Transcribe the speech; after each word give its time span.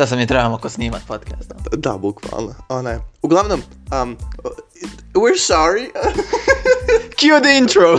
Šta 0.00 0.06
sam 0.06 0.18
mi 0.18 0.26
trebamo 0.26 0.58
ko 0.58 0.68
snimat 0.68 1.02
podcast? 1.06 1.52
Da, 1.72 1.98
bukvalno. 1.98 2.54
Onaj. 2.68 2.96
Uglavnom, 3.22 3.62
um, 4.02 4.16
we're 5.14 5.38
sorry. 5.38 5.90
Cue 7.18 7.40
the 7.40 7.58
intro! 7.58 7.98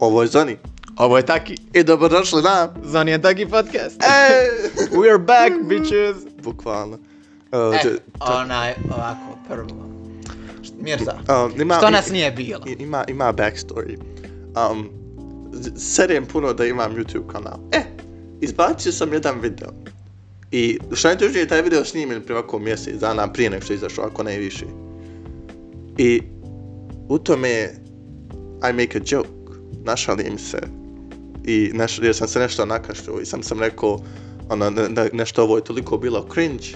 Ovo 0.00 0.22
je 0.22 0.28
Zoni. 0.28 0.58
Ovo 0.96 1.16
je 1.16 1.26
Taki. 1.26 1.56
I 1.72 1.82
dobrodošli 1.82 2.42
na... 2.42 2.68
Zoni 2.84 3.10
je 3.10 3.22
Taki 3.22 3.46
podcast. 3.46 4.02
E! 4.02 4.50
We're 4.98 5.18
back, 5.18 5.52
bitches! 5.62 6.16
Bukvalno. 6.42 6.98
Uh, 7.52 7.74
E, 7.84 7.98
onaj, 8.20 8.74
ovako, 8.90 9.38
prvo. 9.48 9.91
Mirza, 10.82 11.12
um, 11.12 11.60
ima, 11.60 11.74
što 11.74 11.90
nas 11.90 12.10
nije 12.10 12.30
bilo? 12.30 12.64
Ima, 12.78 13.04
ima 13.08 13.32
backstory. 13.32 13.96
Um, 14.70 14.88
serujem 15.76 16.26
puno 16.26 16.52
da 16.52 16.66
imam 16.66 16.96
YouTube 16.96 17.26
kanal. 17.26 17.58
E, 17.72 17.82
izbacio 18.40 18.92
sam 18.92 19.12
jedan 19.12 19.40
video. 19.40 19.68
I 20.50 20.78
što 20.92 21.08
je 21.08 21.18
tužnije, 21.18 21.48
taj 21.48 21.62
video 21.62 21.84
snimljen 21.84 22.22
prije 22.22 22.38
ovako 22.38 22.58
mjesec 22.58 23.00
dana 23.00 23.32
prije 23.32 23.50
nego 23.50 23.64
što 23.64 23.72
je 23.72 23.76
izašao, 23.76 24.04
ako 24.04 24.22
ne 24.22 24.36
i 24.36 24.38
više. 24.38 24.64
I 25.98 26.22
u 27.08 27.18
tome 27.18 27.48
je 27.48 27.74
I 28.70 28.72
make 28.72 28.98
a 28.98 29.00
joke, 29.06 29.28
našalim 29.84 30.38
se. 30.38 30.58
I 31.44 31.70
neš, 31.74 31.98
jer 32.02 32.14
sam 32.14 32.28
se 32.28 32.38
nešto 32.38 32.66
nakašljio 32.66 33.20
i 33.20 33.26
sam 33.26 33.42
sam 33.42 33.60
rekao, 33.60 33.98
ono, 34.48 34.70
ne, 34.70 34.88
ne, 34.88 35.08
nešto 35.12 35.42
ovo 35.42 35.56
je 35.56 35.64
toliko 35.64 35.98
bilo 35.98 36.28
cringe, 36.32 36.66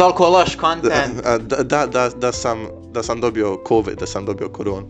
Toliko 0.00 0.28
loš 0.28 0.56
content. 0.60 1.22
da, 1.40 1.62
da, 1.62 1.86
da, 1.86 2.08
da, 2.08 2.32
sam, 2.32 2.66
da 2.92 3.02
sam 3.02 3.20
dobio 3.20 3.58
COVID, 3.68 3.98
da 3.98 4.06
sam 4.06 4.26
dobio 4.26 4.48
koronu. 4.48 4.86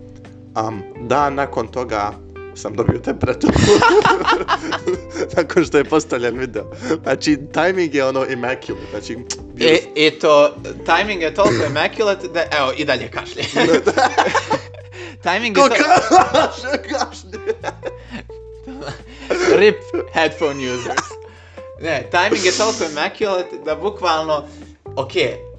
Um, 0.67 0.83
da, 1.01 1.31
nakon 1.31 1.67
toga 1.67 2.13
sam 2.55 2.75
dobio 2.75 2.99
temperaturu. 2.99 3.53
nakon 5.37 5.65
što 5.65 5.79
je 5.79 5.85
postavljen 5.85 6.39
video. 6.39 6.65
Znači, 7.03 7.39
timing 7.53 7.95
je 7.95 8.07
ono 8.07 8.27
immaculate. 8.27 8.87
Znači, 8.91 9.19
bio 9.55 9.69
E, 9.69 9.79
I 9.95 10.11
to, 10.11 10.55
timing 10.63 11.23
je 11.23 11.35
toliko 11.35 11.65
immaculate 11.65 12.29
da, 12.29 12.45
evo, 12.59 12.73
i 12.77 12.85
dalje 12.85 13.11
kašlje. 13.11 13.43
timing 15.27 15.57
je 15.57 15.63
to... 15.63 15.75
kašlje, 16.33 16.83
kašlje. 16.83 17.39
Rip 19.57 19.77
headphone 20.13 20.73
users. 20.73 21.21
Ne, 21.81 22.09
timing 22.11 22.45
je 22.45 22.53
toliko 22.53 22.85
immaculate 22.85 23.59
da 23.65 23.75
bukvalno, 23.75 24.49
ok, 25.01 25.13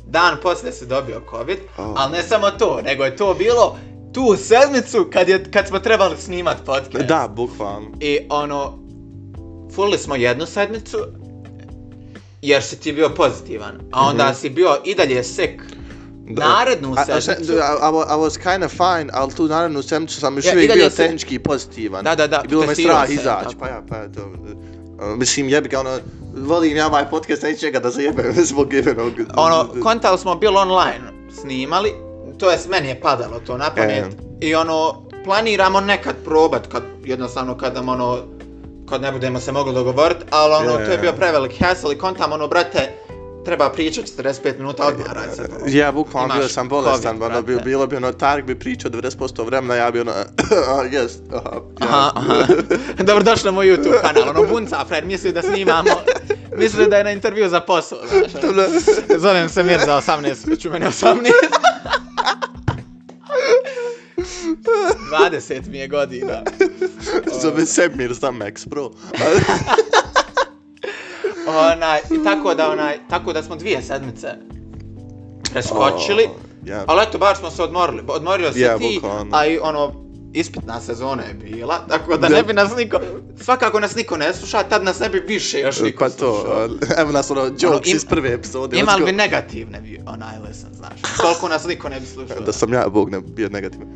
dan 0.05 0.37
poslije 0.39 0.73
se 0.73 0.85
dobio 0.85 1.21
COVID, 1.31 1.57
Oh. 1.77 1.93
ali 1.95 2.11
ne 2.11 2.23
samo 2.23 2.51
to, 2.51 2.81
nego 2.81 3.03
je 3.03 3.15
to 3.15 3.33
bilo 3.33 3.77
tu 4.13 4.35
sedmicu 4.37 5.07
kad, 5.13 5.29
je, 5.29 5.43
kad 5.45 5.67
smo 5.67 5.79
trebali 5.79 6.17
snimat 6.17 6.57
podcast. 6.65 7.05
Da, 7.05 7.27
bukvalno. 7.29 7.87
I 7.99 8.19
ono, 8.29 8.79
fulili 9.73 9.97
smo 9.97 10.15
jednu 10.15 10.45
sedmicu, 10.45 10.97
jer 12.41 12.63
si 12.63 12.79
ti 12.79 12.93
bio 12.93 13.09
pozitivan, 13.09 13.79
a 13.91 14.01
onda 14.01 14.25
Mhm. 14.25 14.33
si 14.33 14.49
bio 14.49 14.77
i 14.85 14.95
dalje. 14.95 15.21
Da. 16.25 16.47
Narednu 16.49 16.95
sedmicu. 17.19 17.53
I, 17.53 17.55
I, 17.55 17.59
wa- 17.59 18.07
I 18.07 18.19
was 18.19 18.37
kind 18.43 18.63
of 18.63 18.71
fine, 18.71 19.09
ali 19.13 19.33
tu 19.33 19.47
narednu 19.47 19.81
sedmicu 19.81 20.19
sam 20.19 20.35
još 20.35 20.45
Ja, 20.45 20.51
uvijek 20.53 20.73
bio 20.73 20.89
se- 20.89 20.95
tehnički 20.95 21.39
pozitivan. 21.39 22.03
Da, 22.03 22.15
da, 22.15 22.27
da, 22.27 22.41
I 22.45 22.47
bilo 22.47 22.65
me 22.65 22.75
strah 22.75 23.09
izaći, 23.09 23.55
pa 23.59 23.67
ja, 23.67 23.83
pa 23.89 23.97
ja, 23.97 24.07
to... 24.07 24.21
uh, 25.01 25.17
mislim, 25.17 25.49
jebi 25.49 25.69
ga, 25.69 25.79
ono, 25.79 25.99
volim 26.35 26.77
ja 26.77 26.87
ovaj 26.87 27.09
podcast, 27.09 27.43
neću 27.43 27.65
njega 27.65 27.79
da 27.79 27.89
zajebem 27.89 28.33
zbog 28.51 28.73
jebenog... 28.73 29.13
ono, 29.35 29.67
kontali 29.83 30.17
smo 30.17 30.35
bilo 30.35 30.61
online 30.61 31.31
snimali, 31.41 31.93
to 32.37 32.51
je 32.51 32.57
meni 32.69 32.87
je 32.87 33.01
padalo 33.01 33.39
to 33.39 33.57
na 33.57 33.69
pamet. 33.75 34.05
E. 34.41 34.47
I 34.47 34.55
ono, 34.55 35.03
planiramo 35.23 35.81
nekad 35.81 36.15
probat, 36.25 36.67
kad, 36.67 36.83
jednostavno 37.05 37.57
kad 37.57 37.75
nam 37.75 37.89
ono, 37.89 38.17
kad 38.89 39.01
ne 39.01 39.11
budemo 39.11 39.39
se 39.39 39.51
mogli 39.51 39.73
dogovoriti, 39.73 40.25
ali 40.29 40.53
ono, 40.53 40.79
Je, 40.79 40.85
to 40.85 40.91
je 40.91 40.97
bio 40.97 41.09
je. 41.09 41.15
prevelik 41.15 41.59
hassle 41.59 41.95
i 41.95 41.97
kontam 41.97 42.31
ono, 42.31 42.47
brate, 42.47 42.93
treba 43.45 43.69
pričati 43.69 44.11
45 44.17 44.57
minuta, 44.57 44.87
odmaraj 44.87 45.35
se. 45.35 45.41
bro. 45.41 45.67
Ja, 45.67 45.91
bukvalno 45.91 46.35
bio 46.35 46.47
sam 46.47 46.69
bolestan, 46.69 47.17
COVID, 47.17 47.31
ono, 47.31 47.41
bi, 47.41 47.53
brate. 47.53 47.69
bilo 47.69 47.87
bi 47.87 47.95
ono, 47.95 48.11
Tarek 48.11 48.45
bi 48.45 48.59
pričao 48.59 48.91
90% 48.91 49.45
vremena, 49.45 49.75
ja 49.75 49.91
bi 49.91 49.99
ono, 49.99 50.11
ah, 50.67 50.83
yes, 50.91 51.09
aha. 51.33 51.61
Aha, 51.79 52.11
aha. 52.15 52.45
Dobrodošli 53.07 53.45
na 53.45 53.51
moj 53.51 53.67
YouTube 53.67 54.01
kanal, 54.01 54.29
ono, 54.29 54.47
bunca, 54.47 54.85
Fred, 54.87 55.05
misli 55.05 55.31
da 55.31 55.41
snimamo, 55.41 55.91
misli 56.59 56.87
da 56.87 56.97
je 56.97 57.03
na 57.03 57.11
intervju 57.11 57.49
za 57.49 57.59
posao, 57.59 57.99
znaš. 58.07 58.43
ono. 58.43 58.63
Zovem 59.23 59.49
se 59.49 59.63
Mir 59.63 59.79
za 59.85 60.01
18, 60.07 60.59
ću 60.59 60.69
meni 60.69 60.85
18. 60.85 61.31
20 65.11 65.69
mi 65.69 65.77
je 65.77 65.87
godina. 65.87 66.41
Zove 67.41 67.65
Semir 67.65 68.13
za 68.13 68.31
Max, 68.31 68.67
bro. 68.67 68.91
Onaj, 71.47 71.99
i 72.11 72.23
tako 72.23 72.55
da 72.55 72.69
onaj, 72.69 72.97
tako 73.09 73.33
da 73.33 73.43
smo 73.43 73.55
dvije 73.55 73.81
sedmice 73.81 74.27
preskočili. 75.43 76.23
O, 76.25 76.35
ja. 76.65 76.83
Ali 76.87 77.01
eto, 77.03 77.17
bar 77.17 77.35
smo 77.35 77.51
se 77.51 77.63
odmorili. 77.63 78.03
Odmorio 78.07 78.53
se 78.53 78.59
Ja, 78.59 78.77
ti, 78.77 78.93
bukvalno. 78.95 79.31
a 79.31 79.45
i 79.45 79.59
ono, 79.59 79.93
ispitna 80.33 80.81
sezona 80.81 81.23
je 81.23 81.33
bila, 81.33 81.79
tako 81.79 82.17
da 82.17 82.29
ne 82.29 82.43
bi 82.43 82.53
nas 82.53 82.75
niko, 82.77 82.99
svakako 83.37 83.79
nas 83.79 83.95
niko 83.95 84.17
ne 84.17 84.33
sluša, 84.33 84.63
tad 84.63 84.83
nas 84.83 84.99
ne 84.99 85.09
bi 85.09 85.19
više 85.19 85.59
još 85.59 85.79
niko 85.79 85.99
Pa 85.99 86.09
to, 86.09 86.15
slušao. 86.35 86.69
evo 86.97 87.11
nas 87.11 87.31
ono, 87.31 87.41
jokes 87.41 87.63
Ono, 87.65 87.81
im- 87.85 87.95
iz 87.95 88.05
prve 88.05 88.29
epizode. 88.29 88.79
Ima 88.79 88.85
let's 88.87 88.95
li 88.95 89.01
go. 89.01 89.05
bi 89.05 89.11
negativne 89.11 89.81
bi 89.81 89.99
onaj 90.07 90.35
listen, 90.39 90.69
znaš. 90.73 91.17
Toliko 91.17 91.47
nas 91.47 91.65
niko 91.65 91.89
ne 91.89 91.99
bi 91.99 92.05
slušao. 92.05 92.39
Da 92.39 92.51
sam 92.51 92.73
ja, 92.73 92.89
Bog, 92.89 93.09
ne 93.09 93.21
bio 93.21 93.49
negativan. 93.49 93.87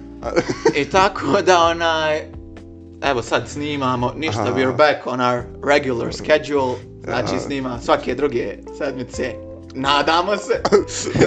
I 0.75 0.85
tako 0.85 1.41
da 1.41 1.59
onaj, 1.59 2.21
evo 3.03 3.21
sad 3.21 3.49
snimamo, 3.49 4.13
ništa, 4.17 4.41
Aha. 4.41 4.51
we're 4.51 4.77
back 4.77 5.07
on 5.07 5.19
our 5.21 5.41
regular 5.65 6.13
schedule, 6.13 6.75
znači 7.05 7.39
snima 7.39 7.79
svake 7.81 8.15
druge 8.15 8.57
sedmice, 8.77 9.33
nadamo 9.73 10.37
se, 10.37 10.61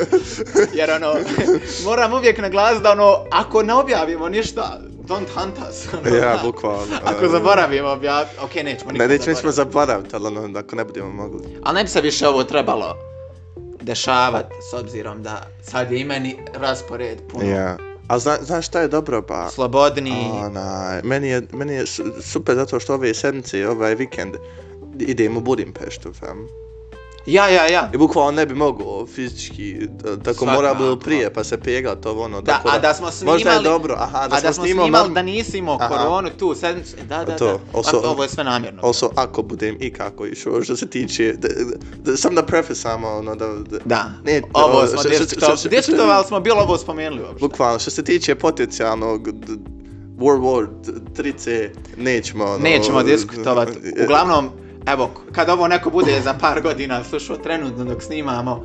jer 0.78 0.90
ono, 0.92 1.14
moram 1.86 2.12
uvijek 2.12 2.38
naglasiti 2.38 2.82
da 2.82 2.92
ono, 2.92 3.24
ako 3.30 3.62
ne 3.62 3.74
objavimo 3.74 4.28
ništa, 4.28 4.80
don't 5.00 5.28
hunt 5.34 5.54
us. 5.70 5.86
ono, 5.94 6.16
ja, 6.16 6.40
bukvalno. 6.44 6.96
Ako 7.04 7.24
a, 7.24 7.28
zaboravimo 7.28 7.88
objaviti, 7.88 8.36
ok, 8.42 8.54
nećemo 8.54 8.86
Ne, 8.86 8.92
nikad 8.92 9.10
nećemo 9.10 9.34
zaboraviti. 9.34 9.56
zaboraviti, 9.56 10.16
ali 10.16 10.26
ono, 10.38 10.58
ako 10.58 10.76
ne 10.76 10.84
budemo 10.84 11.10
mogli. 11.12 11.40
Ali 11.62 11.74
ne 11.74 11.82
bi 11.82 11.90
se 11.90 12.00
više 12.00 12.28
ovo 12.28 12.44
trebalo 12.44 12.96
dešavati, 13.80 14.54
s 14.70 14.74
obzirom 14.74 15.22
da 15.22 15.42
sad 15.62 15.92
je 15.92 16.00
i 16.00 16.04
meni 16.04 16.36
raspored 16.54 17.18
puno 17.28 17.44
Ja. 17.46 17.76
A 18.08 18.18
zna, 18.18 18.36
znaš 18.40 18.66
šta 18.66 18.80
je 18.80 18.88
dobro, 18.88 19.22
pa? 19.22 19.48
slobodniji. 19.48 20.30
Onaj, 20.34 21.02
meni 21.02 21.28
je, 21.28 21.42
meni 21.52 21.74
je 21.74 21.86
su- 21.86 22.12
super 22.22 22.54
zato 22.54 22.80
što 22.80 22.94
ove 22.94 23.14
sedmice, 23.14 23.68
ovaj 23.68 23.94
vikend, 23.94 24.34
idem 25.00 25.36
u 25.36 25.40
Budimpeštu, 25.40 26.12
fam. 26.14 26.46
Ja, 27.26 27.48
ja, 27.48 27.66
ja. 27.66 27.90
I 27.94 27.98
bukvalno 27.98 28.30
ne 28.30 28.46
bi 28.46 28.54
mogao 28.54 29.06
fizički, 29.06 29.76
da- 29.80 30.16
tako 30.18 30.46
mora 30.46 30.74
bilo 30.74 30.96
prije, 30.96 31.32
pa 31.32 31.44
se 31.44 31.58
pegla 31.58 31.94
to 31.94 32.12
ono. 32.14 32.40
Da, 32.40 32.52
tako 32.52 32.68
a 32.68 32.78
da 32.78 32.94
smo 32.94 33.10
snimali... 33.10 33.34
Možda 33.34 33.50
je 33.50 33.62
dobro, 33.62 33.94
aha, 33.98 34.28
da, 34.28 34.36
a 34.36 34.40
da 34.40 34.52
smo 34.52 34.64
snimali, 34.64 34.86
snimali 34.86 35.04
norm- 35.04 35.14
da 35.14 35.22
nisi 35.22 35.58
imao 35.58 35.76
Aha. 35.76 35.88
koronu 35.88 36.30
tu 36.30 36.54
sedmicu. 36.54 36.96
Da, 36.98 37.24
da, 37.24 37.36
To, 37.36 37.46
da. 37.46 37.58
also- 37.74 38.00
ovo 38.04 38.22
je 38.22 38.28
sve 38.28 38.44
namjerno. 38.44 38.80
Also, 38.84 39.10
ako 39.14 39.42
budem 39.42 39.76
i 39.80 39.92
kako 39.92 40.26
išao, 40.26 40.62
što 40.62 40.76
se 40.76 40.86
tiče, 40.88 41.32
da, 41.32 41.48
da, 42.02 42.16
sam 42.16 42.34
da 42.34 42.42
prefesamo, 42.42 43.08
ono, 43.08 43.34
da, 43.34 43.46
da, 43.48 43.78
Da. 43.84 44.10
Ne, 44.24 44.42
ovo 44.54 44.86
smo 44.86 45.02
diskutovali. 45.02 45.58
Diskutovali 45.70 46.24
smo, 46.26 46.40
bilo 46.40 46.60
ovo 46.60 46.78
spomenuli 46.78 47.22
uopšte. 47.22 47.40
bukvalno, 47.40 47.78
što 47.78 47.90
se 47.90 48.04
tiče 48.04 48.34
potencijalnog 48.34 49.28
World 50.18 50.40
War 50.40 50.66
3C, 51.14 51.68
nećemo, 51.96 52.44
ono, 52.44 52.58
Nećemo 52.58 53.02
diskutovati. 53.02 53.72
Uglavnom, 54.04 54.50
evo, 54.92 55.10
kad 55.32 55.48
ovo 55.48 55.68
neko 55.68 55.90
bude 55.90 56.20
za 56.20 56.34
par 56.34 56.62
godina 56.62 57.04
slušao 57.04 57.36
trenutno 57.36 57.84
dok 57.84 58.02
snimamo, 58.02 58.64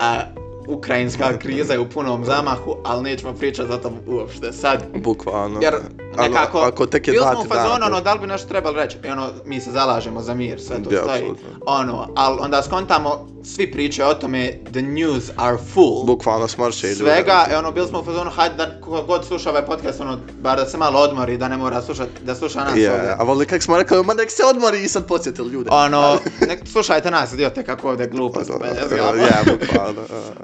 a, 0.00 0.20
ukrajinska 0.68 1.38
kriza 1.38 1.72
je 1.72 1.80
u 1.80 1.88
punom 1.88 2.24
zamahu, 2.24 2.76
ali 2.84 3.02
nećemo 3.02 3.32
pričati 3.32 3.68
za 3.68 3.78
to 3.78 3.92
uopšte 4.06 4.52
sad. 4.52 4.84
Bukvalno. 4.94 5.60
Jer 5.62 5.74
Ano, 6.16 6.28
nekako, 6.28 6.58
ako 6.58 6.86
tek 6.86 7.08
je 7.08 7.12
bili 7.12 7.24
smo 7.32 7.40
u 7.40 7.44
fazonu, 7.44 7.86
ono, 7.86 8.00
da 8.00 8.12
li 8.12 8.20
bi 8.20 8.26
nešto 8.26 8.48
trebali 8.48 8.76
reći? 8.76 8.98
I 9.04 9.08
ono, 9.08 9.30
mi 9.44 9.60
se 9.60 9.70
zalažemo 9.70 10.22
za 10.22 10.34
mir, 10.34 10.60
sve 10.60 10.82
to 10.82 10.94
Ja, 10.94 11.02
stoji. 11.02 11.24
Ono, 11.66 12.08
ali 12.16 12.38
onda 12.40 12.62
skontamo, 12.62 13.28
svi 13.44 13.72
pričaju 13.72 14.08
o 14.08 14.14
tome, 14.14 14.52
the 14.72 14.82
news 14.82 15.30
are 15.36 15.56
full. 15.74 16.04
Bukvalno 16.04 16.48
smrće 16.48 16.90
i 16.90 16.94
svega, 16.94 17.46
e 17.50 17.56
ono, 17.56 17.72
bili 17.72 17.88
smo 17.88 18.00
u 18.00 18.04
fazonu, 18.04 18.30
hajde 18.30 18.56
da 18.56 18.66
god 19.06 19.24
sluša 19.24 19.50
ovaj 19.50 19.66
podcast, 19.66 20.00
ono, 20.00 20.18
bar 20.40 20.56
da 20.56 20.66
se 20.66 20.78
malo 20.78 21.00
odmori, 21.00 21.36
da 21.36 21.48
ne 21.48 21.56
mora 21.56 21.82
slušat, 21.82 22.08
da 22.22 22.34
sluša 22.34 22.58
nas 22.64 22.76
Ja, 22.76 22.92
ovdje. 22.92 23.16
a 23.18 23.22
voli 23.24 23.46
kak 23.46 23.62
smo 23.62 23.76
rekli, 23.78 24.04
ma 24.04 24.14
nek 24.14 24.30
se 24.30 24.42
odmori 24.44 24.82
i 24.82 24.88
sad 24.88 25.06
podsjetili 25.06 25.52
ljude. 25.52 25.70
Ono, 25.72 26.18
nek 26.48 26.68
slušajte 26.68 27.10
nas, 27.10 27.32
idiote, 27.32 27.62
kako 27.62 27.88
ovdje 27.90 28.06
glupost 28.06 28.50
Ono, 28.50 28.58
bezgamo. 28.58 29.14
Ja, 29.16 29.42
bukvalno. 29.58 30.00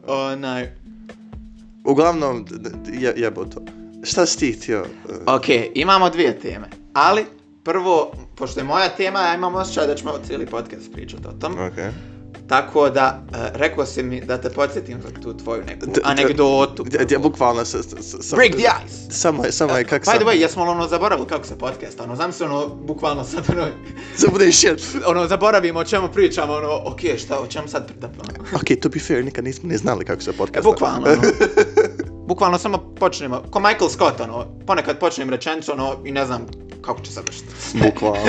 Onaj, 0.06 0.70
Uglavnom, 1.84 2.46
je, 2.92 3.14
jebo 3.16 3.44
to. 3.44 3.60
Šta 4.02 4.26
si 4.26 4.38
ti 4.38 4.52
htio? 4.52 4.80
uh, 4.80 5.34
ok, 5.34 5.44
imamo 5.74 6.10
dvije 6.10 6.38
teme, 6.38 6.68
ali 6.92 7.24
prvo, 7.64 8.12
pošto 8.34 8.60
je 8.60 8.64
moja 8.64 8.88
tema, 8.88 9.20
ja 9.20 9.34
imam 9.34 9.54
osjećaj 9.54 9.86
da 9.86 9.94
ćemo 9.94 10.12
cijeli 10.26 10.46
podcast 10.46 10.92
pričati 10.92 11.22
o 11.26 11.32
tom. 11.32 11.52
Ok. 11.52 11.74
Tako 12.48 12.90
da, 12.90 13.22
uh, 13.24 13.36
rekao 13.54 13.86
si 13.86 14.02
mi 14.02 14.20
da 14.20 14.38
te 14.38 14.50
podsjetim 14.50 14.98
za 15.02 15.20
tu 15.22 15.36
tvoju 15.36 15.62
neku 15.64 15.86
D- 15.86 16.00
anegdotu. 16.04 16.84
Gdje 16.84 17.18
bukvalno 17.18 17.64
sa... 17.64 17.82
sa- 17.82 18.02
sa- 18.02 18.22
sa- 18.22 18.36
Break 18.36 18.52
the 18.52 18.62
ice! 18.86 18.94
Samo 19.10 19.44
je, 19.44 19.52
samo 19.52 19.76
je, 19.76 19.84
kak 19.84 20.02
By 20.02 20.06
sam... 20.06 20.14
the 20.14 20.24
way, 20.24 20.34
jesmo 20.34 20.62
ono 20.62 20.88
zaboravili 20.88 21.28
kako 21.28 21.46
se 21.46 21.58
podcast, 21.58 22.00
ono, 22.00 22.16
znam 22.16 22.32
se 22.32 22.44
ono, 22.44 22.68
bukvalno 22.68 23.24
sad 23.24 23.44
ono, 23.50 23.66
Samo 24.16 24.32
bude 24.32 24.52
shit. 24.52 24.80
ono, 25.06 25.26
zaboravimo 25.26 25.78
o 25.78 25.84
čemu 25.84 26.08
pričamo, 26.08 26.52
ono, 26.52 26.80
okej, 26.84 27.18
šta, 27.18 27.40
o 27.40 27.46
čemu 27.46 27.68
sad 27.68 27.86
pridapamo? 27.86 28.30
Ok, 28.54 28.80
to 28.82 28.88
be 28.88 28.98
fair, 28.98 29.24
nikad 29.24 29.44
nismo 29.44 29.68
ne 29.68 29.76
znali 29.78 30.04
kako 30.04 30.22
se 30.22 30.32
podcast... 30.32 30.58
E, 30.58 30.70
bukvalno, 30.70 31.06
ono, 31.06 31.22
bukvalno 32.30 32.58
samo 32.58 32.78
počnemo, 32.78 33.42
ko 33.50 33.60
Michael 33.60 33.88
Scott, 33.88 34.20
ono, 34.20 34.46
ponekad 34.66 34.98
počnem 34.98 35.30
rečenicu, 35.30 35.72
ono, 35.72 35.96
i 36.04 36.12
ne 36.12 36.26
znam 36.26 36.46
kako 36.82 37.00
će 37.00 37.10
završiti. 37.10 37.46
Bukvalno. 37.74 38.20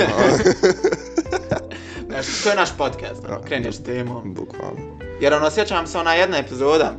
Znaš, 2.08 2.42
to 2.42 2.50
je 2.50 2.56
naš 2.56 2.68
podcast, 2.78 3.24
ono, 3.28 3.42
kreneš 3.42 3.74
s 3.74 3.82
temom. 3.82 4.34
Bukvalno. 4.34 4.80
Jer 5.20 5.34
ono, 5.34 5.50
sjećam 5.50 5.86
se 5.86 5.98
ona 5.98 6.14
jedna 6.14 6.38
epizoda, 6.38 6.94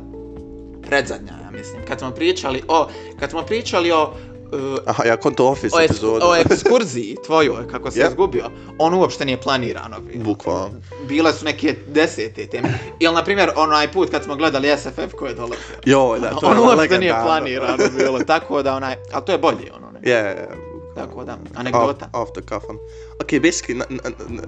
predzadnja, 0.82 1.32
ja 1.44 1.50
mislim, 1.50 1.82
kad 1.88 1.98
smo 1.98 2.10
pričali 2.10 2.62
o, 2.68 2.88
kad 3.20 3.30
smo 3.30 3.42
pričali 3.42 3.92
o, 3.92 4.14
uh, 4.54 4.78
Aha, 4.86 5.04
ja 5.04 5.16
konto 5.16 5.46
Office 5.48 5.76
o, 5.76 5.80
eks, 5.80 5.90
epizodu. 5.90 6.26
o 6.26 6.34
ekskurziji 6.34 7.16
tvojoj, 7.26 7.68
kako 7.70 7.90
se 7.90 8.00
Yep. 8.00 8.08
izgubio, 8.08 8.50
on 8.78 8.94
uopšte 8.94 9.24
nije 9.24 9.40
planirano 9.40 10.00
bio. 10.00 10.24
Bukvalno. 10.24 10.70
Bile 11.08 11.32
su 11.32 11.44
neke 11.44 11.76
desete 11.88 12.46
teme. 12.46 12.78
Ili, 13.00 13.14
na 13.14 13.24
primjer, 13.24 13.50
onaj 13.56 13.92
put 13.92 14.10
kad 14.10 14.24
smo 14.24 14.36
gledali 14.36 14.68
SFF 14.78 15.14
koji 15.18 15.30
je 15.30 15.34
dolazio. 15.34 15.76
Joj, 15.84 16.20
da, 16.20 16.30
to 16.30 16.46
on 16.50 16.56
je 16.56 16.62
uopšte 16.62 16.98
nije 16.98 17.14
planirano 17.24 17.76
bilo, 17.98 18.18
tako 18.18 18.62
da 18.62 18.74
onaj, 18.74 18.94
ali 19.12 19.24
to 19.24 19.32
je 19.32 19.38
bolje, 19.38 19.72
ono, 19.76 19.90
ne? 19.90 20.00
Je, 20.10 20.16
je, 20.16 20.48
Tako 20.94 21.24
da, 21.24 21.38
anegdota. 21.54 22.08
Off, 22.12 22.22
off 22.22 22.32
the 22.32 22.40
cuff. 22.42 22.64
on. 22.68 22.76
Ok, 23.22 23.28
basically, 23.32 23.74
na, 23.74 23.84
na, 23.88 24.10
na, 24.28 24.42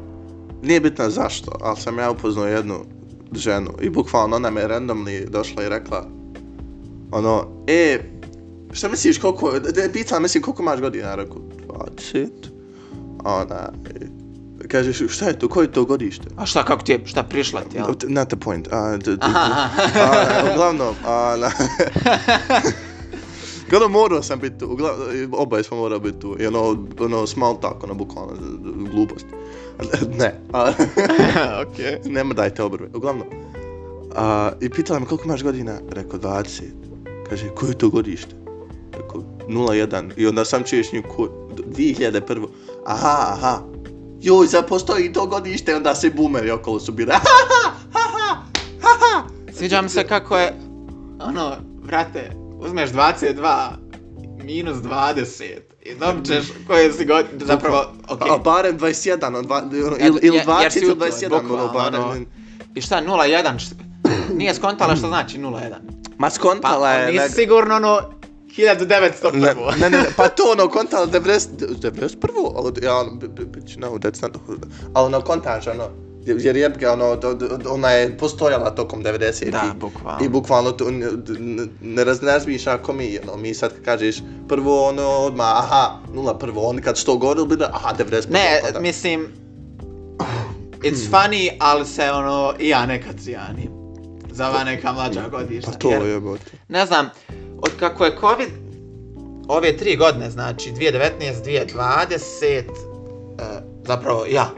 nije 0.62 0.80
bitno 0.80 1.10
zašto, 1.10 1.52
ali 1.60 1.76
sam 1.76 1.98
ja 1.98 2.10
upoznao 2.10 2.46
jednu 2.46 2.74
ženu 3.32 3.70
i 3.80 3.90
bukvalno 3.90 4.36
ona 4.36 4.50
me 4.50 4.68
randomly 4.68 5.28
došla 5.28 5.62
i 5.62 5.68
rekla 5.68 6.04
ono, 7.10 7.46
e, 7.66 7.98
šta 8.76 8.88
misliš 8.88 9.18
koliko, 9.18 9.58
da 9.58 9.82
je 9.82 9.92
pitala, 9.92 10.20
mislim 10.20 10.42
koliko 10.42 10.62
imaš 10.62 10.80
godina, 10.80 11.14
rekao, 11.14 11.36
20, 12.06 12.28
ona, 13.24 13.72
e, 14.64 14.68
kaže, 14.68 15.08
šta 15.08 15.26
je 15.26 15.38
to, 15.38 15.48
koje 15.48 15.64
je 15.64 15.72
to 15.72 15.84
godište? 15.84 16.24
A 16.36 16.46
šta, 16.46 16.64
kako 16.64 16.82
ti 16.82 16.92
je, 16.92 17.00
šta 17.04 17.22
prišla 17.22 17.60
ti, 17.60 17.76
jel? 17.76 17.86
Not 18.08 18.28
the 18.28 18.36
point. 18.36 18.68
Uh, 18.68 18.98
d, 18.98 19.16
d, 19.16 19.18
Aha. 19.26 19.68
a, 19.94 20.50
uglavnom, 20.52 20.94
a, 21.06 21.36
na... 21.38 21.50
Kada 23.70 23.88
morao 23.88 24.22
sam 24.22 24.40
biti 24.40 24.58
tu, 24.58 24.66
uglavnom, 24.66 25.08
oboje 25.32 25.62
smo 25.62 25.76
morali 25.76 26.00
biti 26.00 26.18
tu, 26.18 26.36
i 26.40 26.46
ono, 26.46 26.86
ono 27.00 27.26
small 27.26 27.60
talk, 27.60 27.84
ono, 27.84 27.94
bukvalno, 27.94 28.32
glupost. 28.92 29.26
Ne, 30.18 30.40
a, 30.52 30.72
Okej. 31.62 32.00
nema 32.04 32.34
dajte 32.34 32.62
obrve, 32.62 32.88
uglavnom. 32.94 33.26
A, 34.16 34.52
I 34.60 34.70
pitala 34.70 35.00
me 35.00 35.06
koliko 35.06 35.24
imaš 35.24 35.42
godina, 35.42 35.78
rekao 35.90 36.18
20. 36.18 36.62
Kaže, 37.28 37.48
koje 37.48 37.70
je 37.70 37.78
to 37.78 37.88
godište? 37.88 38.45
Rekao, 39.48 39.66
01. 39.66 40.10
I 40.16 40.26
onda 40.26 40.44
sam 40.44 40.62
čuješ 40.62 40.92
nju, 40.92 41.02
ko, 41.06 41.28
2001. 41.58 42.46
Aha, 42.86 43.26
aha. 43.28 43.58
Joj, 44.20 44.46
za 44.46 44.62
postoji 44.62 45.12
to 45.12 45.26
godište, 45.26 45.76
onda 45.76 45.94
se 45.94 46.10
boomeri 46.10 46.50
okolo 46.50 46.80
su 46.80 46.92
bili. 46.92 47.12
Sviđa 49.52 49.82
mi 49.82 49.88
se 49.88 50.06
kako 50.06 50.36
je, 50.36 50.52
ono, 51.20 51.52
vrate, 51.78 52.30
uzmeš 52.58 52.90
22 52.90 53.68
minus 54.36 54.76
20 54.76 55.42
i 55.82 55.94
dobit 55.94 56.26
ćeš 56.26 56.44
koje 56.66 56.92
si 56.92 57.04
god, 57.04 57.24
zapravo, 57.36 57.84
okej. 58.08 58.30
A 58.30 58.38
barem 58.38 58.78
21, 58.78 59.36
on, 59.38 59.44
dva, 59.44 59.58
ono, 59.58 59.96
Jer- 59.96 60.18
ili, 60.22 60.38
si 60.40 60.46
20 60.46 60.82
ili 60.82 60.92
u 60.92 60.94
toj, 60.94 61.10
21, 61.10 61.26
ono, 61.26 61.42
bukvalno, 61.42 61.72
barem. 61.72 62.02
ono. 62.02 62.14
I 62.74 62.80
šta, 62.80 62.96
0,1, 62.98 63.54
št- 63.54 63.74
nije 64.34 64.54
skontala 64.54 64.96
što 64.96 65.08
znači 65.08 65.38
0,1. 65.38 65.70
Ma 66.18 66.18
Pa, 66.18 66.30
skontala 66.30 66.90
je... 66.90 67.06
nisi 67.06 67.18
neg- 67.20 67.34
sigurno 67.34 67.76
ono, 67.76 68.00
1901. 68.56 69.32
Ne, 69.32 69.54
ne, 69.80 69.90
ne, 69.90 69.98
ne, 69.98 70.08
pa 70.16 70.28
to 70.28 70.42
ono 70.52 70.68
kontala 70.68 71.06
90, 71.06 71.48
91. 71.58 72.52
Ali, 72.56 72.72
ja, 72.82 72.96
ono, 72.96 73.10
bitch, 73.46 73.78
no, 73.78 73.88
that's 73.88 74.22
not, 74.22 74.36
ali 74.94 75.06
ono 75.06 75.20
kontaž, 75.20 75.66
ono, 75.68 75.88
jer 76.26 76.56
jebga, 76.56 76.92
ono, 76.92 77.18
ona 77.70 77.90
je 77.90 78.18
postojala 78.18 78.70
tokom 78.70 79.04
90 79.04 79.50
Da, 79.50 79.74
bukvalno. 79.80 80.24
i 80.24 80.28
bukvalno 80.28 80.72
to, 80.72 80.90
ne, 81.80 82.04
raz, 82.04 82.18
ako 82.66 82.92
mi, 82.92 83.18
ono, 83.22 83.36
mi 83.36 83.54
sad 83.54 83.72
kažeš 83.84 84.16
prvo, 84.48 84.88
ono, 84.88 85.08
odmah, 85.08 85.46
aha, 85.46 85.98
nula 86.14 86.38
prvo, 86.38 86.68
oni 86.68 86.82
kad 86.82 86.96
što 86.96 87.16
govorili, 87.16 87.46
bilo, 87.46 87.66
aha, 87.72 87.94
91. 87.98 88.30
Ne, 88.30 88.60
pa 88.72 88.80
mislim, 88.80 89.28
it's 90.82 91.10
funny, 91.10 91.50
ali 91.58 91.86
se 91.86 92.10
ono, 92.10 92.54
i 92.58 92.68
ja 92.68 92.86
nekad 92.86 93.18
zijanim. 93.18 93.70
Za 94.32 94.48
ova 94.48 94.64
neka 94.64 94.92
mlađa 94.92 95.28
godišta. 95.28 95.70
Pa 95.70 95.78
to 95.78 95.90
je, 95.90 96.20
bote. 96.20 96.50
ne 96.68 96.86
znam, 96.86 97.10
od 97.58 97.70
kako 97.78 98.04
je 98.04 98.16
COVID, 98.20 98.48
ove 99.48 99.76
tri 99.76 99.96
godine, 99.96 100.30
znači 100.30 100.72
2019, 100.72 101.10
2020, 101.44 102.62
uh, 102.68 103.44
zapravo 103.86 104.24
ja, 104.30 104.50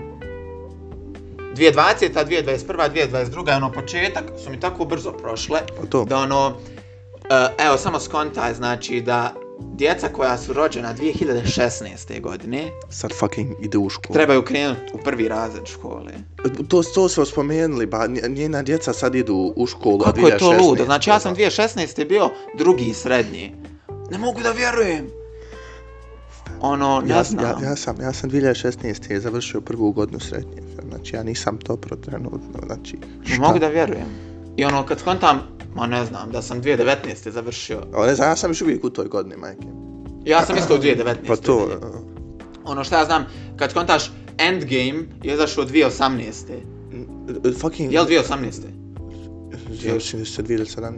2020, 1.56 2.12
2021, 2.14 2.90
2022, 3.12 3.56
ono 3.56 3.72
početak 3.72 4.24
su 4.44 4.50
mi 4.50 4.60
tako 4.60 4.84
brzo 4.84 5.12
prošle, 5.12 5.60
Pa 5.80 5.86
to. 5.86 6.04
da 6.04 6.18
ono, 6.18 6.46
uh, 6.48 7.66
evo 7.66 7.76
samo 7.76 8.00
skontaj, 8.00 8.54
znači 8.54 9.00
da 9.00 9.34
djeca 9.60 10.08
koja 10.08 10.38
su 10.38 10.52
rođena 10.52 10.94
2016. 10.94 12.20
godine 12.20 12.70
Sad 12.90 13.12
fucking 13.12 13.52
ide 13.60 13.78
u 13.78 13.88
školu. 13.88 14.14
trebaju 14.14 14.42
krenuti 14.42 14.92
u 14.94 14.98
prvi 14.98 15.28
razred 15.28 15.66
škole. 15.66 16.12
To, 16.68 16.82
to 16.94 17.08
smo 17.08 17.24
spomenuli, 17.24 17.86
ba 17.86 17.98
nj- 17.98 18.28
njena 18.28 18.62
djeca 18.62 18.92
sad 18.92 19.14
idu 19.14 19.52
u 19.56 19.66
školu 19.66 19.98
Kako 19.98 20.28
je 20.28 20.38
to 20.38 20.44
2016. 20.52 20.60
ludo? 20.60 20.84
Znači 20.84 21.10
ja 21.10 21.20
sam 21.20 21.34
2016. 21.34 22.08
bio 22.08 22.30
drugi 22.58 22.94
srednji. 22.94 23.54
Ne 24.10 24.18
mogu 24.18 24.40
da 24.40 24.50
vjerujem. 24.50 25.06
Ono, 26.60 27.00
ne 27.00 27.14
ja, 27.14 27.22
znam. 27.22 27.62
ja, 27.62 27.68
ja, 27.68 27.76
sam, 27.76 28.00
ja 28.00 28.12
sam 28.12 28.30
2016. 28.30 29.18
završio 29.18 29.60
prvu 29.60 29.92
godinu 29.92 30.20
srednje. 30.20 30.62
Znači 30.88 31.16
ja 31.16 31.22
nisam 31.22 31.58
to 31.58 31.76
trenutno, 31.76 32.60
znači 32.66 32.96
Ne 33.28 33.38
mogu 33.38 33.58
da 33.58 33.68
vjerujem. 33.68 34.27
I 34.58 34.64
ono, 34.64 34.86
kad 34.86 35.00
skontam, 35.00 35.40
ma 35.74 35.86
ne 35.86 36.04
znam, 36.04 36.30
da 36.30 36.42
sam 36.42 36.62
2019. 36.62 37.30
završio. 37.30 37.82
O, 37.94 38.06
ne 38.06 38.14
znam, 38.14 38.28
ja 38.28 38.36
sam 38.36 38.50
još 38.50 38.62
uvijek 38.62 38.84
u 38.84 38.90
toj 38.90 39.08
godini, 39.08 39.36
majke. 39.36 39.66
Ja 40.24 40.46
sam 40.46 40.56
isto 40.56 40.74
u 40.74 40.78
2019. 40.78 41.14
Pa 41.26 41.36
to. 41.36 41.68
Ono 42.64 42.84
što 42.84 42.94
ja 42.94 43.04
znam, 43.04 43.26
kad 43.56 43.70
skontaš 43.70 44.10
Endgame 44.38 45.04
je 45.22 45.34
izašao 45.34 45.64
2018. 45.64 46.30
uh, 47.44 47.60
fucking... 47.60 47.92
Je 47.92 48.00
li 48.00 48.06
2018? 48.06 48.52
Završili 49.70 50.26
se 50.26 50.42
2017. 50.42 50.92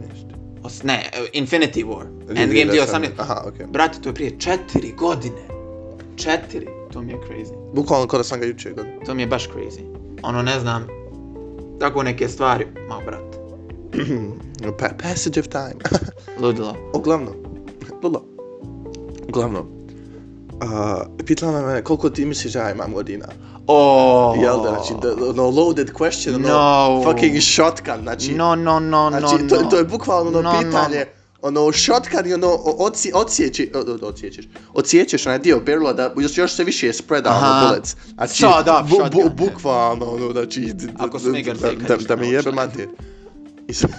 Os, 0.63 0.83
ne, 0.83 1.09
Infinity 1.33 1.85
War. 1.85 2.05
Endgame 2.29 2.85
2018. 2.85 3.07
Aha, 3.17 3.43
okej. 3.45 3.65
Okay. 3.65 3.71
Brate, 3.71 4.01
to 4.01 4.09
je 4.09 4.13
prije 4.13 4.39
četiri 4.39 4.93
godine. 4.97 5.47
Četiri. 6.15 6.67
To 6.93 7.01
mi 7.01 7.11
je 7.11 7.17
crazy. 7.17 7.73
Bukvalno 7.73 8.07
kada 8.07 8.23
sam 8.23 8.39
ga 8.39 8.45
juče 8.45 8.71
godinu. 8.71 8.99
To 9.05 9.13
mi 9.13 9.21
je 9.21 9.27
baš 9.27 9.49
crazy. 9.49 9.81
Ono, 10.21 10.41
ne 10.41 10.59
znam, 10.59 10.87
tako 11.79 12.03
neke 12.03 12.27
stvari, 12.27 12.67
ma 12.89 12.99
brat, 13.05 13.30
pa 14.79 14.89
passage 14.99 15.39
of 15.39 15.47
time. 15.47 15.75
ludilo. 16.41 16.75
Uglavnom, 16.93 17.33
Lula. 18.03 18.21
Uglavnom. 19.29 19.67
Uh, 20.53 20.67
pitala 21.25 21.51
me 21.51 21.61
mene 21.61 21.83
koliko 21.83 22.09
ti 22.09 22.25
misliš 22.25 22.55
ja 22.55 22.71
imam 22.71 22.93
godina. 22.93 23.25
Oh. 23.67 24.35
Jel 24.37 24.61
da, 24.63 24.69
znači, 24.69 24.93
the, 25.01 25.33
no 25.35 25.43
loaded 25.43 25.91
question, 25.91 26.35
ono, 26.35 26.47
No. 26.47 27.01
fucking 27.03 27.41
shotgun, 27.41 28.01
znači, 28.01 28.33
No, 28.33 28.55
no, 28.55 28.79
no, 28.79 29.09
no, 29.09 29.19
znači, 29.19 29.47
to, 29.47 29.61
no. 29.61 29.69
to 29.69 29.77
je 29.77 29.83
bukvalno 29.83 30.29
ono 30.29 30.41
No, 30.41 30.51
no, 30.53 30.59
pitanje, 30.59 31.05
ono, 31.41 31.71
shotgun 31.71 32.27
i 32.27 32.33
ono, 32.33 32.47
oci, 32.63 33.11
odsjeći, 33.15 33.71
o- 33.75 33.79
o- 33.79 34.07
odsjećeš, 34.07 34.45
odsjećeš 34.73 35.25
onaj 35.25 35.39
dio 35.39 35.59
barrela 35.59 35.93
da 35.93 36.13
još, 36.17 36.37
još 36.37 36.53
se 36.53 36.63
više 36.63 36.93
spreada 36.93 37.29
ono 37.29 37.39
Aha. 37.39 37.65
bullets. 37.65 37.95
Znači, 38.13 38.45
up, 38.45 38.89
shotgun. 38.89 39.29
bukvalno, 39.37 40.05
ono, 40.05 40.31
znači, 40.31 40.73
Ako 40.97 41.19
da, 41.19 41.37
je 41.37 41.43
kad 41.43 41.57
da, 41.87 41.95
iš 41.95 42.03
da 42.03 42.15
mi 42.15 42.29
jebe 42.29 42.51
mater. 42.51 42.87
I 43.67 43.73
sam, 43.73 43.89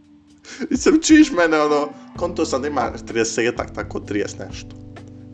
i 0.70 0.76
sam 0.76 1.00
čuješ 1.02 1.30
mene, 1.30 1.60
ono, 1.60 1.88
konto 2.16 2.46
sam 2.46 2.64
ima 2.64 2.92
30-ak, 3.08 3.74
tako 3.74 3.98
30 3.98 4.46
nešto. 4.48 4.76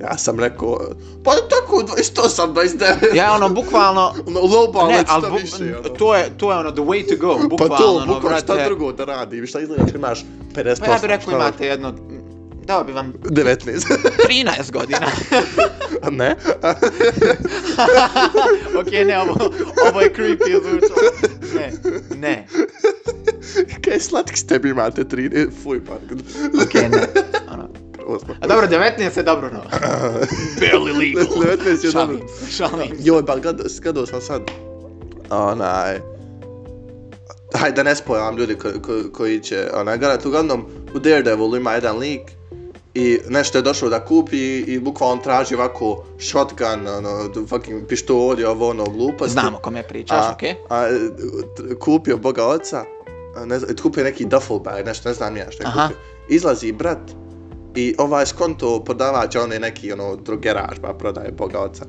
Ja 0.00 0.18
sam 0.18 0.40
rekao, 0.40 0.78
pa 1.24 1.30
tako 1.30 1.82
28, 1.96 2.52
29. 2.54 3.14
Ja 3.14 3.34
ono, 3.34 3.48
bukvalno, 3.48 4.14
ono, 4.26 4.40
lowball, 4.40 4.88
ne, 4.88 5.04
ali 5.08 5.30
bu, 5.30 5.36
više, 5.36 5.76
ono. 5.78 5.88
to 5.88 6.16
je, 6.16 6.30
to 6.36 6.52
je 6.52 6.58
ono, 6.58 6.70
the 6.70 6.82
way 6.82 7.08
to 7.08 7.16
go, 7.26 7.38
Pa 7.42 7.48
bukvalno, 7.48 7.76
to, 7.76 7.94
ono, 7.94 8.14
bukvalno, 8.14 8.38
šta 8.38 8.54
brate. 8.54 8.68
drugo 8.68 8.92
da 8.92 9.04
radi, 9.04 9.46
šta 9.46 9.60
izgleda 9.60 9.84
kad 9.84 9.94
imaš 9.94 10.24
58, 10.54 10.80
Pa 10.80 10.86
ja 10.86 10.98
bih 10.98 11.04
rekao 11.04 11.22
šta 11.22 11.36
imate 11.36 11.66
jedno, 11.66 11.94
dao 12.64 12.84
bi 12.84 12.92
vam 12.92 13.12
19. 13.22 13.56
13 14.28 14.72
godina. 14.72 15.06
A 16.02 16.10
ne? 16.10 16.36
ok, 18.80 18.92
ne, 19.06 19.20
ovo, 19.20 19.34
ovo 19.90 20.00
je 20.00 20.12
creepy 20.16 20.60
zvučalo. 20.62 21.10
Ne, 21.54 21.72
ne, 22.16 22.46
Kaj 23.88 24.00
slatki 24.00 24.36
s 24.36 24.46
tebi 24.46 24.70
imate 24.70 25.04
3, 25.04 25.30
e, 25.34 25.46
fuj 25.62 25.84
pa. 25.84 25.94
ok, 26.62 26.74
ne. 26.74 27.06
Ono. 27.52 27.68
A 28.40 28.46
dobro, 28.46 28.66
19 28.66 29.16
je 29.16 29.22
dobro, 29.22 29.50
no. 29.50 29.62
Barely 30.60 30.98
legal. 30.98 31.24
19 31.24 31.84
je 31.84 31.92
dobro. 31.92 31.92
Šalim 31.92 32.20
se, 32.28 32.52
šalim 32.52 32.88
se. 32.88 32.94
Joj, 32.98 33.26
pa 33.26 33.36
gledao, 33.36 33.66
gledao 33.82 34.06
sam 34.06 34.20
sad 34.20 34.42
onaj 35.30 36.00
hajde 37.54 37.76
da 37.76 37.82
ne 37.82 37.96
spojam 37.96 38.36
ljudi 38.36 38.54
ko, 38.54 38.68
ko, 38.82 38.92
koji 39.12 39.40
će 39.40 39.70
onaj 39.74 39.98
gledat, 39.98 40.26
uglavnom 40.26 40.66
u 40.94 40.98
Daredevil 40.98 41.56
ima 41.56 41.72
jedan 41.72 41.98
lik 41.98 42.20
i 42.94 43.18
nešto 43.28 43.58
je 43.58 43.62
došao 43.62 43.88
da 43.88 44.04
kupi 44.04 44.58
i 44.58 44.78
bukvalno 44.78 45.22
traži 45.22 45.54
ovako 45.54 46.04
shotgun, 46.18 46.88
ono, 46.88 47.30
fucking 47.48 47.86
pištolj, 47.86 48.44
ovo 48.44 48.70
ono, 48.70 48.84
gluposti. 48.84 49.32
Znamo 49.32 49.58
kome 49.58 49.82
pričaš, 49.82 50.26
a, 50.26 50.32
okej. 50.34 50.54
A, 50.68 50.88
t- 51.56 51.74
kupio 51.78 52.16
Boga 52.16 52.46
oca, 52.46 52.76
a, 52.78 52.84
ne 53.46 53.58
znam, 53.58 53.76
kupio 53.82 54.04
neki 54.04 54.24
duffel 54.24 54.58
bag, 54.58 54.86
nešto, 54.86 55.08
ne 55.08 55.14
znam 55.14 55.36
ja 55.36 55.50
što 55.50 55.62
je 55.62 55.66
Aha. 55.66 55.88
kupio. 55.88 55.98
Izlazi 56.28 56.72
brat 56.72 57.10
i 57.74 57.94
ovaj 57.98 58.26
skonto 58.26 58.84
prodavač, 58.84 59.36
on 59.36 59.52
je 59.52 59.60
neki 59.60 59.92
ono 59.92 60.16
drogeraš 60.16 60.78
pa 60.82 60.92
prodaje 60.92 61.32
Boga 61.32 61.58
oca. 61.58 61.84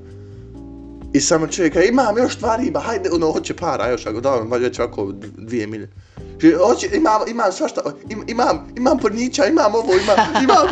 I 1.13 1.21
samo 1.21 1.47
čovjek, 1.47 1.75
imam 1.89 2.17
još 2.17 2.35
stvari, 2.35 2.71
ba, 2.71 2.79
hajde, 2.79 3.09
ono, 3.13 3.31
hoće 3.31 3.53
para, 3.53 3.89
još, 3.89 4.05
ako 4.05 4.21
da, 4.21 4.35
već 4.57 4.79
ovako 4.79 5.13
dvije 5.37 5.67
milje. 5.67 5.89
Kaže, 6.41 6.55
Hoće, 6.55 6.89
imam, 6.93 7.21
imam 7.27 7.51
svašta, 7.51 7.81
im, 8.09 8.23
imam, 8.27 8.67
imam 8.77 8.97
pornića, 8.97 9.45
imam 9.45 9.75
ovo, 9.75 9.93
imam, 10.03 10.17
imam, 10.43 10.67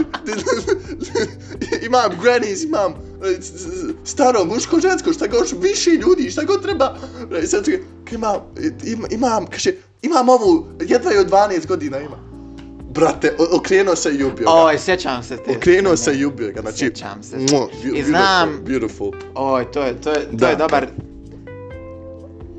imam 1.86 2.12
grannies, 2.22 2.64
imam 2.64 2.92
e, 2.92 3.38
staro, 4.04 4.46
muško, 4.46 4.80
žensko, 4.80 5.14
šta 5.14 5.28
god, 5.28 5.54
više 5.62 5.90
ljudi, 5.90 6.32
šta 6.32 6.44
god 6.44 6.64
treba. 6.64 6.96
I 7.44 7.48
sad 7.48 7.66
kaže, 7.66 7.80
imam, 8.12 8.36
im, 8.84 9.06
imam, 9.10 9.48
kaže, 9.48 9.72
imam 10.02 10.30
ovu, 10.30 10.66
jedva 10.82 11.12
je 11.12 11.20
od 11.20 11.30
12 11.30 11.68
godina 11.68 12.00
ima. 12.00 12.18
Brate, 12.90 13.32
okrenuo 13.52 13.96
se 13.96 14.10
i 14.12 14.24
ubio 14.24 14.46
ga. 14.46 14.52
Oj, 14.54 14.78
sjećam 14.80 15.24
se 15.24 15.38
te. 15.38 15.58
Okrenuo 15.58 15.98
se 15.98 16.14
i 16.14 16.26
ubio 16.26 16.52
ga, 16.52 16.62
znači... 16.62 16.78
Sjećam 16.78 17.24
se. 17.24 17.38
Beau- 17.38 17.68
I 17.96 18.04
znam- 18.04 18.60
Beautiful. 18.62 19.12
Oj, 19.36 19.72
to 19.72 19.84
je, 19.84 20.02
to 20.02 20.10
je, 20.10 20.16
to 20.22 20.28
Da. 20.32 20.48
je 20.48 20.56
dobar... 20.56 20.88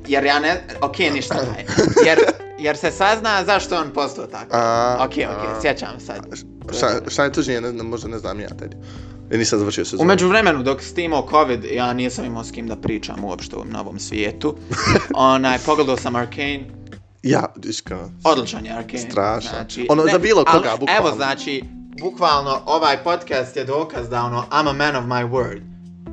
Jer 0.09 0.25
ja 0.25 0.39
ne... 0.41 0.65
Okej, 0.81 1.11
ništa 1.11 1.35
daj. 1.55 1.65
Jer, 2.07 2.19
jer 2.59 2.77
se 2.77 2.91
sazna 2.91 3.45
zašto 3.45 3.77
on 3.77 3.91
postao 3.91 4.27
tako. 4.27 4.51
A, 4.51 4.97
Okej, 5.01 5.27
okej, 5.27 5.49
a. 5.49 5.61
sjećam 5.63 6.01
sad. 6.01 6.27
Šta, 6.73 7.01
šta 7.09 7.25
je 7.25 7.33
tužnije, 7.33 7.61
ne 7.61 7.83
možda 7.83 8.09
ne 8.09 8.19
znam 8.19 8.41
ja 8.41 8.49
tad. 8.49 8.75
I 9.31 9.39
nisam 9.39 9.59
završio 9.59 9.85
sezonu. 9.85 10.03
Umeđu 10.03 10.29
vremenu, 10.29 10.63
dok 10.63 10.83
si 10.83 10.95
ti 10.95 11.03
imao 11.03 11.29
COVID, 11.31 11.65
ja 11.65 11.93
nisam 11.93 12.25
imao 12.25 12.45
s 12.45 12.51
kim 12.51 12.67
da 12.67 12.77
pričam 12.77 13.25
uopšte 13.25 13.57
u 13.57 13.65
novom 13.65 13.99
svijetu. 13.99 14.57
Onaj, 15.15 15.59
pogledao 15.59 15.97
sam 15.97 16.17
Arcane, 16.17 16.65
Ja, 17.23 17.53
iskreno. 17.65 18.11
odličan 18.25 18.67
je 18.67 18.73
Arcane. 18.73 18.99
Strašan. 18.99 19.67
Ono, 19.89 20.05
za 20.13 20.19
bilo 20.19 20.45
ali 20.47 20.59
koga, 20.59 20.77
bukvalno. 20.81 21.01
Evo, 21.01 21.17
znači, 21.17 21.65
bukvalno, 22.01 22.63
ovaj 22.67 23.05
podcast 23.05 23.57
je 23.57 23.65
dokaz 23.65 24.09
da 24.09 24.23
ono, 24.23 24.45
I'm 24.51 24.71
a 24.71 24.73
man 24.73 24.97
of 24.97 25.05
my 25.05 25.31
word. 25.31 25.61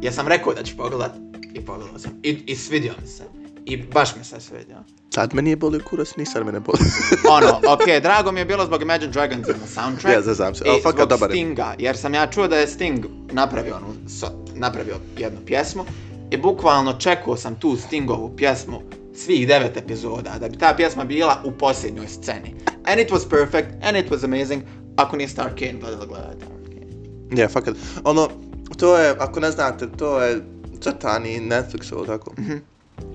Ja 0.02 0.12
sam 0.12 0.28
rekao 0.28 0.54
da 0.54 0.64
ću 0.64 0.78
pogledat 0.78 1.12
i 1.54 1.66
pogledao 1.66 2.00
sam. 2.00 2.12
I, 2.24 2.44
i 2.46 2.56
svidio 2.56 2.94
mi 3.02 3.08
se. 3.08 3.24
I 3.66 3.78
baš 3.78 4.16
mi 4.16 4.24
se 4.24 4.40
svidio. 4.40 4.78
Sad 5.14 5.34
me 5.34 5.42
nije 5.42 5.56
bolio 5.56 5.82
kurac, 5.90 6.16
ni 6.18 6.26
sad 6.26 6.46
me 6.46 6.52
ne 6.52 6.60
boli. 6.60 6.78
ono, 7.38 7.74
okej, 7.74 8.00
drago 8.00 8.32
mi 8.32 8.40
je 8.40 8.46
bilo 8.46 8.66
zbog 8.66 8.82
Imagine 8.82 9.12
Dragons 9.12 9.48
na 9.48 9.68
soundtrack. 9.68 10.16
Ja, 10.16 10.22
zazam 10.22 10.56
se, 10.56 10.64
ali 10.68 10.80
I 10.80 10.82
fakat 10.82 11.00
zbog 11.00 11.10
dobar. 11.10 11.30
Stinga, 11.30 11.76
jer 11.80 11.98
sam 11.98 12.14
ja 12.14 12.28
čuo 12.28 12.48
da 12.48 12.56
je 12.56 12.68
Sting 12.68 13.06
napravio, 13.32 13.76
onu, 13.76 14.10
so, 14.10 14.28
napravio 14.54 14.96
jednu 15.18 15.40
pjesmu 15.46 15.86
i 16.32 16.38
bukvalno 16.38 16.94
čekao 16.94 17.38
sam 17.38 17.56
tu 17.56 17.78
Stingovu 17.78 18.36
pjesmu 18.38 18.82
svih 19.16 19.48
devet 19.48 19.78
epizoda, 19.78 20.32
da 20.40 20.50
bi 20.50 20.58
ta 20.58 20.74
pjesma 20.74 21.04
bila 21.06 21.42
u 21.44 21.52
posljednjoj 21.52 22.08
sceni. 22.08 22.56
And 22.84 23.00
it 23.00 23.10
was 23.10 23.30
perfect, 23.30 23.68
and 23.84 23.98
it 23.98 24.12
was 24.12 24.24
amazing. 24.24 24.62
Ako 24.96 25.18
niste 25.18 25.42
Arcane 25.42 25.74
gledali, 25.74 26.08
gledajte 26.08 26.46
Arcane. 26.46 26.86
Ja, 27.34 27.50
fakat. 27.50 27.76
Ono, 28.04 28.30
to 28.78 28.98
je, 28.98 29.16
ako 29.20 29.40
ne 29.40 29.52
znate, 29.52 29.88
to 29.90 30.22
je 30.22 30.42
crtani 30.80 31.40
Netflix, 31.40 31.94
ovo 31.94 32.06
tako, 32.06 32.34
Mhm. 32.40 32.54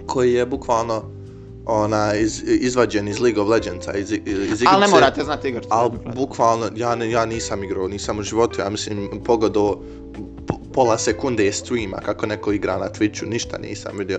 koji 0.06 0.32
je 0.32 0.46
bukvalno 0.46 1.02
ona, 1.66 2.14
iz, 2.14 2.42
izvađen 2.46 3.08
iz 3.08 3.20
League 3.20 3.42
of 3.42 3.48
Legendsa, 3.48 3.92
iz, 3.92 4.10
iz 4.10 4.18
igrice. 4.18 4.64
Ali 4.68 4.80
ne 4.80 4.88
morate 4.88 5.24
znati 5.24 5.48
igrati. 5.48 5.66
Ali 5.70 5.90
bukvalno, 6.14 6.70
ja, 6.76 6.94
ne, 6.94 7.10
ja 7.10 7.26
nisam 7.26 7.64
igrao, 7.64 7.88
nisam 7.88 8.18
u 8.18 8.22
životu, 8.22 8.60
ja 8.60 8.70
mislim, 8.70 9.10
pogledao 9.24 9.82
po- 10.46 10.58
pola 10.72 10.98
sekunde 10.98 11.52
streama 11.52 11.96
kako 11.96 12.26
neko 12.26 12.52
igra 12.52 12.78
na 12.78 12.88
Twitchu, 12.90 13.26
ništa 13.26 13.58
nisam 13.58 13.98
vidio. 13.98 14.18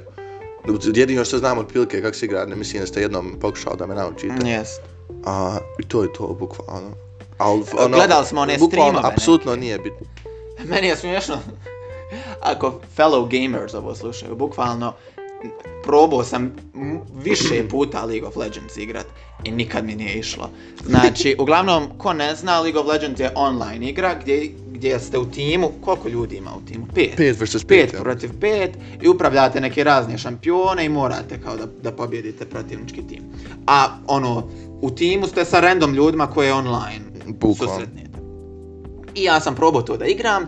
Jedino 0.96 1.26
što 1.26 1.38
znam 1.38 1.58
otprilike 1.58 2.02
kako 2.02 2.16
se 2.16 2.26
igra, 2.26 2.46
ne 2.46 2.56
mislim 2.56 2.82
da 2.82 2.88
ste 2.88 3.02
jednom 3.02 3.38
pokušao 3.42 3.76
da 3.76 3.88
me 3.88 3.96
naučite. 3.96 4.34
Yes. 4.34 4.68
A, 5.26 5.58
I 5.80 5.84
to 5.84 6.04
je 6.04 6.14
to, 6.14 6.28
bukvalno. 6.40 6.92
Al, 7.38 7.60
Gledali 7.90 8.26
smo 8.26 8.42
one 8.42 8.58
Bukvalno, 8.60 8.92
streamove 8.92 9.14
apsolutno 9.14 9.56
nije 9.56 9.78
bitno. 9.78 10.08
Meni 10.66 10.88
je 10.88 10.96
smiješno, 10.96 11.38
ako 12.42 12.80
fellow 12.98 13.42
gamers 13.42 13.74
ovo 13.74 13.96
slušaju, 13.96 14.36
bukvalno 14.36 14.94
probao 15.84 16.24
sam 16.24 16.52
više 17.24 17.64
puta 17.72 18.06
League 18.06 18.28
of 18.28 18.36
Legends 18.36 18.78
igrat 18.78 19.06
i 19.44 19.52
nikad 19.52 19.86
mi 19.86 19.96
nije 19.96 20.14
išlo. 20.14 20.50
Znači, 20.86 21.36
uglavnom, 21.40 21.98
ko 21.98 22.14
ne 22.14 22.36
zna, 22.36 22.60
League 22.60 22.82
of 22.82 22.88
Legends 22.88 23.20
je 23.20 23.32
online 23.36 23.90
igra 23.90 24.16
gdje, 24.22 24.52
gdje 24.82 25.00
ste 25.00 25.18
u 25.18 25.26
timu, 25.26 25.72
koliko 25.82 26.10
ljudi 26.10 26.36
ima 26.36 26.52
u 26.58 26.62
timu? 26.66 26.86
Pet. 26.96 27.18
5 27.18 27.44
vs 27.44 27.56
5. 27.56 27.68
Pet 27.68 27.96
protiv 28.02 28.30
pet 28.40 28.72
i 29.02 29.08
upravljate 29.08 29.62
neke 29.62 29.84
razne 29.84 30.18
šampione 30.18 30.86
i 30.86 30.90
morate 30.90 31.40
kao 31.42 31.58
da, 31.58 31.66
da 31.84 31.92
pobjedite 31.92 32.46
protivnički 32.46 33.08
tim. 33.08 33.24
A 33.68 33.98
ono, 34.08 34.50
u 34.82 34.92
timu 34.92 35.28
ste 35.28 35.46
sa 35.46 35.60
random 35.60 35.94
ljudima 35.94 36.28
koje 36.28 36.54
online 36.54 37.06
Bukvalno. 37.28 37.74
susretnete. 37.74 38.20
I 39.16 39.24
ja 39.24 39.40
sam 39.40 39.56
probao 39.56 39.82
to 39.82 39.98
da 39.98 40.06
igram. 40.06 40.46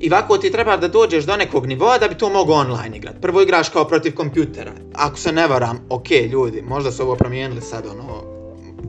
I 0.00 0.10
ovako 0.12 0.38
ti 0.38 0.52
treba 0.52 0.76
da 0.76 0.88
dođeš 0.88 1.24
do 1.24 1.36
nekog 1.36 1.66
nivoa 1.66 1.98
da 1.98 2.08
bi 2.08 2.14
to 2.14 2.30
mogao 2.30 2.56
online 2.56 2.96
igrat. 2.96 3.20
Prvo 3.20 3.42
igraš 3.42 3.68
kao 3.68 3.84
protiv 3.84 4.14
kompjutera. 4.14 4.72
Ako 4.94 5.18
se 5.18 5.32
ne 5.32 5.46
varam, 5.46 5.78
ok 5.88 6.10
ljudi, 6.32 6.62
možda 6.62 6.92
su 6.92 7.02
ovo 7.02 7.16
promijenili 7.16 7.60
sad 7.60 7.86
ono, 7.86 8.22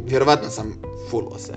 vjerovatno 0.05 0.49
sam 0.49 0.73
fullo 1.09 1.37
se. 1.37 1.53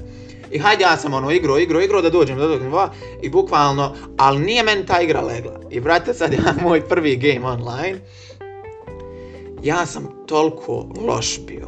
I 0.55 0.59
hajde 0.59 0.85
ja 0.85 0.97
sam 0.97 1.15
ono 1.15 1.31
igro, 1.31 1.59
igro, 1.59 1.81
igro 1.81 2.03
da 2.03 2.11
dođem 2.11 2.39
do 2.39 2.49
tog 2.49 2.73
va, 2.73 2.91
i 3.23 3.29
bukvalno, 3.29 3.95
ali 4.17 4.39
nije 4.39 4.63
meni 4.63 4.87
ta 4.87 5.01
igra 5.01 5.21
legla. 5.21 5.61
I 5.71 5.81
brate 5.81 6.15
sad 6.15 6.33
ja 6.33 6.55
moj 6.65 6.89
prvi 6.89 7.17
game 7.17 7.47
online, 7.47 7.99
ja 9.63 9.87
sam 9.87 10.09
toliko 10.27 10.87
loš 11.07 11.41
bio. 11.47 11.67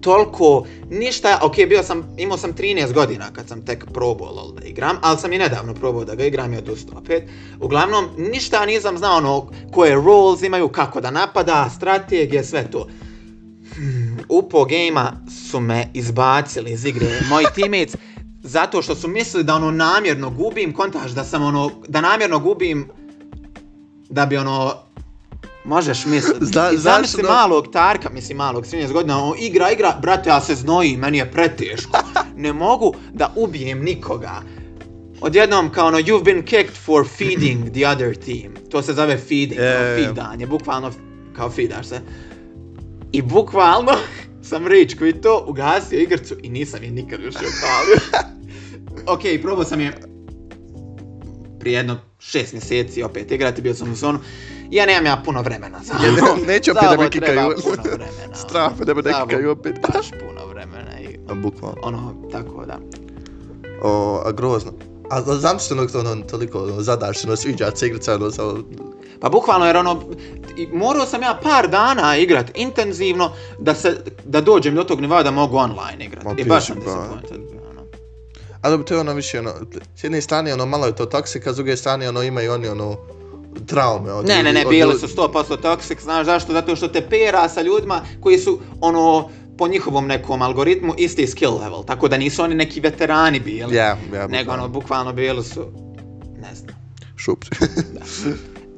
Toliko, 0.00 0.64
ništa, 0.90 1.38
ok, 1.42 1.56
bio 1.68 1.82
sam, 1.82 2.14
imao 2.18 2.38
sam 2.38 2.52
13 2.52 2.92
godina 2.92 3.32
kad 3.32 3.48
sam 3.48 3.64
tek 3.64 3.84
probao 3.92 4.32
LoL 4.32 4.52
da 4.52 4.66
igram, 4.66 4.96
ali 5.02 5.18
sam 5.18 5.32
i 5.32 5.38
nedavno 5.38 5.74
probao 5.74 6.04
da 6.04 6.14
ga 6.14 6.24
igram 6.24 6.54
i 6.54 6.58
odustao 6.58 6.98
opet. 6.98 7.22
Uglavnom, 7.60 8.08
ništa 8.18 8.66
nisam 8.66 8.98
znao 8.98 9.16
ono 9.16 9.46
koje 9.72 9.94
roles 9.94 10.42
imaju, 10.42 10.68
kako 10.68 11.00
da 11.00 11.10
napada, 11.10 11.70
strategije, 11.76 12.44
sve 12.44 12.70
to. 12.70 12.86
Upo 14.28 14.64
gejma 14.64 15.12
su 15.48 15.60
me 15.60 15.88
izbacili 15.94 16.70
iz 16.70 16.84
igre, 16.84 17.20
moji 17.28 17.46
teammates, 17.54 17.96
zato 18.42 18.82
što 18.82 18.94
su 18.94 19.08
mislili 19.08 19.44
da 19.44 19.54
ono 19.54 19.70
namjerno 19.70 20.30
gubim, 20.30 20.72
kontaž 20.72 21.12
da 21.12 21.24
sam 21.24 21.42
ono, 21.42 21.70
da 21.88 22.00
namjerno 22.00 22.38
gubim, 22.38 22.88
da 24.10 24.26
bi 24.26 24.36
ono, 24.36 24.74
možeš 25.64 26.04
misliti. 26.06 26.44
Zna- 26.46 26.70
I 26.70 26.78
zamisli 26.78 27.22
da- 27.22 27.28
malog 27.30 27.72
Tarka, 27.72 28.10
mislim 28.10 28.38
malog, 28.38 28.64
13 28.64 28.92
godina, 28.92 29.24
on 29.24 29.34
igra, 29.38 29.70
igra, 29.70 29.98
brate, 30.02 30.30
ja 30.30 30.40
se 30.40 30.54
znoji, 30.54 30.96
meni 30.96 31.18
je 31.18 31.32
preteško. 31.32 31.98
Ne 32.36 32.52
mogu 32.52 32.94
da 33.12 33.32
ubijem 33.36 33.82
nikoga. 33.82 34.42
Odjednom 35.20 35.70
kao 35.70 35.86
ono, 35.86 35.98
you've 35.98 36.24
been 36.24 36.42
kicked 36.42 36.74
for 36.76 37.06
feeding 37.08 37.70
the 37.72 37.86
other 37.86 38.16
team. 38.16 38.54
To 38.70 38.82
se 38.82 38.92
zove 38.92 39.18
feeding, 39.18 39.56
kao 39.56 39.64
je, 39.64 39.90
je. 39.90 40.04
feedanje, 40.04 40.46
bukvalno 40.46 40.90
kao 41.36 41.50
feedaš 41.50 41.86
se. 41.86 42.00
I 43.12 43.22
bukvalno 43.22 43.92
sam 44.44 44.66
rage 44.66 44.96
quito, 44.98 45.44
ugasio 45.46 46.00
igrcu 46.00 46.36
i 46.42 46.48
nisam 46.48 46.82
je 46.82 46.90
nikad 46.90 47.20
više 47.20 47.38
upalio. 47.38 48.24
ok, 49.14 49.42
probao 49.42 49.64
sam 49.64 49.80
je 49.80 49.92
prije 51.60 51.76
jedno 51.76 51.96
šest 52.18 52.52
mjeseci 52.52 53.02
opet 53.02 53.32
igrati, 53.32 53.62
bio 53.62 53.74
sam 53.74 53.92
u 53.92 53.94
zonu. 53.94 54.18
Ja 54.70 54.86
nemam 54.86 55.06
ja 55.06 55.22
puno 55.24 55.42
vremena 55.42 55.80
za 55.84 55.94
ovo. 56.20 56.46
neću 56.46 56.70
opet 56.70 56.90
da 56.90 56.96
me 56.96 57.10
kikaju. 57.10 57.54
puno 57.62 57.82
vremena. 57.82 58.34
Strah 58.34 58.78
da 58.78 58.94
me 58.94 59.02
ne 59.02 59.12
kikaju 59.22 59.50
opet. 59.50 59.74
Baš 59.92 60.10
puno 60.10 60.46
vremena 60.46 61.00
i 61.00 61.18
bukvalno. 61.34 61.80
ono, 61.82 62.28
tako 62.32 62.66
da. 62.66 62.78
O, 63.82 64.22
a 64.26 64.32
grozno. 64.32 64.72
A 65.10 65.16
a 65.16 65.22
zamislite 65.22 65.98
ono, 65.98 66.10
ono, 66.10 66.22
toliko 66.22 66.58
ono, 66.58 66.82
zadašeno 66.82 67.36
sviđa 67.36 67.70
se 67.74 67.86
igrica, 67.86 68.14
ono, 68.14 68.30
sa... 68.30 68.42
Pa 69.20 69.28
bukvalno 69.28 69.66
jer 69.66 69.76
ono, 69.76 70.02
morao 70.72 71.06
sam 71.06 71.22
ja 71.22 71.38
par 71.42 71.68
dana 71.68 72.16
igrat 72.16 72.50
intenzivno 72.54 73.32
da 73.58 73.74
se, 73.74 73.96
da 74.24 74.40
dođem 74.40 74.74
do 74.74 74.84
tog 74.84 75.00
nivoa 75.00 75.22
da 75.22 75.30
mogu 75.30 75.56
online 75.56 76.04
igrat. 76.04 76.24
Ma, 76.24 76.34
I 76.38 76.44
baš 76.44 76.66
sam 76.66 76.76
disappointed. 76.76 77.40
Ono. 77.70 77.86
A 78.62 78.70
dobro, 78.70 78.86
to 78.86 78.94
je 78.94 79.00
ono 79.00 79.12
više, 79.12 79.38
ono, 79.38 79.52
s 79.96 80.04
jedne 80.04 80.20
strane, 80.20 80.54
ono, 80.54 80.66
malo 80.66 80.86
je 80.86 80.96
to 80.96 81.06
toksika, 81.06 81.52
s 81.52 81.56
druge 81.56 81.76
strane, 81.76 82.08
ono, 82.08 82.22
imaju 82.22 82.52
oni, 82.52 82.68
ono, 82.68 82.96
traume. 83.66 84.12
Od, 84.12 84.26
Ne, 84.26 84.42
ne, 84.42 84.52
ne, 84.52 84.64
bili 84.64 84.98
su 84.98 85.06
100% 85.06 85.56
toxic, 85.62 86.02
znaš 86.02 86.26
zašto? 86.26 86.52
Zato 86.52 86.76
što 86.76 86.88
te 86.88 87.08
pera 87.08 87.48
sa 87.48 87.62
ljudima 87.62 88.00
koji 88.20 88.38
su, 88.38 88.58
ono, 88.80 89.30
po 89.58 89.68
njihovom 89.68 90.06
nekom 90.06 90.42
algoritmu 90.42 90.94
isti 90.98 91.26
skill 91.26 91.58
level, 91.58 91.84
tako 91.84 92.08
da 92.08 92.16
nisu 92.16 92.42
oni 92.42 92.54
neki 92.54 92.80
veterani 92.80 93.40
bili. 93.40 93.74
Ja, 93.74 93.96
ja, 94.14 94.26
nego 94.26 94.52
ono, 94.52 94.68
bukvalno 94.68 95.12
bili 95.12 95.44
su, 95.44 95.64
ne 96.40 96.54
znam. 96.54 96.76
Šup. 97.16 97.44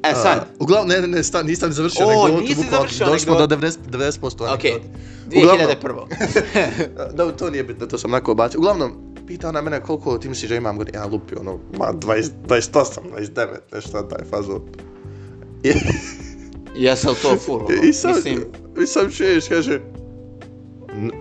E 0.03 0.13
sad, 0.23 0.37
A, 0.37 0.45
uglavnom, 0.59 0.89
ne, 0.89 1.01
ne, 1.01 1.07
ne, 1.07 1.23
sta, 1.23 1.43
nisam 1.43 1.71
završio 1.73 2.05
O, 2.05 2.09
anegdotu, 2.09 2.41
nisi 2.41 2.55
bukvalno, 2.55 2.77
završio 2.77 3.05
Došli 3.05 3.19
smo 3.19 3.35
do 3.35 3.43
anegdotu. 3.43 3.65
90, 3.67 4.21
90% 4.41 4.53
okej, 4.53 4.71
anegdote. 4.71 5.77
2001. 5.81 7.13
Da, 7.15 7.31
to 7.31 7.49
nije 7.49 7.63
bitno, 7.63 7.85
to 7.85 7.97
sam 7.97 8.11
onako 8.11 8.35
bacio. 8.35 8.59
Uglavnom, 8.59 8.91
pita 9.27 9.49
ona 9.49 9.61
mene 9.61 9.81
koliko 9.81 10.17
ti 10.17 10.29
misliš 10.29 10.49
da 10.49 10.55
imam 10.55 10.77
godina, 10.77 10.99
ja 10.99 11.05
lupi 11.05 11.35
ono, 11.35 11.59
ma 11.77 11.93
20, 11.93 12.29
28, 12.47 12.99
29, 13.17 13.47
nešto 13.73 14.01
taj 14.01 14.25
fazo. 14.29 14.61
I, 15.63 15.71
Jesel 16.85 17.13
to 17.21 17.35
full? 17.37 17.55
ono? 17.55 17.75
i 17.75 17.87
Mislim, 17.87 18.43
i 18.83 18.87
sam 18.87 19.11
čuješ, 19.11 19.47
kaže, 19.47 19.73
"N- 19.73 19.81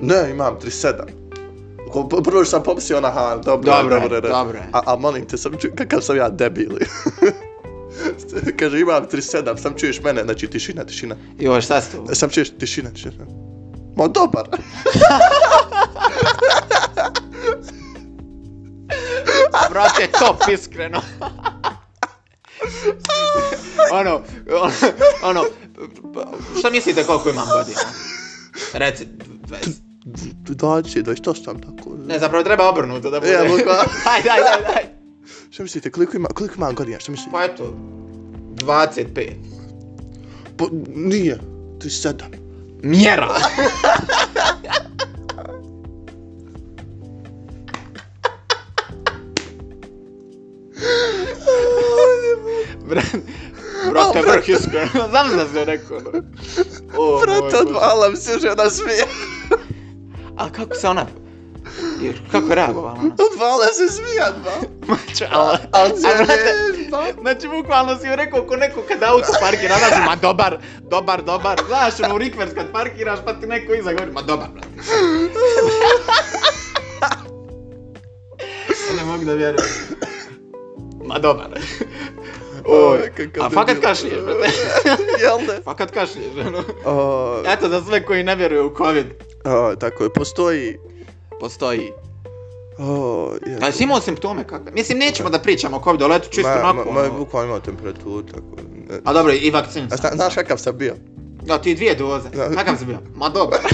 ne, 0.01 0.31
imam 0.31 0.57
37. 0.61 0.93
Ko- 1.93 2.09
p- 2.09 2.23
Prvo 2.25 2.45
što 2.45 2.51
sam 2.51 2.63
pomislio 2.63 2.99
ona, 2.99 3.09
aha, 3.09 3.37
dobro, 3.37 3.73
Dobro 3.73 4.01
dobro, 4.01 4.21
dobro 4.21 4.59
je. 4.59 4.69
A, 4.73 4.81
a 4.87 4.97
molim 4.97 5.27
te, 5.27 5.37
sam 5.37 5.53
ču, 5.59 5.69
kakav 5.77 6.01
sam 6.01 6.17
ja 6.17 6.29
debil. 6.29 6.71
kaže, 8.59 8.81
imam 8.81 9.07
37, 9.07 9.57
sam 9.57 9.75
čuješ 9.75 10.03
mene, 10.03 10.23
znači 10.25 10.47
tišina, 10.47 10.85
tišina. 10.85 11.17
joj, 11.39 11.61
šta 11.61 11.81
si 11.81 11.93
to? 11.93 12.15
Sam 12.15 12.31
čuješ 12.31 12.51
tišina, 12.51 12.91
tišina. 12.91 13.25
Ma 13.97 14.09
dobar. 14.09 14.45
Brate, 19.71 20.09
top, 20.19 20.37
iskreno. 20.53 21.01
ono, 23.93 24.21
ono, 24.53 24.71
ono, 25.23 25.45
šta 26.59 26.71
mislite 26.71 27.05
koliko 27.05 27.31
imam 27.31 27.49
godina? 27.59 27.81
Reci, 28.73 29.07
20. 29.49 29.71
Dođi, 30.55 31.03
28 31.03 31.45
tako. 31.45 31.91
Ne, 32.07 32.19
zapravo 32.19 32.45
treba 32.45 32.69
obrnuto 32.69 33.11
da 33.11 33.21
bude. 33.21 33.33
Ja, 33.33 33.43
bukvalno. 33.43 33.83
Ajde, 34.15 34.31
ajde, 34.31 34.49
ajde, 34.55 34.67
ajde. 34.77 34.97
Šta 35.51 35.63
mislite, 35.63 35.91
koliko 35.91 36.17
ima, 36.17 36.29
koliko 36.29 36.55
imam 36.57 36.75
godina, 36.75 36.99
šta 37.01 37.13
mislite? 37.13 37.31
Pa 37.33 37.45
eto, 37.45 37.75
25. 38.55 39.33
Pa, 40.57 40.65
nije, 40.95 41.39
37. 41.79 42.13
Mjera! 42.83 43.29
Brate, 52.89 53.19
brate, 53.91 54.21
vrh 54.21 54.49
iskreno. 54.49 55.09
Znam 55.11 55.37
da 55.37 55.49
se 55.49 55.65
rekao. 55.65 55.97
ono. 55.97 56.23
O, 56.99 57.21
Brate, 57.21 57.33
moj 57.33 57.51
Bože. 57.51 57.57
odvala 57.57 58.17
se 58.17 58.39
žena 58.39 58.71
smije. 58.71 59.05
A 60.37 60.51
kako 60.53 60.75
se 60.75 60.89
ona... 60.89 61.07
jer 62.01 62.15
Kako 62.33 62.49
je 62.49 62.55
reagovala 62.55 62.97
ona? 63.01 63.15
Odvala 63.33 63.67
se 63.67 63.89
smijat, 63.89 64.35
ba. 64.45 64.53
Čala. 65.19 65.59
Al 65.73 65.87
A, 65.87 65.97
se 65.97 66.09
ba. 66.91 67.05
Znači, 67.21 67.49
bukvalno 67.49 67.99
si 67.99 68.07
joj 68.07 68.17
rekao 68.17 68.47
ko 68.47 68.57
neko 68.57 68.83
kad 68.89 69.03
auto 69.03 69.33
parkira, 69.41 69.77
nađe, 69.79 70.05
ma 70.07 70.17
dobar, 70.17 70.59
dobar, 70.81 71.23
dobar. 71.23 71.61
Znaš, 71.67 72.01
ono, 72.05 72.15
u 72.15 72.19
rikvers 72.19 72.55
kad 72.55 72.73
parkiraš, 72.73 73.19
pa 73.25 73.33
ti 73.33 73.47
neko 73.47 73.75
iza 73.75 73.93
govori, 73.93 74.13
ma 74.13 74.23
dobar, 74.23 74.49
brate. 74.55 74.69
ne 78.97 79.05
mogu 79.05 79.25
da 79.25 79.35
vjerujem. 79.35 79.67
Ma 81.05 81.19
dobar. 81.19 81.47
Oj, 82.65 83.13
kakav 83.17 83.45
a 83.45 83.51
fakat 83.51 83.75
debil. 83.75 83.83
kašliješ, 83.89 84.19
brate. 84.25 84.53
Jel 85.23 85.39
ne? 85.39 85.61
Fakat 85.65 85.91
kašliješ, 85.91 86.33
ono. 86.47 86.63
Eto, 87.53 87.69
za 87.69 87.83
sve 87.85 88.05
koji 88.05 88.25
ne 88.25 88.37
vjeruju 88.37 88.67
u 88.67 88.77
COVID, 88.77 89.07
o, 89.47 89.77
tako 89.77 90.05
je, 90.05 90.13
postoji... 90.13 90.77
postoji. 91.41 91.91
O, 92.79 93.31
je. 93.47 93.59
A 93.63 93.67
jesi 93.67 93.85
imao 93.85 94.01
simptome 94.01 94.45
kakve? 94.45 94.73
Mislim, 94.73 94.99
nećemo 94.99 95.31
da 95.31 95.39
pričamo 95.39 95.77
o 95.77 95.85
COVID, 95.85 96.03
ali 96.03 96.15
eto 96.15 96.29
čisto 96.29 96.49
Ma, 96.51 96.55
onako. 96.65 96.85
ma, 96.85 96.93
ma, 96.93 97.01
ono. 97.01 97.19
bukvalno 97.19 97.47
imao 97.47 97.61
temperaturu, 97.61 98.23
tako. 98.23 98.57
ne. 98.89 99.01
A 99.05 99.13
dobro, 99.13 99.33
i 99.33 99.51
vakcin 99.51 99.85
A 99.85 99.89
sam. 99.89 99.97
zna, 99.99 100.11
znaš 100.17 100.35
kakav 100.35 100.59
sam 100.59 100.79
bio? 100.79 100.95
Da, 101.43 101.59
ti 101.59 101.75
dvije 101.75 101.95
doze. 101.95 102.29
Da. 102.29 102.51
Kakav 102.51 102.77
si 102.77 102.85
bio? 102.85 102.99
Ma 103.15 103.29
dobar. 103.29 103.59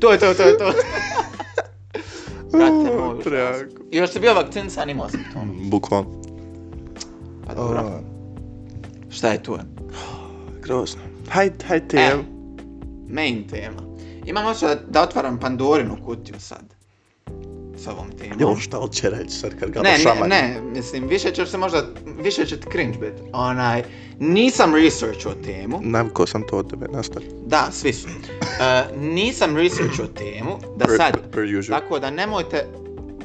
to 0.00 0.12
je 0.12 0.18
to, 0.18 0.34
to 0.34 0.42
je 0.42 0.58
to. 0.58 0.72
Brate 2.52 2.72
moj, 2.98 3.12
užas. 3.12 3.24
Prejako. 3.24 3.64
I 3.90 3.96
još 3.96 4.10
si 4.10 4.20
bio 4.20 4.34
vakcinisan, 4.34 4.90
imao 4.90 5.08
simptoma. 5.08 5.52
Bukvalno. 5.62 6.10
Pa 7.46 7.54
dobro. 7.54 8.00
Šta 9.10 9.28
je 9.28 9.42
tu? 9.42 9.58
grozno. 10.62 11.00
Hajde, 11.28 11.64
hajde, 11.66 11.98
E. 11.98 12.16
main 13.14 13.48
tema. 13.48 13.82
Imam 14.26 14.46
osjećaj 14.46 14.74
da, 14.74 14.80
da 14.82 15.02
otvaram 15.02 15.40
Pandorinu 15.40 15.96
kutiju 16.04 16.40
sad. 16.40 16.74
S 17.76 17.86
ovom 17.86 18.10
temom. 18.12 18.40
Jo, 18.40 18.56
šta 18.56 18.78
li 18.78 18.92
će 18.92 19.10
reći 19.10 19.30
sad 19.30 19.58
kad 19.60 19.70
ga 19.70 19.80
Ne, 19.80 19.90
ne, 19.90 19.98
šamari? 19.98 20.28
ne, 20.28 20.60
mislim, 20.64 21.06
više 21.06 21.30
će 21.30 21.46
se 21.46 21.58
možda, 21.58 21.82
više 22.18 22.46
će 22.46 22.60
ti 22.60 22.66
cringe 22.72 22.98
bit. 22.98 23.12
Onaj, 23.32 23.82
nisam 24.18 24.74
researchao 24.74 25.32
temu, 25.34 25.80
Navko 25.82 26.26
sam 26.26 26.42
to 26.42 26.58
od 26.58 26.70
tebe, 26.70 26.86
nastavi. 26.88 27.26
da, 27.46 27.68
svi 27.72 27.92
su. 27.92 28.08
Uh, 28.08 28.96
nisam 29.14 29.56
researchao 29.56 30.06
temu, 30.06 30.58
da 30.76 30.84
Per- 30.84 30.96
sad, 30.96 31.12
per 31.32 31.56
usual. 31.58 31.80
tako 31.80 31.98
da 31.98 32.10
nemojte 32.10 32.66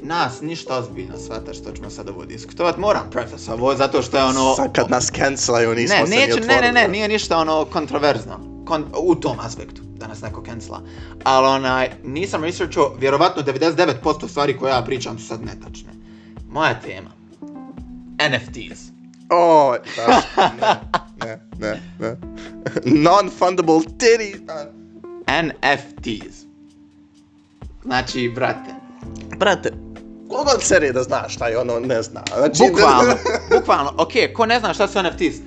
nas 0.01 0.41
ništa 0.41 0.77
ozbiljno 0.77 1.17
shvatati 1.17 1.57
što 1.57 1.71
ćemo 1.71 1.89
sad 1.89 2.09
ovo 2.09 2.25
diskutovat. 2.25 2.77
Moram 2.77 3.09
preface 3.11 3.51
ovo, 3.53 3.75
zato 3.75 4.01
što 4.01 4.17
je 4.17 4.23
ono... 4.23 4.55
Sad 4.55 4.73
kad 4.73 4.89
nas 4.89 5.11
cancelaju, 5.11 5.75
nismo 5.75 5.95
ne, 5.95 6.05
se 6.05 6.11
ni 6.11 6.17
neće, 6.17 6.33
otvorili. 6.33 6.55
ne, 6.55 6.71
ne, 6.71 6.81
ne, 6.81 6.87
nije 6.87 7.07
ništa 7.07 7.37
ono 7.37 7.65
kontroverzno. 7.65 8.39
Kon, 8.69 8.85
u 8.97 9.15
tom 9.15 9.39
aspektu, 9.39 9.81
da 9.97 10.07
nas 10.07 10.21
neko 10.21 10.43
cancela. 10.45 10.81
Ali 11.23 11.47
onaj, 11.47 11.89
nisam 12.03 12.43
researchao, 12.43 12.95
vjerovatno 12.99 13.43
99% 13.43 14.27
stvari 14.27 14.57
koje 14.57 14.71
ja 14.71 14.81
pričam 14.81 15.19
su 15.19 15.27
sad 15.27 15.41
netačne. 15.45 15.89
Moja 16.51 16.79
tema. 16.79 17.09
NFTs. 18.29 18.81
O, 19.29 19.75
da, 19.95 20.21
ne, 20.61 20.77
ne, 21.25 21.39
ne, 21.59 21.81
ne. 21.99 22.15
Non-fundable 23.03 23.81
titty. 23.97 24.39
NFTs. 25.43 26.45
Znači, 27.83 28.31
brate, 28.35 28.79
Brate, 29.37 29.73
kogod 30.29 30.63
serije 30.63 30.93
da 30.93 31.03
zna 31.03 31.29
šta 31.29 31.47
je 31.47 31.57
ono, 31.57 31.79
ne 31.79 32.01
zna. 32.01 32.23
Znači, 32.37 32.63
bukvalno, 32.69 33.13
bukvalno, 33.51 33.93
ok, 33.97 34.11
ko 34.33 34.45
ne 34.45 34.59
zna 34.59 34.73
šta 34.73 34.87
su 34.87 35.03
NFTs? 35.03 35.37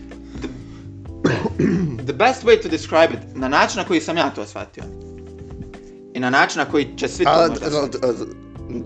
The, 2.07 2.13
best 2.13 2.45
way 2.45 2.63
to 2.63 2.69
describe 2.69 3.13
it, 3.13 3.37
na 3.37 3.49
način 3.49 3.79
na 3.79 3.85
koji 3.85 4.01
sam 4.01 4.17
ja 4.17 4.31
to 4.31 4.47
shvatio. 4.47 4.85
I 6.15 6.21
na 6.21 6.31
način 6.31 6.59
na 6.59 6.65
koji 6.65 6.89
će 6.97 7.09
svi 7.09 7.25
to 7.25 7.31
A, 7.31 7.49
možda 7.49 7.71
no, 7.71 7.89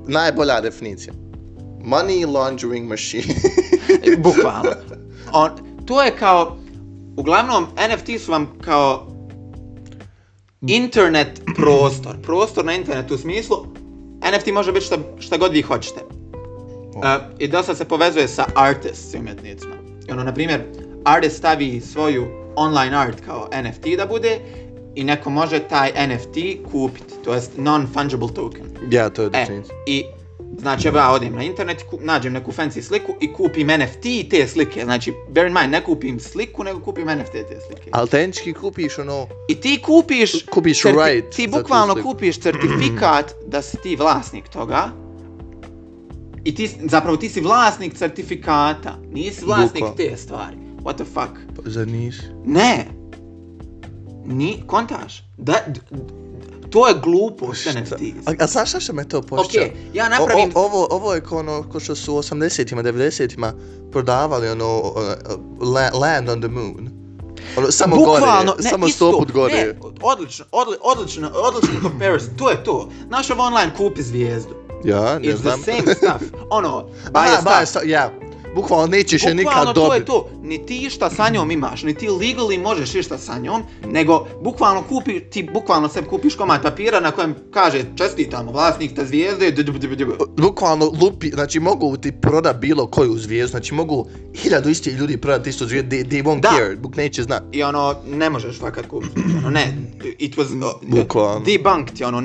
najbolja 0.06 0.60
definicija. 0.60 1.14
Money 1.84 2.32
laundering 2.34 2.88
machine. 2.88 3.34
Bukvalno. 4.24 4.70
On, 5.32 5.50
to 5.86 6.02
je 6.02 6.16
kao, 6.18 6.56
uglavnom 7.16 7.66
NFT 7.88 8.24
su 8.24 8.32
vam 8.32 8.58
kao 8.64 9.06
internet 10.60 11.40
prostor. 11.56 12.16
Prostor 12.22 12.64
na 12.64 12.74
internetu 12.74 13.14
u 13.14 13.18
smislu 13.18 13.66
NFT 14.32 14.52
može 14.52 14.72
biti 14.72 14.86
šta, 14.86 14.96
šta 15.18 15.36
god 15.36 15.52
vi 15.52 15.62
hoćete. 15.62 16.00
Uh, 16.94 17.02
I 17.38 17.48
dosta 17.48 17.74
se 17.74 17.84
povezuje 17.84 18.28
sa 18.28 18.44
artists 18.54 19.14
i 19.14 19.18
umjetnicima. 19.18 19.74
I 20.08 20.12
ono, 20.12 20.24
na 20.24 20.34
primjer, 20.34 20.60
artist 21.04 21.36
stavi 21.36 21.80
svoju 21.80 22.45
online 22.56 22.96
art 22.96 23.20
kao 23.20 23.48
NFT 23.54 23.86
da 23.96 24.06
bude 24.06 24.38
i 24.94 25.04
neko 25.04 25.30
može 25.30 25.58
taj 25.60 26.06
NFT 26.08 26.36
kupiti, 26.72 27.14
to 27.24 27.34
jest 27.34 27.50
non-fungible 27.56 28.32
token. 28.32 28.64
ja, 28.90 29.10
to 29.10 29.22
je 29.22 29.26
E, 29.26 29.30
definicija. 29.30 29.76
i 29.86 30.04
znači 30.58 30.88
ja 30.88 31.10
odem 31.10 31.34
na 31.34 31.42
internet, 31.42 31.82
ku, 31.82 31.98
nađem 32.00 32.32
neku 32.32 32.52
fancy 32.52 32.82
sliku 32.82 33.14
i 33.20 33.32
kupim 33.32 33.66
NFT 33.68 34.02
te 34.30 34.48
slike. 34.48 34.84
Znači, 34.84 35.12
bear 35.30 35.46
in 35.46 35.54
mind, 35.54 35.70
ne 35.70 35.84
kupim 35.84 36.20
sliku, 36.20 36.64
nego 36.64 36.80
kupim 36.80 37.06
NFT 37.08 37.32
te 37.32 37.58
slike. 37.66 37.90
Ali 37.92 38.08
tehnički 38.08 38.52
kupiš 38.52 38.98
ono, 38.98 39.26
I 39.48 39.54
ti 39.54 39.82
kupiš... 39.82 40.44
Kupiš 40.44 40.82
certi- 40.82 41.06
right 41.06 41.30
Ti 41.30 41.48
bukvalno 41.48 41.96
kupiš 42.02 42.38
certifikat 42.38 43.34
da 43.46 43.62
si 43.62 43.76
ti 43.76 43.96
vlasnik 43.96 44.48
toga. 44.48 44.88
I 46.44 46.54
ti, 46.54 46.70
zapravo 46.82 47.16
ti 47.16 47.28
si 47.28 47.40
vlasnik 47.40 47.94
certifikata, 47.94 48.98
nisi 49.10 49.44
vlasnik 49.44 49.72
Bukvalno. 49.74 49.96
te 49.96 50.16
stvari. 50.16 50.56
What 50.86 50.94
the 50.96 51.04
fuck? 51.04 51.34
pa 51.56 51.70
zar 51.70 51.86
nisi? 51.86 52.22
Ne! 52.44 52.86
Ni, 54.24 54.62
kontaš? 54.66 55.24
Da, 55.36 55.54
d, 55.66 55.80
d, 55.90 55.96
to 56.70 56.88
je 56.88 56.94
glupost 57.02 57.60
Šta? 57.60 57.80
NFTs. 57.80 58.26
A, 58.26 58.32
a 58.38 58.46
znaš 58.46 58.84
šta 58.84 58.92
me 58.92 59.08
to 59.08 59.22
pošća? 59.22 59.60
ja 59.94 60.08
napravim... 60.08 60.50
O, 60.54 60.60
o, 60.60 60.64
ovo, 60.64 60.86
ovo 60.90 61.14
je 61.14 61.20
kao 61.20 61.38
ono, 61.38 61.64
ko 61.72 61.80
što 61.80 61.94
su 61.94 62.14
u 62.14 62.18
80-ima, 62.18 62.82
90-ima 62.82 63.52
prodavali 63.92 64.48
ono, 64.48 64.78
uh, 64.78 64.92
la, 65.68 65.90
Land 65.94 66.28
on 66.28 66.40
the 66.40 66.48
Moon. 66.48 66.88
Ono, 67.56 67.70
samo 67.70 67.96
Bukvalno, 67.96 68.20
gore, 68.20 68.62
ne, 68.62 68.70
samo 68.70 68.86
isto, 68.86 69.08
sto 69.08 69.18
put 69.18 69.32
gore. 69.32 69.54
Ne, 69.54 69.74
odlično, 70.02 70.44
odli, 70.52 70.76
odlično, 70.82 71.30
odlično 71.34 71.80
comparison, 71.82 72.36
to 72.36 72.50
je 72.50 72.64
to. 72.64 72.90
Znaš 73.08 73.30
ovo 73.30 73.42
online 73.42 73.72
kupi 73.76 74.02
zvijezdu. 74.02 74.54
Ja, 74.84 75.18
ne 75.18 75.28
It's 75.28 75.36
znam. 75.36 75.62
the 75.62 75.72
same 75.72 75.94
stuff. 75.94 76.32
Ono, 76.50 76.88
buy 77.12 77.18
a 77.18 77.42
buy 77.42 77.62
a 77.62 77.66
stuff. 77.66 77.68
stuff, 77.68 77.86
ja. 77.86 78.25
Bukvalno 78.56 78.86
nećeš 78.88 79.22
je 79.22 79.34
nikad 79.34 79.44
Bukvalno 79.46 79.72
to 79.74 79.94
je 79.94 80.00
dobiti. 80.00 80.06
to, 80.06 80.40
ni 80.42 80.66
ti 80.66 80.90
šta 80.90 81.10
sa 81.10 81.28
njom 81.28 81.50
imaš, 81.50 81.82
ni 81.82 81.94
ti 81.94 82.08
legally 82.08 82.62
možeš 82.62 82.94
išta 82.94 83.18
sa 83.18 83.38
njom, 83.38 83.62
nego 83.86 84.26
bukvalno 84.42 84.82
kupi, 84.82 85.20
ti 85.20 85.48
bukvalno 85.54 85.88
sebi 85.88 86.08
kupiš 86.08 86.34
komad 86.34 86.62
papira 86.62 87.00
na 87.00 87.10
kojem 87.10 87.34
kaže 87.50 87.84
čestitamo 87.96 88.52
vlasnik 88.52 88.94
te 88.94 89.06
zvijezde, 89.06 89.52
Bukvalno 90.36 90.92
lupi, 91.00 91.30
znači 91.30 91.60
mogu 91.60 91.96
ti 91.96 92.12
proda 92.12 92.52
bilo 92.52 92.86
koju 92.86 93.18
zvijezdu, 93.18 93.50
znači 93.50 93.74
mogu 93.74 94.06
hiljadu 94.34 94.68
istih 94.68 94.94
ljudi 94.94 95.16
prodati 95.16 95.50
istu 95.50 95.66
zvijezdu, 95.66 95.90
they, 95.90 96.04
they 96.04 96.24
won't 96.24 96.40
Da. 96.40 96.50
care, 96.50 96.76
buk 96.76 96.96
neće 96.96 97.22
znat. 97.22 97.42
i 97.52 97.62
ono, 97.62 97.96
ne 98.08 98.30
možeš 98.30 98.58
fakat 98.58 98.86
kupiti, 98.86 99.12
ono, 99.38 99.50
ne, 99.50 99.74
it 100.18 100.36
was, 100.36 100.66
uh, 100.66 100.96
Bukvalno. 100.98 101.40
debunked, 101.40 102.02
ono, 102.02 102.22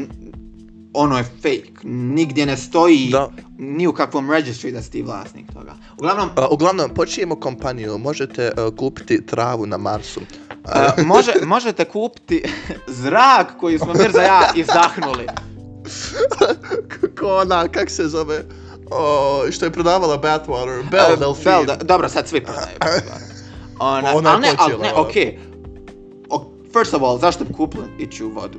ono 0.93 1.17
je 1.17 1.23
fake, 1.23 1.71
nigdje 1.83 2.45
ne 2.45 2.57
stoji 2.57 3.09
Da. 3.11 3.29
ni 3.57 3.87
u 3.87 3.93
kakvom 3.93 4.29
registry 4.29 4.71
da 4.71 4.81
si 4.81 4.91
ti 4.91 5.01
vlasnik 5.01 5.53
toga. 5.53 5.73
Uglavnom, 5.93 6.29
Uh, 6.29 6.43
uglavnom, 6.51 6.89
počijemo 6.89 7.35
kompaniju, 7.35 7.97
možete 7.97 8.51
uh, 8.57 8.75
kupiti 8.75 9.25
travu 9.25 9.65
na 9.65 9.77
Marsu. 9.77 10.19
uh, 10.19 11.05
može, 11.05 11.33
možete 11.43 11.85
kupiti 11.85 12.43
zrak 12.87 13.57
koji 13.59 13.79
smo 13.79 13.93
Mirza 13.93 14.21
ja 14.21 14.41
izdahnuli. 14.55 15.27
Kako 16.91 17.27
ona, 17.27 17.67
kak 17.67 17.89
se 17.89 18.07
zove? 18.07 18.43
O, 18.91 19.41
što 19.51 19.65
je 19.65 19.71
prodavala 19.71 20.17
Bathwater, 20.17 20.89
Bell 20.91 21.13
Uh, 21.13 21.19
Delphine. 21.19 21.45
Bell, 21.45 21.65
da, 21.65 21.75
dobro, 21.75 22.09
sad 22.09 22.27
svi 22.27 22.43
prodaju. 22.43 22.77
Ona, 23.79 24.15
Ona 24.15 24.29
ali 24.29 24.41
ne, 24.41 24.47
ali 24.49 24.73
počela. 24.73 24.83
ne, 24.83 24.93
okej. 24.93 25.39
O, 26.29 26.51
First 26.73 26.93
of 26.93 27.01
all, 27.01 27.19
zašto 27.19 27.43
bi 27.43 27.53
kupili 27.53 27.83
ići 27.99 28.23
u 28.23 28.29
vodu? 28.29 28.57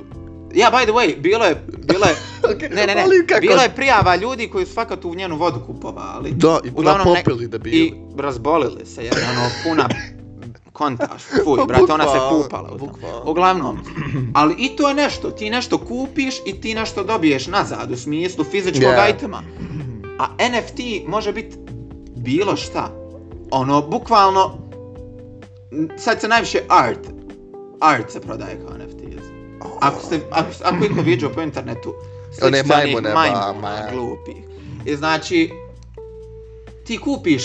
Ja, 0.53 0.71
by 0.71 0.83
the 0.83 0.91
way, 0.91 1.19
bilo 1.19 1.45
je, 1.45 1.55
bilo 1.77 2.05
je, 2.05 2.15
ne, 2.75 2.87
ne, 2.87 2.95
ne, 2.95 3.05
bilo 3.41 3.61
je 3.61 3.75
prijava 3.75 4.15
ljudi 4.15 4.47
koji 4.47 4.65
su 4.65 4.73
fakat 4.73 5.05
u 5.05 5.15
njenu 5.15 5.37
vodu 5.37 5.59
kupovali. 5.67 6.31
Da, 6.31 6.59
i 6.63 6.69
Uglavnom, 6.69 7.13
ne- 7.13 7.23
popili 7.23 7.47
da 7.47 7.57
bili. 7.57 7.77
I 7.77 7.93
razbolili 8.17 8.85
se, 8.85 9.03
jer 9.03 9.13
je 9.13 9.23
ono 9.31 9.49
puna 9.63 9.89
kontaš, 10.73 11.21
fuj, 11.43 11.59
brate, 11.67 11.93
ona 11.93 12.03
se 12.03 12.19
kupala 12.31 12.69
u 12.71 12.77
tom. 12.77 12.87
bukvalno. 12.87 13.31
Uglavnom, 13.31 13.79
ali 14.33 14.55
i 14.55 14.69
to 14.69 14.89
je 14.89 14.95
nešto, 14.95 15.31
ti 15.31 15.49
nešto 15.49 15.77
kupiš 15.77 16.35
i 16.45 16.61
ti 16.61 16.75
nešto 16.75 17.03
dobiješ 17.03 17.47
nazad, 17.47 17.91
u 17.91 17.95
smislu 17.95 18.43
fizičkog 18.43 18.83
Yeah. 18.83 19.15
itema. 19.15 19.43
A 20.19 20.25
NFT 20.49 20.79
može 21.07 21.33
biti 21.33 21.57
bilo 22.15 22.55
šta. 22.55 22.91
Ono, 23.51 23.81
bukvalno, 23.81 24.57
sad 25.97 26.21
se 26.21 26.27
najviše 26.27 26.59
art, 26.69 26.99
art 27.81 28.11
se 28.11 28.19
prodaje 28.19 28.59
kao. 28.59 28.77
Ako 29.79 30.01
ste, 30.01 30.19
ako, 30.31 30.49
ako 30.63 30.85
iko 30.85 31.01
vidio 31.01 31.29
po 31.29 31.41
internetu, 31.41 31.93
One 31.93 32.33
sličice 32.33 32.45
onih 32.45 32.67
majmune, 32.67 33.09
ba, 33.09 33.15
majmuna 33.15 33.61
ma. 33.61 33.91
glupih. 33.91 34.35
I 34.85 34.95
znači, 34.95 35.51
ti 36.85 36.97
kupiš, 36.97 37.43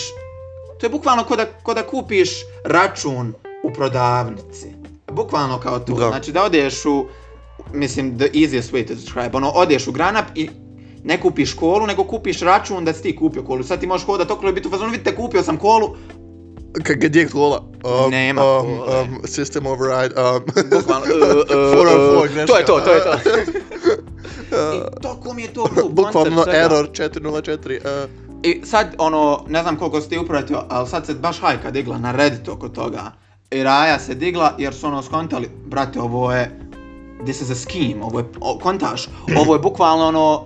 to 0.81 0.87
je 0.87 0.91
bukvalno 0.91 1.25
ko 1.25 1.37
da, 1.37 1.47
ko 1.63 1.75
da 1.75 1.87
kupiš 1.87 2.31
račun 2.65 3.35
u 3.65 3.73
prodavnici. 3.73 4.67
Bukvalno 5.13 5.61
kao 5.61 5.79
to. 5.79 5.95
Da. 5.95 6.09
Znači 6.09 6.33
da 6.33 6.45
odeš 6.45 6.85
u, 6.85 7.07
mislim, 7.73 8.19
the 8.19 8.31
easiest 8.35 8.73
way 8.73 8.87
to 8.89 8.95
describe, 8.95 9.31
ono, 9.37 9.51
odeš 9.51 9.87
u 9.87 9.93
Granap 9.93 10.27
i 10.35 10.51
ne 11.05 11.21
kupiš 11.21 11.55
kolu, 11.55 11.87
nego 11.87 12.05
kupiš 12.05 12.41
račun 12.41 12.85
da 12.85 12.93
si 12.93 13.03
ti 13.03 13.17
kupio 13.17 13.43
kolu. 13.43 13.65
Sad 13.65 13.81
ti 13.81 13.87
možeš 13.87 14.07
hodat 14.07 14.31
okolo 14.31 14.51
i 14.51 14.53
biti 14.53 14.69
u 14.69 14.71
fazonu, 14.71 14.91
vidite, 14.91 15.17
kupio 15.17 15.43
sam 15.43 15.57
kolu, 15.57 15.97
Gdje 16.85 17.21
je 17.21 17.29
kola? 17.29 17.65
Um, 17.85 18.11
Nema 18.11 18.43
um, 18.43 18.67
kole. 18.67 19.01
Um, 19.01 19.21
system 19.25 19.67
override. 19.67 20.15
Um, 20.21 20.43
bukvalno, 20.71 21.07
uh, 21.15 21.29
uh, 21.31 22.29
404 22.29 22.41
uh, 22.41 22.47
to 22.47 22.59
je 22.59 22.65
to, 22.65 22.81
to 22.81 22.93
je 22.93 23.01
to. 23.01 23.19
I 24.51 25.01
toliko 25.03 25.35
mi 25.35 25.43
je 25.43 25.53
to 25.53 25.69
cool 25.75 25.89
Bukvalno 25.99 26.45
error 26.53 26.89
404. 26.93 28.05
Uh, 28.05 28.11
I 28.43 28.61
sad, 28.65 28.95
ono, 28.99 29.45
ne 29.49 29.63
znam 29.63 29.77
koliko 29.77 30.01
ste 30.01 30.19
upratio, 30.19 30.63
ali 30.69 30.89
sad 30.89 31.07
se 31.07 31.15
baš 31.15 31.41
hajka 31.41 31.71
digla 31.71 31.99
na 31.99 32.13
Reddit 32.13 32.49
oko 32.49 32.69
toga. 32.69 33.13
I 33.51 33.63
Raja 33.63 33.99
se 33.99 34.15
digla 34.15 34.55
jer 34.59 34.75
su 34.75 34.87
ono 34.87 35.03
skontali, 35.03 35.51
brate, 35.67 36.01
ovo 36.01 36.33
je, 36.33 36.61
this 37.25 37.41
is 37.41 37.51
a 37.51 37.55
scheme, 37.55 38.03
ovo 38.03 38.19
je, 38.19 38.25
o, 38.41 38.59
kontaš, 38.59 39.09
ovo 39.37 39.55
je 39.55 39.59
bukvalno 39.59 40.07
ono, 40.07 40.45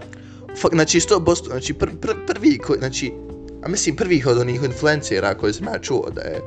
fuck, 0.60 0.74
znači 0.74 1.00
100%, 1.00 1.46
znači 1.46 1.74
pr, 1.74 1.88
pr, 2.00 2.10
prvi 2.26 2.58
koji, 2.58 2.78
znači, 2.78 3.12
a 3.62 3.68
mislim 3.68 3.96
prvih 3.96 4.26
od 4.26 4.38
onih 4.38 4.62
influencera 4.64 5.34
koji 5.34 5.52
sam 5.52 5.66
ja 5.66 5.78
čuo 5.78 6.10
da 6.10 6.20
je 6.20 6.40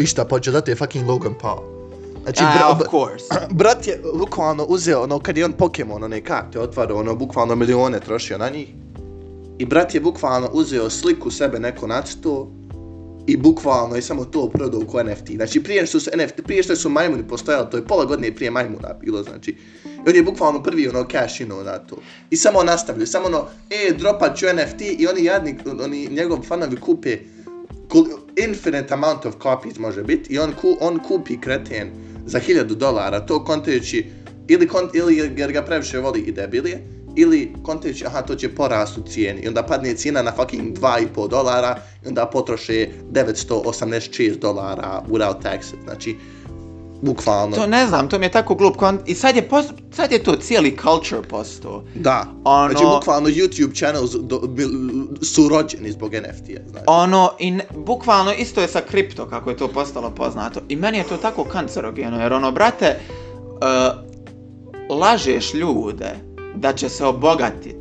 išta 0.00 0.24
počeo, 0.24 0.52
zato 0.52 0.70
je 0.70 0.76
fucking 0.76 1.08
Logan 1.08 1.34
Paul. 1.40 1.72
Znači, 2.22 2.40
bra, 2.40 2.68
of 2.68 2.78
course. 2.90 3.24
brat 3.60 3.86
je 3.86 4.00
bukvalno 4.14 4.64
uzeo, 4.64 5.02
ono, 5.02 5.18
kad 5.18 5.38
je 5.38 5.44
on 5.44 5.52
Pokemon, 5.52 6.04
one 6.04 6.20
karte 6.20 6.60
otvarao, 6.60 6.98
ono, 6.98 7.14
bukvalno 7.14 7.54
milione 7.54 8.00
trošio 8.00 8.38
na 8.38 8.48
njih. 8.48 8.68
I 9.58 9.66
brat 9.66 9.94
je 9.94 10.00
bukvalno 10.00 10.50
uzeo 10.52 10.90
sliku 10.90 11.30
sebe 11.30 11.58
neko 11.58 11.86
nacrto 11.86 12.50
i 13.26 13.36
bukvalno 13.36 13.96
je 13.96 14.02
samo 14.02 14.24
to 14.24 14.48
prodao 14.48 14.80
kao 14.92 15.02
NFT. 15.02 15.30
Znači 15.36 15.62
prije 15.62 15.86
što 15.86 16.00
su 16.00 16.10
NFT, 16.16 16.40
prije 16.44 16.62
što 16.62 16.76
su 16.76 16.88
majmuni 16.88 17.28
postojali, 17.28 17.70
to 17.70 17.76
je 17.76 17.86
pola 17.86 18.04
godine 18.04 18.34
prije 18.34 18.50
majmuna 18.50 18.94
bilo, 19.00 19.22
znači. 19.22 19.56
I 20.06 20.10
on 20.10 20.16
je 20.16 20.22
bukvalno 20.22 20.62
prvi 20.62 20.88
ono 20.88 21.04
cash 21.04 21.40
ino 21.40 21.62
na 21.62 21.78
to. 21.78 21.96
I 22.30 22.36
samo 22.36 22.62
nastavljaju, 22.62 23.06
samo 23.06 23.26
ono, 23.26 23.46
e, 23.70 23.92
dropat 23.98 24.36
ću 24.36 24.46
NFT 24.46 24.80
i 24.80 25.06
oni 25.06 25.24
jadni, 25.24 25.56
oni 25.84 26.08
njegov 26.10 26.42
fanovi 26.42 26.76
kupe 26.76 27.18
infinite 28.36 28.94
amount 28.94 29.26
of 29.26 29.34
copies 29.42 29.78
može 29.78 30.02
biti 30.02 30.34
i 30.34 30.38
on, 30.38 30.52
ku, 30.60 30.76
on 30.80 30.98
kupi 30.98 31.40
kreten 31.40 31.90
za 32.26 32.40
1000 32.40 32.64
dolara, 32.64 33.26
to 33.26 33.44
kontajući 33.44 34.06
ili, 34.48 34.68
kont, 34.68 34.94
ili 34.94 35.32
jer 35.36 35.52
ga 35.52 35.62
previše 35.62 35.98
voli 35.98 36.20
i 36.20 36.32
debilije, 36.32 36.88
ili 37.16 37.52
kontajući, 37.62 38.06
aha, 38.06 38.22
to 38.22 38.34
će 38.34 38.54
porast 38.54 38.98
u 38.98 39.02
cijeni 39.02 39.40
i 39.40 39.48
onda 39.48 39.62
padne 39.62 39.94
cijena 39.94 40.22
na 40.22 40.32
fucking 40.32 40.78
2,5 40.78 41.28
dolara 41.28 41.78
i 42.04 42.08
onda 42.08 42.26
potroše 42.26 42.88
986 43.12 44.38
dolara 44.38 45.02
without 45.08 45.42
taxes, 45.42 45.84
znači, 45.84 46.16
bukvalno. 47.02 47.56
To 47.56 47.66
ne 47.66 47.86
znam, 47.86 48.08
to 48.08 48.18
mi 48.18 48.26
je 48.26 48.30
tako 48.30 48.54
glup 48.54 48.76
kont... 48.76 49.00
I 49.06 49.14
sad 49.14 49.36
je, 49.36 49.48
post... 49.48 49.72
sad 49.92 50.12
je 50.12 50.22
to 50.22 50.36
cijeli 50.36 50.76
culture 50.82 51.22
postao. 51.22 51.82
Da, 51.94 52.24
Ono- 52.44 52.70
znači 52.70 52.84
bukvalno 52.96 53.28
YouTube 53.28 53.78
channels 53.78 54.10
do, 54.12 54.36
bil- 54.38 55.24
su 55.24 55.48
rođeni 55.48 55.92
zbog 55.92 56.12
NFT-a, 56.14 56.70
znači. 56.70 56.84
Ono, 56.86 57.30
i 57.38 57.50
ne, 57.50 57.64
bukvalno 57.76 58.32
isto 58.32 58.60
je 58.60 58.68
sa 58.68 58.80
kripto, 58.80 59.26
kako 59.26 59.50
je 59.50 59.56
to 59.56 59.68
postalo 59.68 60.10
poznato. 60.10 60.60
I 60.68 60.76
meni 60.76 60.98
je 60.98 61.04
to 61.04 61.16
tako 61.16 61.44
kancerogeno, 61.44 62.20
jer 62.20 62.32
ono, 62.32 62.52
brate, 62.52 62.98
uh, 63.52 64.98
lažeš 64.98 65.54
ljude 65.54 66.10
da 66.54 66.72
će 66.72 66.88
se 66.88 67.04
obogatit. 67.04 67.76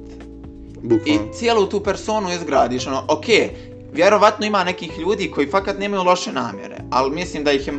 I 0.83 0.87
Bukvalno. 0.87 1.33
cijelu 1.33 1.65
tu 1.65 1.79
personu 1.79 2.31
izgradiš, 2.31 2.87
ono, 2.87 3.03
okej, 3.07 3.49
vjerovatno 3.93 4.45
ima 4.45 4.63
nekih 4.63 4.99
ljudi 4.99 5.31
koji 5.31 5.47
fakat 5.47 5.79
nemaju 5.79 6.03
loše 6.03 6.31
namjere, 6.31 6.77
ali 6.91 7.11
mislim 7.15 7.43
da 7.43 7.51
ih 7.51 7.67
je 7.67 7.73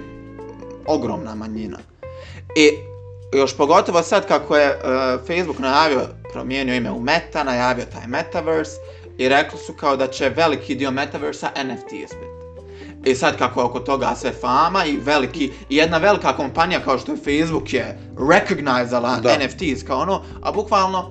ogromna 0.86 1.34
manjina. 1.34 1.78
I 2.56 2.68
još 3.38 3.56
pogotovo 3.56 4.02
sad 4.02 4.28
kako 4.28 4.56
je 4.56 4.68
uh, 4.68 5.26
Facebook 5.26 5.58
najavio, 5.58 6.00
promijenio 6.32 6.74
ime 6.74 6.90
u 6.90 7.00
Meta, 7.00 7.44
najavio 7.44 7.84
taj 7.84 8.06
Metaverse 8.06 8.76
i 9.18 9.28
rekli 9.28 9.58
su 9.58 9.72
kao 9.72 9.96
da 9.96 10.06
će 10.06 10.28
veliki 10.28 10.74
dio 10.74 10.90
Metaversa 10.90 11.50
NFT 11.64 11.92
ispit. 11.92 12.32
I 13.04 13.14
sad 13.14 13.38
kako 13.38 13.60
je 13.60 13.64
oko 13.64 13.80
toga 13.80 14.14
sve 14.16 14.32
fama 14.40 14.84
i 14.84 14.96
veliki, 14.96 15.50
i 15.68 15.76
jedna 15.76 15.98
velika 15.98 16.36
kompanija 16.36 16.80
kao 16.80 16.98
što 16.98 17.12
je 17.12 17.16
Facebook 17.18 17.72
je 17.72 17.98
recognizala 18.30 19.16
Da. 19.20 19.38
NFTs 19.38 19.82
kao 19.86 19.98
ono, 19.98 20.22
a 20.42 20.52
bukvalno 20.52 21.10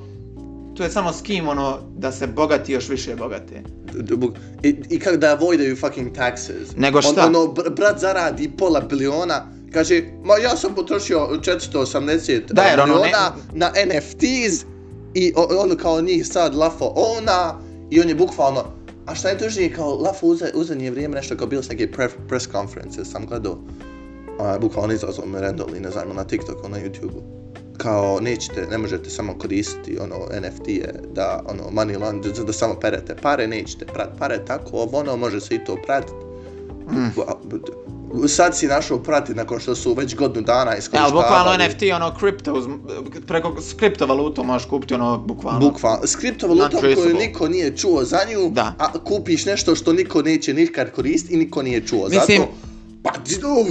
to 0.77 0.83
je 0.83 0.89
samo 0.89 1.13
skim 1.13 1.47
ono 1.47 1.79
da 1.97 2.11
se 2.11 2.27
bogati 2.27 2.73
još 2.73 2.89
više 2.89 3.15
bogate. 3.15 3.63
I, 4.63 4.75
i 4.89 4.99
kako 4.99 5.17
da 5.17 5.31
avoidaju 5.31 5.75
fucking 5.75 6.11
taxes. 6.17 6.77
Nego 6.77 7.01
šta? 7.01 7.25
On, 7.25 7.35
ono, 7.35 7.47
br 7.47 7.69
brat 7.69 7.99
zaradi 7.99 8.51
pola 8.57 8.79
biliona, 8.79 9.47
kaže, 9.73 10.03
ma 10.23 10.37
ja 10.37 10.57
sam 10.57 10.75
potrošio 10.75 11.17
480 11.17 12.53
Da, 12.53 12.61
jer 12.61 12.79
ono 12.79 12.95
miliona 12.95 13.31
na 13.53 13.71
NFTs 13.85 14.65
i 15.13 15.33
ono 15.35 15.75
kao 15.75 16.01
njih 16.01 16.27
sad 16.27 16.55
lafo 16.55 16.93
ona 16.95 17.59
i 17.89 18.01
on 18.01 18.09
je 18.09 18.15
bukvalno, 18.15 18.63
a 19.05 19.15
šta 19.15 19.29
je 19.29 19.37
tužnije 19.37 19.73
kao 19.73 19.95
lafo 19.95 20.27
uze, 20.27 20.51
uze 20.55 20.75
nije 20.75 20.91
vrijeme 20.91 21.15
nešto 21.15 21.37
kao 21.37 21.47
bilo 21.47 21.63
s 21.63 21.69
neke 21.69 21.91
pre, 21.91 22.09
press 22.27 22.47
conferences, 22.51 23.11
sam 23.11 23.25
gledao. 23.25 23.57
A, 24.39 24.57
bukvalno 24.59 24.93
izazvao 24.93 25.27
me 25.27 25.41
Randall 25.41 25.75
i 25.75 25.79
ne 25.79 25.91
znam, 25.91 26.15
na 26.15 26.23
TikToku, 26.23 26.69
na 26.69 26.77
YouTubeu 26.77 27.41
kao 27.77 28.19
nećete, 28.19 28.67
ne 28.71 28.77
možete 28.77 29.09
samo 29.09 29.37
koristiti 29.37 29.97
ono 29.99 30.15
NFT-e 30.15 30.93
da 31.13 31.43
ono 31.45 31.63
money 31.63 31.99
laundry, 31.99 32.37
da, 32.37 32.43
da 32.43 32.53
samo 32.53 32.75
perete 32.75 33.15
pare, 33.21 33.47
nećete 33.47 33.85
prat 33.85 34.09
pare, 34.19 34.45
tako 34.45 34.77
ovo 34.77 34.97
ono 34.97 35.17
može 35.17 35.41
se 35.41 35.55
i 35.55 35.65
to 35.65 35.77
pratiti. 35.85 36.13
Mm. 36.91 37.09
Sad 38.27 38.57
si 38.57 38.67
našao 38.67 38.99
prati 38.99 39.33
nakon 39.33 39.59
što 39.59 39.75
su 39.75 39.93
već 39.93 40.15
godinu 40.15 40.45
dana 40.45 40.61
Ja, 40.61 40.67
ali 40.67 40.79
iskoristavali. 40.79 41.13
bukvalno 41.13 41.65
NFT, 41.65 41.83
ono, 41.95 42.15
kripto, 42.15 42.67
preko 43.27 43.61
s 43.61 43.73
kriptovalutom 43.73 44.47
možeš 44.47 44.67
kupiti, 44.67 44.93
ono, 44.93 45.17
bukvalno. 45.19 45.59
Bukvalno. 45.61 46.07
S 46.07 46.15
kriptovalutom 46.15 46.79
koju 46.79 46.95
Non-traceable. 46.95 47.19
niko 47.19 47.47
nije 47.47 47.77
čuo 47.77 48.03
za 48.03 48.19
nju, 48.29 48.49
Da. 48.49 48.73
a 48.77 48.99
kupiš 48.99 49.45
nešto 49.45 49.75
što 49.75 49.93
niko 49.93 50.21
neće 50.21 50.53
nikad 50.53 50.91
koristiti 50.91 51.33
i 51.33 51.37
niko 51.37 51.61
nije 51.61 51.87
čuo 51.87 52.07
Mislim, 52.09 52.39
za 52.39 52.45
to. 52.45 52.51
Pa, 53.03 53.11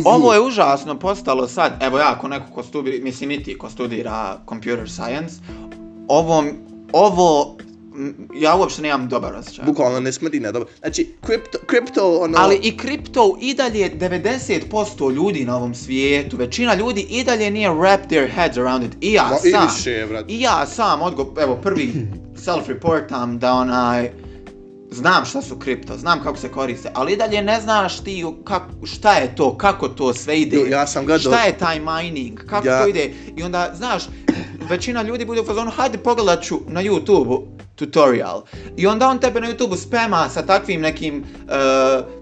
Ovo 0.05 0.35
je 0.35 0.41
užasno 0.41 0.99
postalo 0.99 1.49
sad, 1.49 1.73
evo 1.83 1.99
ja 1.99 2.13
ako 2.13 2.29
neko 2.29 2.53
ko 2.55 2.63
studira, 2.63 3.05
mislim 3.05 3.31
i 3.31 3.43
ti 3.43 3.59
ko 3.59 3.71
studira 3.71 4.39
computer 4.49 4.91
science, 4.91 5.35
ovo, 6.09 6.45
ovo 6.93 7.57
ja 8.35 8.57
uopšte 8.57 8.83
nemam 8.83 9.09
dobar 9.09 9.35
osjećaj. 9.35 9.65
Bukvalno 9.65 10.01
ne 10.01 10.13
smrdi 10.13 10.41
na 10.41 10.53
dobro. 10.53 10.69
Znači, 10.79 11.15
kripto, 11.21 11.59
kripto 11.67 12.17
ono... 12.17 12.39
Ali 12.39 12.57
i 12.57 12.77
kripto 12.77 13.39
i 13.41 13.55
dalje 13.55 13.91
90% 13.93 15.13
ljudi 15.13 15.45
na 15.45 15.57
ovom 15.57 15.75
svijetu, 15.75 16.37
većina 16.37 16.75
ljudi 16.75 17.01
i 17.01 17.25
dalje 17.25 17.51
nije 17.51 17.71
wrap 17.71 18.07
their 18.09 18.31
heads 18.31 18.57
around 18.57 18.85
it. 18.85 18.93
I 19.01 19.13
ja 19.13 19.31
i 19.45 19.51
sam. 19.51 19.67
više, 19.67 20.07
brat. 20.09 20.25
I 20.29 20.41
ja 20.41 20.67
sam 20.67 21.03
odgo, 21.03 21.35
evo 21.39 21.57
prvi 21.57 21.93
self-reportam 22.47 23.39
da 23.39 23.53
onaj 23.53 24.11
znam 24.91 25.25
šta 25.25 25.43
su 25.43 25.57
kripto, 25.57 25.97
znam 25.97 26.23
kako 26.23 26.37
se 26.37 26.49
koriste, 26.49 26.91
ali 26.95 27.13
i 27.13 27.17
dalje 27.17 27.43
ne 27.43 27.61
znaš 27.61 28.01
ti 28.01 28.25
kak, 28.45 28.63
šta 28.85 29.13
je 29.13 29.35
to, 29.37 29.57
kako 29.57 29.89
to 29.89 30.15
sve 30.15 30.41
ide. 30.41 30.57
Jo, 30.57 30.67
ja 30.67 30.87
sam 30.87 31.07
gledao- 31.07 31.33
Šta 31.33 31.43
je 31.43 31.59
taj 31.59 31.81
mining, 31.81 32.41
kako 32.41 32.69
Ja- 32.69 32.83
to 32.83 32.89
ide. 32.89 33.11
I 33.37 33.43
onda, 33.43 33.73
znaš, 33.75 34.03
većina 34.61 35.03
ljudi 35.03 35.25
bude 35.25 35.41
u 35.41 35.45
fazonu, 35.45 35.71
hajde 35.71 35.99
pogledat 35.99 36.43
ću 36.43 36.61
na 36.69 36.83
YouTube-u 36.83 37.60
tutorial. 37.81 38.43
I 38.77 38.87
onda 38.87 39.09
on 39.09 39.19
tebe 39.19 39.41
na 39.41 39.49
YouTube-u 39.49 39.77
spema 39.77 40.29
sa 40.29 40.43
takvim 40.43 40.81
nekim 40.81 41.15
uh, 41.17 41.51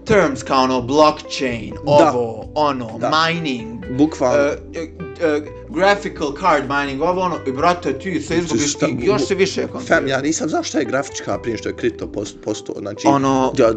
terms 0.05 0.43
kao 0.43 0.63
ono 0.63 0.81
blockchain, 0.81 1.73
ovo, 1.85 2.51
ono, 2.55 2.97
Da. 2.99 3.11
mining, 3.23 3.85
Bukvalno. 3.91 4.43
uh, 4.43 4.53
uh, 4.77 5.43
graphical 5.69 6.33
card 6.33 6.63
mining, 6.69 7.01
ovo 7.01 7.21
ono, 7.21 7.35
i 7.47 7.51
brate, 7.51 7.93
ti 7.93 8.21
se 8.21 8.37
izgubiš 8.37 8.71
Šta- 8.71 8.87
i 8.87 9.05
još 9.05 9.21
se 9.21 9.35
više 9.35 9.61
Fam, 9.61 9.69
koncentriraš. 9.69 10.09
ja 10.11 10.21
nisam 10.21 10.49
znao 10.49 10.63
šta 10.63 10.79
je 10.79 10.85
grafička 10.85 11.39
prije 11.39 11.57
što 11.57 11.69
je 11.69 11.75
kripto 11.75 12.07
post, 12.07 12.35
postao, 12.43 12.75
znači... 12.79 13.07
Ono- 13.07 13.53
Ja, 13.57 13.67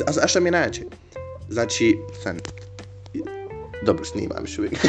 a, 0.00 0.22
a 0.24 0.28
šta 0.28 0.40
mi 0.40 0.46
je 0.46 0.52
najjače? 0.52 0.82
Znači, 1.48 1.96
fam, 2.22 2.36
dobro 3.82 4.04
snimam 4.04 4.38
još 4.42 4.58
uvijek. 4.58 4.72
uh, 4.84 4.88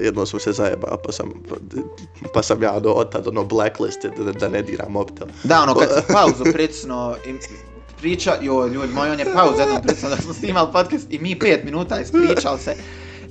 jednom 0.00 0.26
smo 0.26 0.38
se 0.38 0.52
zajebao, 0.52 0.96
pa 1.04 1.12
sam, 1.12 1.32
pa 2.34 2.42
sam 2.42 2.62
ja 2.62 2.80
do, 2.80 2.92
otad 2.92 3.28
ono 3.28 3.44
blacklisted 3.44 4.12
da, 4.18 4.32
da 4.32 4.48
ne 4.48 4.62
diram 4.62 4.92
mobitel. 4.92 5.26
Da, 5.44 5.62
ono, 5.62 5.74
kad 5.74 5.88
se 5.88 6.02
pauzu 6.14 6.44
pricno 6.52 7.16
i 7.26 7.34
priča, 7.98 8.36
jo, 8.40 8.66
ljudi 8.66 8.92
moji, 8.92 9.10
on 9.10 9.18
je 9.18 9.32
pauzu 9.34 9.60
jednom 9.60 9.82
pricno 9.82 10.08
da 10.08 10.16
smo 10.16 10.34
snimali 10.34 10.72
podcast 10.72 11.06
i 11.10 11.18
mi 11.18 11.38
pet 11.38 11.64
minuta 11.64 12.00
ispričali 12.00 12.58
se. 12.58 12.74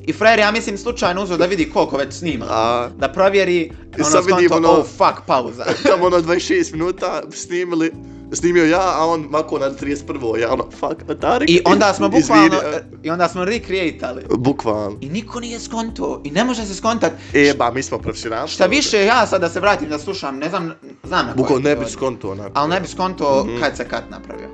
I 0.01 0.13
frajer, 0.13 0.39
ja 0.39 0.51
mislim, 0.51 0.77
slučajno 0.77 1.23
uzeo 1.23 1.37
da 1.37 1.45
vidi 1.45 1.69
koliko 1.69 1.97
već 1.97 2.13
snima. 2.13 2.45
A. 2.49 2.89
Da 2.97 3.09
provjeri, 3.09 3.71
ono, 3.95 4.21
vidim, 4.21 4.49
skonto, 4.49 4.55
ono- 4.69 4.69
oh, 4.71 4.85
fuck, 4.87 5.25
pauza. 5.27 5.63
Tamo 5.89 6.05
ono 6.05 6.17
26 6.17 6.71
minuta 6.73 7.21
snimili, 7.31 7.91
snimio 8.33 8.65
ja, 8.65 8.93
a 8.93 9.05
on 9.05 9.21
mako 9.21 9.59
na 9.59 9.71
31. 9.71 10.37
Ja 10.37 10.53
ono, 10.53 10.65
fuck, 10.71 11.19
Tarek. 11.21 11.49
I 11.49 11.61
onda 11.65 11.93
smo 11.93 12.09
bukvalno, 12.09 12.59
i 13.03 13.09
onda 13.09 13.27
smo 13.27 13.45
recreatali. 13.45 14.23
Bukvalno. 14.31 14.97
I 15.01 15.09
niko 15.09 15.39
nije 15.39 15.59
skonto, 15.59 16.21
i 16.23 16.31
ne 16.31 16.43
može 16.43 16.65
se 16.65 16.75
skontat. 16.75 17.11
E, 17.33 17.53
ba, 17.57 17.71
mi 17.71 17.83
smo 17.83 17.97
profesionalni. 17.97 18.49
Šta 18.49 18.65
više, 18.65 18.97
ja 18.99 19.27
sad 19.27 19.41
da 19.41 19.49
se 19.49 19.59
vratim 19.59 19.89
da 19.89 19.99
slušam, 19.99 20.37
ne 20.37 20.49
znam, 20.49 20.71
znam 21.03 21.25
na 21.27 21.33
Bukvalno 21.33 21.69
ne 21.69 21.75
bi 21.75 21.85
skonto 21.87 22.31
onako. 22.31 22.51
Ali 22.53 22.69
ne 22.69 22.79
bi 22.79 22.87
skonto 22.87 23.45
Mhm. 23.47 23.61
kad 23.61 23.77
se 23.77 23.87
kat 23.87 24.03
napravio. 24.09 24.47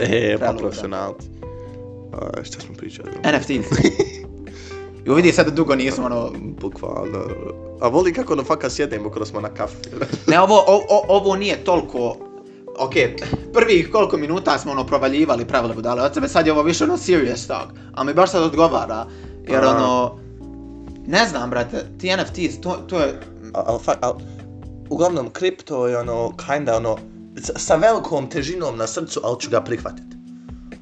E, 0.00 0.36
pa 0.38 0.52
profesionalci. 0.52 1.26
Šta 2.42 2.60
smo 2.60 2.74
pričali? 2.74 3.10
NFT. 3.24 3.50
Jo 5.04 5.14
vidi 5.14 5.32
sad 5.32 5.46
da 5.46 5.52
dugo 5.52 5.74
nismo 5.74 6.04
ono... 6.04 6.32
Bukvalno. 6.60 7.18
A 7.80 7.88
voli 7.88 8.12
kako 8.12 8.32
ono 8.32 8.44
faka 8.44 8.70
sjedemo 8.70 9.10
kada 9.10 9.26
smo 9.26 9.40
na 9.40 9.48
kafi. 9.48 9.76
Ne, 10.30 10.40
ovo, 10.40 10.64
o, 10.66 10.76
o, 10.88 11.04
ovo 11.08 11.36
nije 11.36 11.64
toliko... 11.64 12.16
Ok, 12.78 12.92
prvih 13.52 13.90
koliko 13.92 14.16
minuta 14.16 14.58
smo 14.58 14.72
ono 14.72 14.86
provaljivali 14.86 15.44
pravile 15.44 15.74
budale 15.74 16.02
od 16.02 16.14
sebe, 16.14 16.28
sad 16.28 16.46
je 16.46 16.52
ovo 16.52 16.62
više 16.62 16.84
ono 16.84 16.96
serious 16.96 17.46
talk. 17.46 17.68
A 17.94 18.04
mi 18.04 18.14
baš 18.14 18.30
sad 18.30 18.42
odgovara, 18.42 19.06
jer 19.48 19.64
A. 19.64 19.68
ono... 19.68 20.18
Ne 21.06 21.26
znam, 21.28 21.50
brate, 21.50 21.86
ti 21.98 22.16
NFTs, 22.16 22.60
to, 22.60 22.70
to 22.86 23.00
je... 23.00 23.20
Al, 23.54 23.80
al, 23.86 23.96
al, 24.00 24.18
uglavnom, 24.90 25.30
kripto 25.30 25.86
je 25.86 25.98
ono, 25.98 26.32
kinda 26.46 26.76
ono, 26.76 26.98
sa, 27.56 27.76
velikom 27.76 28.30
težinom 28.30 28.76
na 28.76 28.86
srcu, 28.86 29.20
ali 29.24 29.36
ću 29.40 29.50
ga 29.50 29.60
prihvatiti. 29.60 30.16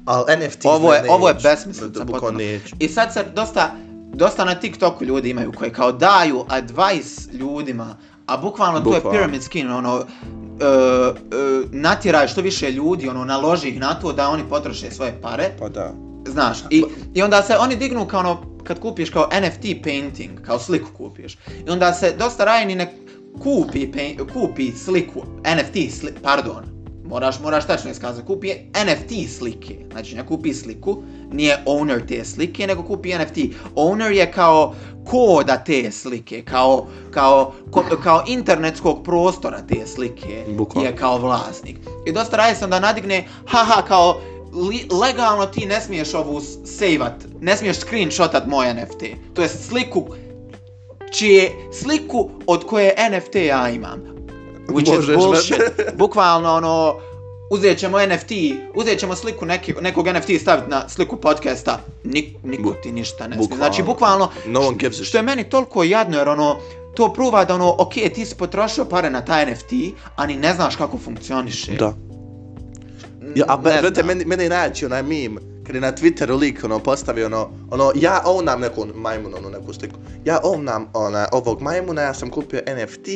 Al 0.05 0.25
NFT 0.39 0.65
Ovo 0.65 0.93
je, 0.93 1.01
ne, 1.01 1.09
ovo 1.09 1.27
je 1.27 1.35
besmislica 1.43 2.05
potpuno. 2.05 2.39
I 2.79 2.87
sad 2.87 3.13
se 3.13 3.23
dosta, 3.35 3.71
dosta 4.13 4.45
na 4.45 4.55
TikToku 4.55 5.05
ljudi 5.05 5.29
imaju 5.29 5.51
koji 5.51 5.71
kao 5.71 5.91
daju 5.91 6.45
advice 6.49 7.31
ljudima, 7.33 7.97
a 8.25 8.37
bukvalno 8.37 8.79
to 8.79 8.95
je 8.95 9.01
pyramid 9.01 9.41
scheme, 9.41 9.73
ono, 9.73 9.95
uh, 9.95 10.01
uh, 10.01 11.71
natjeraj 11.71 12.27
što 12.27 12.41
više 12.41 12.71
ljudi, 12.71 13.09
ono, 13.09 13.25
naloži 13.25 13.69
ih 13.69 13.79
na 13.79 13.93
to 13.93 14.13
da 14.13 14.29
oni 14.29 14.43
potroše 14.49 14.91
svoje 14.91 15.21
pare, 15.21 15.49
Pa 15.59 15.69
da. 15.69 15.93
znaš, 16.27 16.57
i, 16.69 16.83
i 17.13 17.21
onda 17.21 17.41
se 17.41 17.57
oni 17.57 17.75
dignu 17.75 18.05
kao 18.05 18.19
ono, 18.19 18.41
kad 18.63 18.79
kupiš 18.79 19.09
kao 19.09 19.29
NFT 19.41 19.83
painting, 19.83 20.41
kao 20.45 20.59
sliku 20.59 20.89
kupiš, 20.97 21.37
i 21.67 21.69
onda 21.69 21.93
se 21.93 22.15
dosta 22.19 22.45
rajni 22.45 22.75
ne 22.75 22.93
kupi, 23.43 23.91
paint, 23.91 24.31
kupi 24.33 24.71
sliku, 24.71 25.21
NFT, 25.43 25.99
sli, 25.99 26.13
pardon, 26.23 26.78
moraš, 27.09 27.39
moraš 27.39 27.67
tačno 27.67 27.91
iskazati, 27.91 28.27
kupi 28.27 28.49
NFT 28.85 29.37
slike, 29.37 29.75
znači 29.91 30.15
ne 30.15 30.25
kupi 30.25 30.53
sliku, 30.53 31.03
nije 31.31 31.63
owner 31.65 32.07
te 32.07 32.25
slike, 32.25 32.67
nego 32.67 32.83
kupi 32.83 33.13
NFT. 33.13 33.37
Owner 33.75 34.11
je 34.11 34.31
kao 34.31 34.75
koda 35.05 35.57
te 35.57 35.91
slike, 35.91 36.41
kao, 36.41 36.87
kao, 37.11 37.53
ko, 37.71 37.83
kao 38.03 38.23
internetskog 38.27 39.03
prostora 39.03 39.61
te 39.67 39.87
slike 39.87 40.45
Bukvalno. 40.57 40.89
je 40.89 40.95
kao 40.95 41.17
vlasnik. 41.17 41.77
I 42.05 42.11
dosta 42.11 42.37
raje 42.37 42.55
se 42.55 42.63
onda 42.63 42.79
nadigne, 42.79 43.27
haha, 43.47 43.81
kao 43.87 44.21
li, 44.53 44.87
legalno 45.01 45.45
ti 45.45 45.65
ne 45.65 45.81
smiješ 45.81 46.13
ovu 46.13 46.41
sejvat, 46.65 47.13
ne 47.41 47.57
smiješ 47.57 47.77
screenshotat 47.77 48.47
moj 48.47 48.73
NFT. 48.73 49.03
To 49.33 49.41
je 49.41 49.49
sliku 49.49 50.05
čije 51.11 51.51
sliku 51.71 52.29
od 52.47 52.65
koje 52.65 52.95
NFT 53.11 53.35
ja 53.35 53.69
imam. 53.69 54.18
Which 54.69 54.95
Možeš, 54.95 55.09
is 55.09 55.15
bullshit. 55.15 55.61
Bukvalno 55.97 56.53
ono, 56.53 56.99
uzet 57.51 57.77
ćemo 57.77 57.97
NFT, 58.05 58.31
uzet 58.75 58.99
ćemo 58.99 59.15
sliku 59.15 59.45
neki, 59.45 59.73
nekog 59.81 60.07
NFT 60.07 60.41
staviti 60.41 60.69
na 60.69 60.89
sliku 60.89 61.15
podcasta, 61.15 61.79
Nik, 62.03 62.25
niko 62.43 62.73
ti 62.83 62.91
ništa 62.91 63.27
ne 63.27 63.35
smije. 63.35 63.57
Znači, 63.57 63.83
bukvalno, 63.83 64.29
No 64.45 64.59
one 64.59 64.77
gives 64.77 65.01
što 65.01 65.17
je 65.17 65.23
meni 65.23 65.43
toliko 65.43 65.83
jadno, 65.83 66.17
jer 66.17 66.29
ono, 66.29 66.57
to 66.95 67.13
pruva 67.13 67.45
da 67.45 67.55
ono, 67.55 67.75
ok, 67.77 67.93
ti 67.93 68.25
si 68.25 68.35
potrošio 68.35 68.85
pare 68.85 69.09
na 69.09 69.25
taj 69.25 69.51
NFT, 69.51 69.71
a 70.15 70.25
ni 70.25 70.35
ne 70.35 70.53
znaš 70.53 70.75
kako 70.75 70.97
funkcioniše. 70.97 71.71
Da. 71.71 71.93
Ja, 73.35 73.45
a 73.47 73.61
znam. 73.93 74.07
meni, 74.07 74.25
meni 74.25 74.43
je 74.43 74.49
najjači 74.49 74.85
onaj 74.85 75.03
meme, 75.03 75.41
kad 75.69 75.75
je 75.75 75.81
na 75.81 75.91
Twitteru 75.91 76.39
lik 76.39 76.63
ono 76.63 76.79
postavio 76.79 77.25
ono, 77.25 77.49
ono, 77.71 77.91
ja 77.95 78.23
ownam 78.25 78.59
neku 78.59 78.85
majmunu, 78.95 79.37
ono 79.37 79.49
neku 79.49 79.73
sliku. 79.73 79.95
Ja 80.25 80.39
ownam 80.43 80.85
ona, 80.93 81.27
ovog 81.31 81.61
majmuna, 81.61 82.01
ja 82.01 82.13
sam 82.13 82.29
kupio 82.29 82.61
NFT 82.61 83.07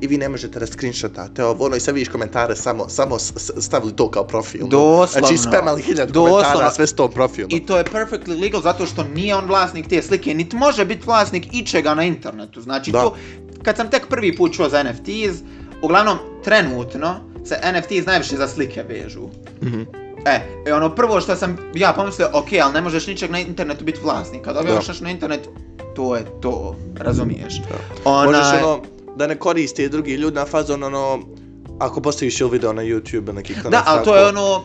i 0.00 0.06
vi 0.06 0.16
ne 0.16 0.28
možete 0.28 0.58
da 0.58 0.66
screenshotate 0.66 1.44
ovo, 1.44 1.66
ono 1.66 1.76
i 1.76 1.80
sad 1.80 1.94
vidiš 1.94 2.08
komentare 2.08 2.56
samo, 2.56 2.88
samo 2.88 3.18
stavili 3.60 3.96
to 3.96 4.10
kao 4.10 4.24
profil. 4.24 4.66
Doslovno. 4.66 5.06
Znači 5.28 5.38
spamali 5.38 5.82
hiljad 5.82 6.10
Doslovno. 6.10 6.42
komentara, 6.42 6.70
sve 6.70 6.86
s 6.86 6.92
tom 6.92 7.10
profilom. 7.12 7.50
I 7.52 7.66
to 7.66 7.78
je 7.78 7.84
perfectly 7.84 8.40
legal 8.40 8.62
zato 8.62 8.86
što 8.86 9.04
nije 9.04 9.34
on 9.36 9.44
vlasnik 9.46 9.88
te 9.88 10.02
slike, 10.02 10.34
niti 10.34 10.56
može 10.56 10.84
biti 10.84 11.06
vlasnik 11.06 11.46
ičega 11.52 11.94
na 11.94 12.02
internetu. 12.04 12.60
Znači 12.60 12.90
Da. 12.90 13.00
to, 13.02 13.16
kad 13.62 13.76
sam 13.76 13.90
tek 13.90 14.08
prvi 14.08 14.36
put 14.36 14.52
čuo 14.54 14.68
za 14.68 14.82
NFTs, 14.82 15.40
uglavnom 15.82 16.18
trenutno 16.44 17.14
se 17.44 17.58
NFTs 17.72 18.06
najviše 18.06 18.36
za 18.36 18.48
slike 18.48 18.82
vežu. 18.82 19.28
Mhm. 19.62 19.82
E, 20.26 20.40
i 20.68 20.72
ono 20.72 20.94
prvo 20.94 21.20
što 21.20 21.36
sam 21.36 21.56
ja 21.74 21.92
pomislio, 21.92 22.28
ok, 22.32 22.46
ali 22.62 22.72
ne 22.72 22.80
možeš 22.80 23.06
ničeg 23.06 23.30
na 23.30 23.38
internetu 23.38 23.84
biti 23.84 24.00
vlasnik. 24.02 24.42
Kad 24.42 24.56
objaviš 24.56 24.88
nešto 24.88 25.04
na 25.04 25.10
internet, 25.10 25.48
to 25.94 26.16
je 26.16 26.24
to, 26.40 26.76
razumiješ? 26.96 27.58
Da. 27.58 28.10
Možeš 28.10 28.40
Onaj- 28.40 28.64
ono, 28.64 28.82
da 29.16 29.26
ne 29.26 29.38
koriste 29.38 29.88
drugi 29.88 30.14
ljudi 30.14 30.34
na 30.36 30.44
fazon 30.44 30.82
ono, 30.82 31.18
ako 31.78 32.00
postaviš 32.00 32.40
ili 32.40 32.50
video 32.50 32.72
na 32.72 32.82
YouTube 32.82 33.26
ili 33.26 33.32
neki 33.32 33.54
Da, 33.70 33.82
ali 33.86 34.04
to 34.04 34.16
je 34.16 34.26
ono, 34.26 34.62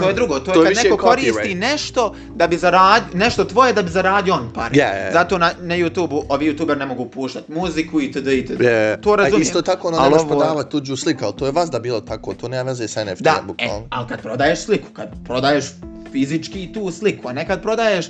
to 0.00 0.08
je 0.08 0.14
drugo, 0.14 0.34
to 0.36 0.52
To 0.52 0.62
je 0.62 0.74
kad 0.74 0.84
neko 0.84 0.96
koristi 0.98 1.32
copyright. 1.32 1.56
nešto 1.56 2.14
da 2.28 2.46
bi 2.46 2.56
zaradio, 2.56 3.08
nešto 3.14 3.44
tvoje 3.44 3.72
da 3.72 3.82
bi 3.82 3.90
zaradio 3.90 4.34
on 4.34 4.50
pare. 4.52 4.76
Ja, 4.76 4.86
ja. 4.88 5.12
Zato 5.12 5.38
na, 5.38 5.50
na 5.60 5.74
YouTube-u, 5.74 6.24
ovi 6.28 6.46
YouTuber 6.46 6.78
ne 6.78 6.86
mogu 6.86 7.06
puštati 7.06 7.52
muziku 7.52 8.00
itd. 8.00 8.26
itd. 8.28 8.60
Je, 8.60 9.00
To 9.00 9.16
razumijem. 9.16 9.40
A 9.40 9.42
isto 9.42 9.62
tako 9.62 9.88
ono 9.88 9.96
ovo 9.98 10.16
je- 10.16 10.26
prodavati 10.28 10.70
tuđu 10.70 10.96
sliku, 10.96 11.24
ali 11.24 11.34
to 11.34 11.46
je 11.46 11.52
vas 11.52 11.70
da 11.70 11.78
bilo 11.78 12.00
tako, 12.00 12.34
to 12.34 12.48
nema 12.48 12.62
veze 12.62 12.88
sa 12.88 13.04
NFT, 13.04 13.22
Da, 13.22 13.42
e, 13.58 13.68
ali 13.90 14.08
kad 14.08 14.22
prodaješ 14.22 14.58
sliku, 14.60 14.88
kad 14.90 15.08
prodaješ 15.24 15.64
fizički 16.12 16.72
tu 16.72 16.90
sliku, 16.90 17.28
a 17.28 17.32
ne 17.32 17.46
kad 17.46 17.62
prodaješ 17.62 18.06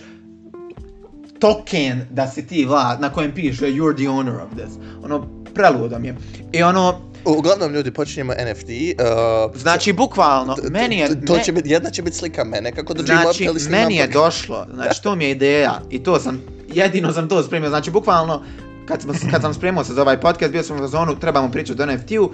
token 1.39 2.01
da 2.11 2.27
si 2.27 2.47
ti 2.47 2.65
vlad, 2.65 3.01
na 3.01 3.11
kojem 3.11 3.33
piše 3.33 3.67
you're 3.67 3.97
the 3.97 4.05
owner 4.05 4.37
of 4.37 4.51
this. 4.53 4.75
Ono, 5.03 5.27
preludo 5.55 5.99
mi 5.99 6.09
je. 6.09 6.17
I 6.53 6.63
ono, 6.63 7.01
Uglavnom 7.27 7.73
ljudi 7.73 7.91
počinjemo 7.91 8.33
NFT, 8.33 8.69
uh, 8.69 9.61
znači 9.61 9.93
bukvalno, 9.93 10.57
meni 10.71 10.99
je... 10.99 11.25
to 11.27 11.39
će 11.39 11.53
biti, 11.53 11.71
jedna 11.71 11.91
će 11.91 12.03
biti 12.03 12.17
slika 12.17 12.45
mene 12.45 12.73
kako 12.73 12.95
držim 12.95 13.17
Znači, 13.17 13.27
mobitel 13.27 13.57
i 13.57 13.61
snimam 13.61 13.81
meni 13.83 13.97
je 13.97 14.07
došlo, 14.07 14.67
znači 14.75 15.03
to 15.03 15.17
mi 15.17 15.25
je 15.25 15.31
ideja 15.31 15.81
i 15.91 16.03
to 16.03 16.19
sam, 16.19 16.43
jedino 16.69 17.13
sam 17.13 17.29
to 17.29 17.43
spremio, 17.43 17.69
znači 17.69 17.91
bukvalno, 17.91 18.43
kad, 18.87 19.03
smo, 19.03 19.13
kad 19.31 19.43
sam 19.43 19.55
spremio 19.55 19.85
se 19.85 19.93
za 19.93 20.03
ovaj 20.03 20.21
podcast, 20.21 20.53
bio 20.53 20.63
sam 20.63 20.81
u 20.81 20.89
zonu, 20.89 21.19
trebamo 21.21 21.51
pričati 21.51 21.83
o 21.83 21.87
NFT-u 21.87 22.31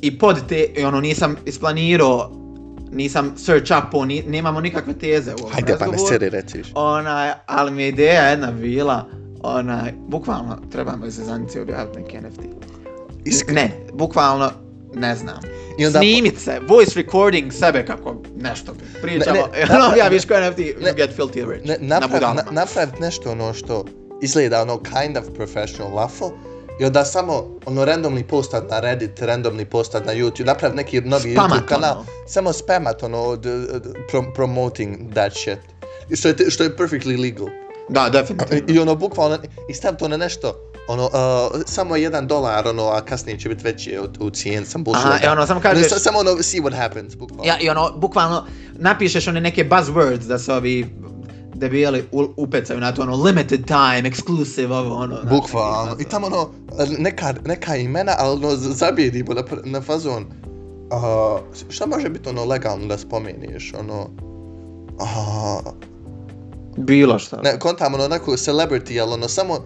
i 0.00 0.18
pod 0.18 0.46
te, 0.48 0.66
i 0.76 0.84
ono, 0.84 1.00
nisam 1.00 1.36
isplanirao, 1.46 2.30
nisam 2.92 3.34
search 3.36 3.72
upo, 3.86 4.04
ni, 4.04 4.22
nemamo 4.26 4.60
nikakve 4.60 4.94
teze 4.94 5.32
u 5.34 5.36
ovom 5.38 5.52
Hajde 5.52 5.76
pa 5.78 5.84
ne 5.84 5.90
razgovoru. 5.90 6.12
seri 6.12 6.30
reci. 6.30 6.62
Onaj, 6.74 7.32
ali 7.46 7.70
mi 7.70 7.82
je 7.82 7.88
ideja 7.88 8.22
jedna 8.22 8.50
bila, 8.50 9.06
onaj, 9.42 9.92
bukvalno, 10.08 10.58
trebamo 10.72 11.10
se 11.10 11.24
zanici 11.24 11.60
objaviti 11.60 11.98
neki 11.98 12.18
NFT. 12.20 12.40
Iskreno. 13.24 13.60
Ne, 13.60 13.70
bukvalno, 13.92 14.50
ne 14.94 15.16
znam. 15.16 15.38
I 15.78 15.86
onda- 15.86 15.98
Snimit 15.98 16.38
se, 16.38 16.60
voice 16.68 16.92
recording 16.96 17.52
sebe 17.52 17.86
kako 17.86 18.14
nešto 18.36 18.72
pričamo. 19.02 19.34
Ne, 19.34 19.42
ne, 19.42 19.48
Ne, 19.68 19.78
ne, 19.78 19.88
ne, 19.90 19.98
ja 19.98 20.08
viš 20.08 20.24
kao 20.24 20.40
NFT, 20.40 20.58
ne, 20.58 20.64
you 20.64 20.96
get 20.96 21.16
filthy 21.16 21.50
rich. 21.50 21.66
ne, 21.66 21.76
na 21.80 21.86
naprav, 21.90 22.10
budalama. 22.10 22.42
na, 22.42 22.52
napravit 22.52 23.00
nešto 23.00 23.30
ono 23.30 23.54
što 23.54 23.84
izgleda 24.22 24.62
ono 24.62 24.78
kind 24.78 25.16
of 25.16 25.24
professional 25.34 25.92
waffle 25.92 26.30
i 26.80 26.84
onda 26.84 27.04
samo 27.04 27.32
ono 27.66 27.84
randomni 27.84 28.24
postat 28.24 28.70
na 28.70 28.80
Reddit, 28.80 29.20
randomni 29.20 29.64
postat 29.64 30.06
na 30.06 30.12
YouTube, 30.14 30.44
napravit 30.44 30.76
neki 30.76 31.00
novi 31.00 31.32
Spamat 31.32 31.52
YouTube 31.52 31.66
kanal, 31.66 31.90
ono. 31.92 32.04
samo 32.26 32.52
spamat 32.52 33.02
ono 33.02 33.36
d, 33.36 33.50
d, 33.58 33.78
prom, 34.10 34.26
promoting 34.34 35.12
that 35.12 35.32
shit. 35.34 35.58
I 36.10 36.16
Što 36.16 36.28
je, 36.28 36.34
što 36.48 36.64
je 36.64 36.76
perfectly 36.76 37.20
legal. 37.22 37.46
Da, 37.88 38.08
definitivno. 38.08 38.64
I 38.68 38.78
ono 38.78 38.94
bukvalno, 38.94 39.38
i 39.68 39.74
stav 39.74 39.96
to 39.96 40.08
na 40.08 40.16
nešto, 40.16 40.69
ono, 40.90 41.04
uh, 41.04 41.10
samo 41.66 41.96
jedan 41.96 42.26
dolar, 42.26 42.68
ono, 42.68 42.82
a 42.84 43.00
kasnije 43.00 43.38
će 43.38 43.48
biti 43.48 43.64
veći 43.64 43.98
u, 43.98 44.24
u 44.26 44.30
cijeni, 44.30 44.66
sam 44.66 44.84
bullshit. 44.84 45.06
Aha, 45.06 45.16
i 45.16 45.20
that. 45.20 45.32
ono, 45.32 45.46
samo 45.46 45.60
kažeš- 45.60 45.88
sa- 45.88 45.98
Samo 45.98 46.18
ono, 46.18 46.42
see 46.42 46.60
what 46.60 46.76
happens, 46.76 47.16
bukvalno. 47.16 47.44
Ja, 47.44 47.58
i 47.60 47.68
ono, 47.68 47.92
bukvalno, 47.96 48.44
napišeš 48.72 49.28
one 49.28 49.40
neke 49.40 49.64
buzzwords 49.64 50.26
da 50.26 50.38
se 50.38 50.52
ovi 50.52 50.86
debijeli 51.54 52.04
upecaju 52.36 52.80
na 52.80 52.92
to, 52.92 53.02
ono, 53.02 53.16
limited 53.16 53.64
time, 53.66 54.10
exclusive, 54.10 54.72
ovo, 54.72 54.94
ono. 54.94 55.16
znaš, 55.16 55.30
Bukvalno. 55.30 55.96
I 55.98 56.04
tamo 56.04 56.26
ono, 56.26 56.50
neka, 56.98 57.34
neka 57.44 57.76
imena, 57.76 58.12
ali 58.18 58.36
ono, 58.36 58.56
zabijedimo 58.56 59.34
na, 59.34 59.42
na 59.64 59.80
fazon. 59.80 60.24
Uh, 60.92 61.40
šta 61.70 61.86
može 61.86 62.08
biti 62.08 62.28
ono 62.28 62.44
legalno 62.44 62.86
da 62.86 62.98
spomeniš, 62.98 63.72
ono... 63.78 64.08
Uh, 64.94 65.72
Bilo 66.76 67.18
šta. 67.18 67.40
ne, 67.42 67.58
kontam 67.58 67.94
ono 67.94 68.08
neku 68.08 68.32
celebrity, 68.32 69.02
ali 69.02 69.12
ono 69.12 69.28
samo, 69.28 69.58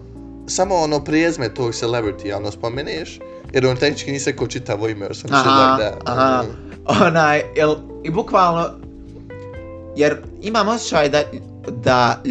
samo 0.47 0.75
ono 0.75 1.03
prijezme 1.03 1.53
tog 1.53 1.71
celebrity, 1.71 2.35
ono 2.35 2.51
spomeniš, 2.51 3.19
jer 3.53 3.65
on 3.67 3.77
tehnički 3.77 4.11
nisi 4.11 4.31
rekao 4.31 4.47
čitavo 4.47 4.87
ime, 4.87 5.05
or 5.05 5.15
some 5.15 5.33
shit 5.33 5.47
Aha, 5.47 5.75
like 5.75 5.89
that. 5.89 6.09
aha. 6.09 6.43
Onaj, 7.07 7.41
jel, 7.55 7.75
i 8.03 8.09
bukvalno, 8.09 8.69
jer 9.95 10.17
imam 10.41 10.67
osjećaj 10.67 11.09
da, 11.09 11.23
da 11.83 12.21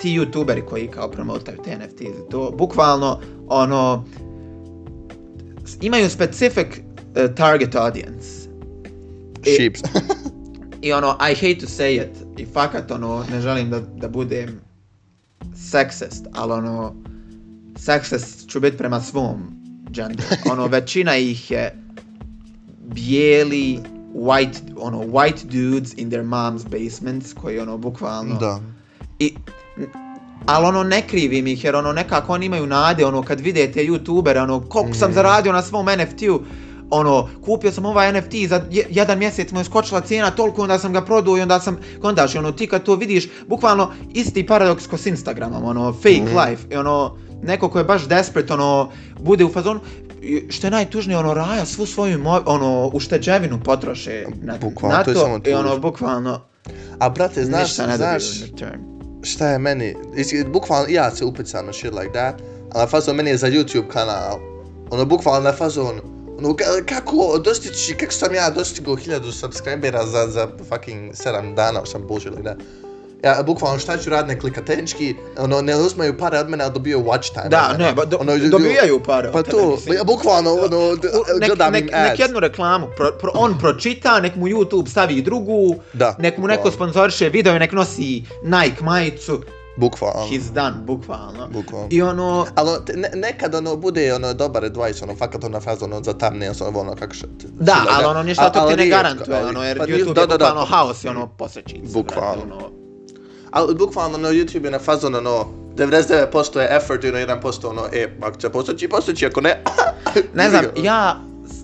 ti 0.00 0.18
youtuberi 0.20 0.64
koji 0.64 0.88
kao 0.88 1.10
promotaju 1.10 1.58
te 1.64 1.76
NFT, 1.78 2.00
i 2.00 2.08
to 2.30 2.50
bukvalno, 2.50 3.20
ono, 3.48 4.04
imaju 5.80 6.10
specific 6.10 6.66
uh, 6.68 7.34
target 7.34 7.74
audience. 7.74 8.48
I- 9.44 9.54
Sheeps. 9.54 9.80
I 10.82 10.92
ono, 10.92 11.08
I 11.30 11.34
hate 11.34 11.58
to 11.60 11.66
say 11.66 12.02
it, 12.02 12.16
i 12.36 12.46
fakat 12.46 12.90
ono, 12.90 13.24
ne 13.32 13.40
želim 13.40 13.70
da, 13.70 13.80
da 13.80 14.08
budem 14.08 14.60
sexist, 15.54 16.26
ali 16.32 16.52
ono, 16.52 16.94
sexist 17.78 18.48
ću 18.48 18.60
biti 18.60 18.76
prema 18.76 19.00
svom 19.00 19.36
genderu. 19.86 20.28
Ono, 20.46 20.66
većina 20.76 21.16
ih 21.16 21.50
je 21.50 21.74
bijeli, 22.84 23.78
white, 24.14 24.58
ono, 24.76 24.98
white 25.00 25.44
dudes 25.44 25.94
in 25.94 26.10
their 26.10 26.24
mom's 26.24 26.64
basements, 26.64 27.32
koji 27.32 27.58
ono, 27.58 27.78
bukvalno... 27.78 28.34
da. 28.34 28.60
I, 29.18 29.34
ali 30.46 30.66
ono 30.66 30.82
ne 30.82 31.02
krivim 31.02 31.46
ih 31.46 31.64
jer 31.64 31.76
ono 31.76 31.92
nekako 31.92 32.32
oni 32.32 32.46
imaju 32.46 32.66
nade 32.66 33.06
ono 33.06 33.22
kad 33.22 33.40
vide 33.40 33.72
te 33.72 33.80
youtubere 33.80 34.38
ono 34.38 34.60
koliko 34.60 34.94
sam 34.94 35.10
Mm. 35.10 35.14
zaradio 35.14 35.52
na 35.52 35.62
svom 35.62 35.86
NFT-u 35.88 36.40
ono 36.90 37.28
kupio 37.42 37.72
sam 37.72 37.84
ovaj 37.86 38.12
NFT 38.12 38.46
za 38.46 38.64
je- 38.70 38.86
jedan 38.90 39.18
mjesec 39.18 39.52
mu 39.52 39.60
je 39.60 39.64
skočila 39.64 40.00
cijena 40.00 40.30
toliko 40.30 40.62
onda 40.62 40.78
sam 40.78 40.92
ga 40.92 41.00
prodao 41.02 41.38
i 41.38 41.40
onda 41.40 41.60
sam 41.60 41.76
kondaš 42.00 42.34
ono 42.34 42.52
ti 42.52 42.66
kad 42.66 42.82
to 42.82 42.94
vidiš 42.94 43.28
bukvalno 43.48 43.90
isti 44.10 44.46
paradoks 44.46 44.86
ko 44.86 44.96
s 44.96 45.06
Instagramom 45.06 45.64
ono 45.64 45.92
fake 45.92 46.22
Mhm. 46.22 46.38
life 46.38 46.62
i 46.70 46.76
ono 46.76 47.16
neko 47.42 47.68
ko 47.68 47.78
je 47.78 47.84
baš 47.84 48.08
desperate 48.08 48.52
ono 48.52 48.90
bude 49.20 49.44
u 49.44 49.48
fazonu 49.48 49.80
što 50.48 50.66
je 50.66 50.70
najtužnije 50.70 51.18
ono 51.18 51.34
raja 51.34 51.66
svu 51.66 51.86
svoju 51.86 52.18
ono 52.46 52.90
ušteđevinu 52.92 53.60
potroše 53.60 54.26
na, 54.42 54.58
Bukvalno, 54.58 54.96
na 54.96 55.04
to 55.04 55.10
je 55.10 55.14
to, 55.14 55.20
i 55.44 55.54
ono 55.54 55.78
bukvalno 55.78 56.40
A 56.98 57.08
brate, 57.08 57.44
znaš, 57.44 57.74
znaš, 57.96 58.22
šta 59.22 59.48
je 59.48 59.58
meni, 59.58 59.94
is- 60.16 60.46
bukvalno 60.46 60.86
ja 60.88 61.10
se 61.10 61.24
upecam 61.24 61.66
na 61.66 61.72
shit 61.72 61.92
like 61.92 62.12
that, 62.12 62.34
ali 62.70 62.80
na 62.80 62.86
fazon 62.86 63.16
meni 63.16 63.30
je 63.30 63.36
za 63.36 63.46
YouTube 63.46 63.88
kanal, 63.88 64.38
ono 64.90 65.04
bukvalno 65.04 65.40
na 65.40 65.52
fazon, 65.52 66.00
ono 66.38 66.48
ka- 66.48 66.84
kako 66.86 67.38
dostići, 67.38 67.94
kako 67.94 68.12
sam 68.12 68.34
ja 68.34 68.50
dostigao 68.50 68.96
hiljadu 68.96 69.32
subscribera 69.32 70.06
za, 70.06 70.26
za 70.26 70.48
fucking 70.68 71.12
7 71.12 71.54
dana, 71.54 71.80
some 71.84 72.04
bullshit 72.06 72.30
like 72.30 72.42
that. 72.44 72.58
Ja, 73.24 73.42
bukvalno 73.42 73.78
šta 73.78 73.98
ću 73.98 74.10
raditi, 74.10 74.34
ne 74.34 74.40
klika 74.40 74.62
tehnički, 74.62 75.14
ono, 75.38 75.62
ne 75.62 75.76
uzmaju 75.76 76.18
pare 76.18 76.38
od 76.38 76.48
mene, 76.48 76.64
a 76.64 76.68
dobiju 76.68 77.00
watch 77.00 77.32
time. 77.32 77.48
Da, 77.48 77.68
od 77.72 77.78
ne, 77.78 77.92
ba, 77.92 78.04
do, 78.04 78.16
Ono, 78.16 78.32
ljudi- 78.34 78.50
dobijaju 78.50 79.00
pare. 79.00 79.32
Pa 79.32 79.38
od 79.38 79.48
to, 79.48 79.78
ja, 79.88 80.04
bukvalno, 80.04 80.50
ono, 80.52 80.78
U- 80.78 80.96
nek, 81.38 81.48
gledam 81.48 81.72
nek, 81.72 81.82
im 81.82 81.90
ads. 81.94 82.08
nek 82.10 82.18
jednu 82.20 82.40
reklamu, 82.40 82.86
pro, 82.96 83.12
pro, 83.12 83.30
on 83.34 83.58
pročita, 83.58 84.20
nek 84.20 84.36
mu 84.36 84.46
YouTube 84.46 84.88
stavi 84.88 85.22
drugu, 85.22 85.74
Da, 85.92 86.16
nek 86.18 86.38
mu 86.38 86.46
neko 86.46 86.58
bukvalno. 86.60 86.74
sponzoriše 86.76 87.28
video 87.28 87.58
nek 87.58 87.72
nosi 87.72 88.22
Nike 88.44 88.82
majicu, 88.82 89.40
Bukvalno, 89.76 90.26
he's 90.26 90.50
done, 90.50 90.74
bukvalno. 90.76 91.48
bukvalno. 91.48 91.86
I 91.90 92.02
ono, 92.02 92.46
Ali 92.54 92.68
ono, 92.68 92.78
ne, 92.94 93.10
nekad 93.16 93.54
ono 93.54 93.76
bude 93.76 94.14
ono 94.14 94.34
dobar 94.34 94.64
advice, 94.64 95.04
ono 95.04 95.16
fakat 95.16 95.44
ono 95.44 95.60
faza 95.60 95.84
ono 95.84 96.02
za 96.02 96.12
thumbnails, 96.14 96.60
ono 96.60 96.78
ono 96.80 96.94
kako 96.94 97.14
što... 97.14 97.26
da, 97.42 97.76
ali 97.88 98.04
ono 98.06 98.22
ništa 98.22 98.50
to 98.50 98.68
ti 98.68 98.76
ne 98.76 98.86
garantuje, 98.86 99.46
ono, 99.46 99.64
jer 99.64 99.78
pa 99.78 99.84
YouTube 99.86 100.14
da, 100.14 100.20
je 100.20 100.26
da, 100.26 100.36
da. 100.36 100.44
bukvalno 100.44 100.64
haos 100.66 101.04
i 101.04 101.08
ono 101.08 101.26
posrećica. 101.28 101.92
Bukvalno. 101.92 102.42
Ono, 102.44 102.87
Ali 103.50 103.74
bukvalno 103.74 104.14
ono 104.14 104.28
YouTube 104.28 104.64
je 104.64 104.70
na 104.70 104.78
fazon 104.78 105.14
ono 105.14 105.46
99% 105.74 106.58
je 106.58 106.68
effort 106.76 107.04
i 107.04 107.08
ono 107.08 107.18
1% 107.18 107.66
ono 107.66 107.82
e, 107.92 108.08
ako 108.22 108.38
će 108.38 108.48
postoći, 108.48 108.88
postoći, 108.88 109.26
ako 109.26 109.40
ne... 109.40 109.62
ne 110.34 110.50
znam, 110.50 110.64
ja 110.82 111.20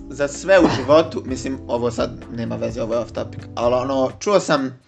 za 0.09 0.27
sve 0.27 0.59
u 0.59 0.67
životu, 0.75 1.23
mislim, 1.25 1.59
ovo 1.67 1.91
sad 1.91 2.11
nema 2.35 2.55
veze, 2.55 2.81
ovo 2.81 2.93
je 2.93 2.99
off 2.99 3.11
topic, 3.11 3.41
ali 3.55 3.75
ono, 3.75 4.11
čuo 4.19 4.39
sam 4.39 4.79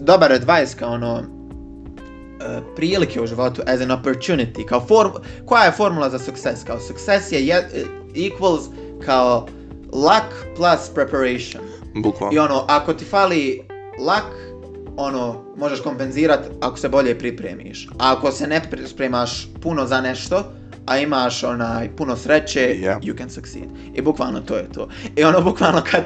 dobar 0.00 0.32
advice 0.32 0.76
kao 0.78 0.90
ono, 0.90 1.18
e, 1.18 2.60
prilike 2.76 3.20
u 3.22 3.26
životu 3.26 3.62
as 3.66 3.80
an 3.80 3.90
opportunity, 3.90 4.66
kao 4.66 4.86
form, 4.86 5.10
koja 5.46 5.64
je 5.64 5.72
formula 5.72 6.10
za 6.10 6.18
success? 6.18 6.64
Kao 6.64 6.80
success 6.80 7.32
je 7.32 7.46
je, 7.46 7.68
equals 8.14 8.62
kao 9.04 9.46
luck 9.92 10.56
plus 10.56 10.94
preparation. 10.94 11.64
Bukvalno. 11.94 12.36
I 12.36 12.38
ono, 12.38 12.64
ako 12.68 12.94
ti 12.94 13.04
fali 13.04 13.62
luck, 13.98 14.57
ono, 14.98 15.44
možeš 15.56 15.80
kompenzirat 15.80 16.40
ako 16.60 16.78
se 16.78 16.88
bolje 16.88 17.18
pripremiš. 17.18 17.88
A 17.98 18.12
ako 18.12 18.32
se 18.32 18.46
ne 18.46 18.62
spremaš 18.86 19.48
puno 19.62 19.86
za 19.86 20.00
nešto, 20.00 20.52
a 20.86 20.98
imaš 20.98 21.44
onaj 21.44 21.96
puno 21.96 22.16
sreće, 22.16 22.60
Yeah. 22.60 23.00
you 23.00 23.18
can 23.18 23.30
succeed. 23.30 23.68
I 23.94 24.02
bukvalno 24.02 24.40
to 24.40 24.56
je 24.56 24.72
to. 24.72 24.88
I 25.16 25.24
ono, 25.24 25.40
bukvalno 25.40 25.82
kad, 25.90 26.04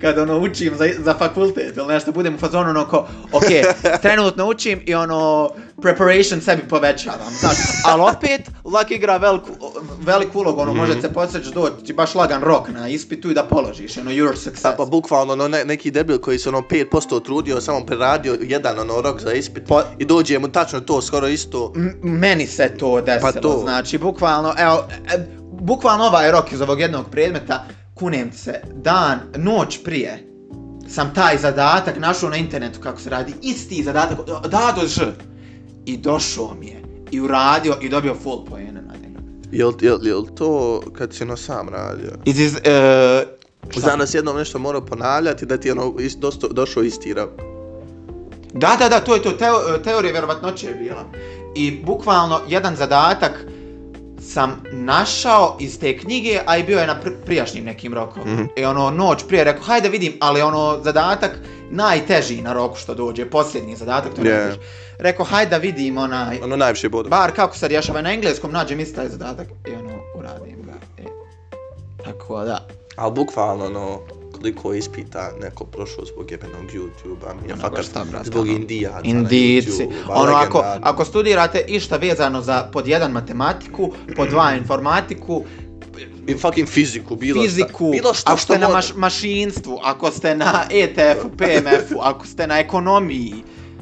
kad 0.00 0.18
ono 0.18 0.38
učim 0.38 0.74
za, 0.76 0.88
za 0.98 1.14
fakultet 1.14 1.76
ili 1.76 1.86
nešto, 1.86 2.12
budem 2.12 2.34
u 2.34 2.38
fazonu 2.38 2.70
ono 2.70 2.86
ko, 2.86 3.08
ok, 3.32 3.44
trenutno 4.02 4.46
učim 4.46 4.80
i 4.86 4.94
ono, 4.94 5.50
preparation 5.82 6.40
sebi 6.40 6.62
povećavam, 6.68 7.32
znaš, 7.40 7.56
ali 7.86 8.02
opet, 8.16 8.50
luck 8.64 8.90
igra 8.90 9.16
veliku, 9.16 9.48
veliku 10.00 10.38
ulogu, 10.38 10.60
ono, 10.60 10.74
može 10.74 11.00
se 11.00 11.12
podsjeći 11.12 11.50
doći 11.54 11.84
ti 11.84 11.92
baš 11.92 12.14
lagan 12.14 12.42
rok 12.42 12.68
na 12.68 12.88
ispitu 12.88 13.30
i 13.30 13.34
da 13.34 13.44
položiš, 13.44 13.96
ono, 13.96 14.10
your 14.10 14.36
success. 14.36 14.62
Pa, 14.62 14.72
pa 14.72 14.84
bukvalno 14.84 15.32
ono, 15.32 15.48
ne, 15.48 15.64
neki 15.64 15.90
debil 15.90 16.18
koji 16.18 16.38
se 16.38 16.48
ono 16.48 16.60
5% 16.60 17.24
trudio, 17.24 17.60
samo 17.60 17.86
preradio 17.86 18.38
jedan 18.40 18.78
ono 18.78 19.00
rok 19.00 19.20
za 19.20 19.32
ispit 19.32 19.64
Pa- 19.68 19.84
i 19.98 20.04
dođe 20.04 20.38
mu 20.38 20.48
tačno 20.48 20.80
to 20.80 21.02
skoro 21.02 21.28
isto. 21.28 21.72
M- 21.76 21.98
meni 22.02 22.46
se 22.46 22.74
to 22.78 23.00
desilo, 23.00 23.32
Pa 23.32 23.40
to. 23.40 23.58
znači 23.62 23.98
bukvalno, 23.98 24.54
evo, 24.58 24.84
e, 25.14 25.18
bukvalno 25.52 26.04
ovaj 26.04 26.30
rok 26.30 26.52
iz 26.52 26.60
ovog 26.60 26.80
jednog 26.80 27.10
predmeta, 27.10 27.64
kunem 27.94 28.32
se, 28.32 28.60
dan, 28.74 29.18
noć 29.36 29.84
prije, 29.84 30.26
sam 30.88 31.14
taj 31.14 31.38
zadatak 31.38 31.98
našao 31.98 32.30
na 32.30 32.36
internetu 32.36 32.80
kako 32.80 33.00
se 33.00 33.10
radi, 33.10 33.34
isti 33.42 33.82
zadatak, 33.82 34.18
da, 34.26 34.74
do 34.80 34.86
ž, 34.86 35.00
i 35.86 35.96
došao 35.96 36.54
mi 36.54 36.66
je, 36.66 36.82
i 37.10 37.20
uradio, 37.20 37.76
i 37.80 37.88
dobio 37.88 38.14
full 38.14 38.44
poene 38.44 38.72
na 38.82 38.94
njega. 39.02 39.09
Jel, 39.52 39.72
jel, 39.80 40.06
jel 40.06 40.22
to 40.34 40.82
kad 40.92 41.14
si 41.14 41.22
ono 41.22 41.36
sam 41.36 41.68
radio? 41.68 42.10
It 42.24 42.36
is, 42.36 42.52
uh, 42.52 42.60
Znam 43.76 43.98
da 43.98 44.06
si 44.06 44.16
jednom 44.16 44.36
nešto 44.36 44.58
morao 44.58 44.86
ponavljati 44.86 45.46
da 45.46 45.56
ti 45.56 45.68
je 45.68 45.72
ono 45.72 45.94
is, 45.98 46.16
dosto, 46.16 46.48
došao 46.48 46.82
isti 46.82 47.14
rok. 47.14 47.30
Da, 48.52 48.76
da, 48.78 48.88
da, 48.88 49.00
to 49.00 49.14
je 49.14 49.22
to, 49.22 49.30
teo, 49.30 49.78
teorija 49.84 50.12
vjerovatnoće 50.12 50.66
je 50.66 50.74
bila. 50.74 51.04
I 51.54 51.82
bukvalno 51.84 52.40
jedan 52.48 52.76
zadatak 52.76 53.46
sam 54.30 54.62
našao 54.72 55.56
iz 55.60 55.78
te 55.78 55.98
knjige, 55.98 56.40
a 56.46 56.56
i 56.56 56.62
bio 56.62 56.78
je 56.78 56.86
na 56.86 57.00
pr 57.00 57.10
prijašnjim 57.24 57.64
nekim 57.64 57.94
rokom. 57.94 58.22
Mhm. 58.26 58.42
I 58.56 58.64
ono, 58.64 58.90
noć 58.90 59.24
prije 59.28 59.44
rekao, 59.44 59.62
hajde 59.62 59.88
vidim, 59.88 60.12
ali 60.20 60.42
ono, 60.42 60.80
zadatak 60.84 61.38
najteži 61.70 62.42
na 62.42 62.52
roku 62.52 62.76
što 62.76 62.94
dođe, 62.94 63.26
posljednji 63.26 63.76
zadatak, 63.76 64.14
to 64.14 64.22
Yeah. 64.22 64.24
ne 64.36 64.52
znaš. 64.52 64.64
Rekao, 64.98 65.24
hajde 65.24 65.50
da 65.50 65.56
vidim 65.56 65.98
onaj, 65.98 66.38
Ono 66.44 66.56
najviše 66.56 66.88
boda. 66.88 67.08
bar 67.08 67.32
kako 67.32 67.56
se 67.56 67.68
rješava 67.68 68.02
na 68.02 68.12
engleskom, 68.12 68.52
nađem 68.52 68.80
isti 68.80 68.96
taj 68.96 69.08
zadatak 69.08 69.46
i 69.66 69.72
ono, 69.72 69.98
uradim 70.14 70.56
ga. 70.62 71.02
I, 71.02 71.06
tako 72.04 72.44
da. 72.44 72.66
Ali 72.96 73.12
bukvalno 73.12 73.64
ono, 73.66 73.98
koliko 74.40 74.74
ispita 74.74 75.32
neko 75.40 75.64
prošao 75.64 76.04
zbog 76.04 76.30
jebenog 76.30 76.64
YouTube-a, 76.72 77.34
mi 77.34 77.48
je 77.48 77.52
Ono, 77.54 77.62
fakat 77.62 77.84
šta, 77.84 78.04
brate, 78.04 78.24
zbog 78.24 78.48
Indijaca 78.48 79.00
Indici. 79.04 79.68
na 79.68 79.84
YouTube-a, 79.84 80.14
Ono, 80.14 80.32
ako, 80.32 80.64
ako 80.82 81.04
studirate 81.04 81.64
išta 81.68 81.96
vezano 81.96 82.42
za 82.42 82.62
pod 82.72 82.88
jedan 82.88 83.12
matematiku, 83.12 83.92
pod 84.16 84.28
dva 84.28 84.54
informatiku, 84.54 85.44
I 86.26 86.34
fucking 86.34 86.68
fiziku, 86.68 87.16
bilo 87.16 87.42
fiziku, 87.42 87.88
šta. 87.92 88.02
Bilo 88.02 88.14
šta 88.14 88.32
ako 88.32 88.40
ste 88.40 88.58
na 88.58 88.68
maš, 88.68 88.94
mašinstvu, 88.94 89.78
ako 89.82 90.10
ste 90.10 90.34
na 90.34 90.64
ETF-u, 90.70 91.28
PMF-u, 91.36 92.00
ako 92.00 92.26
ste 92.26 92.46
na 92.46 92.58
ekonomiji. 92.58 93.34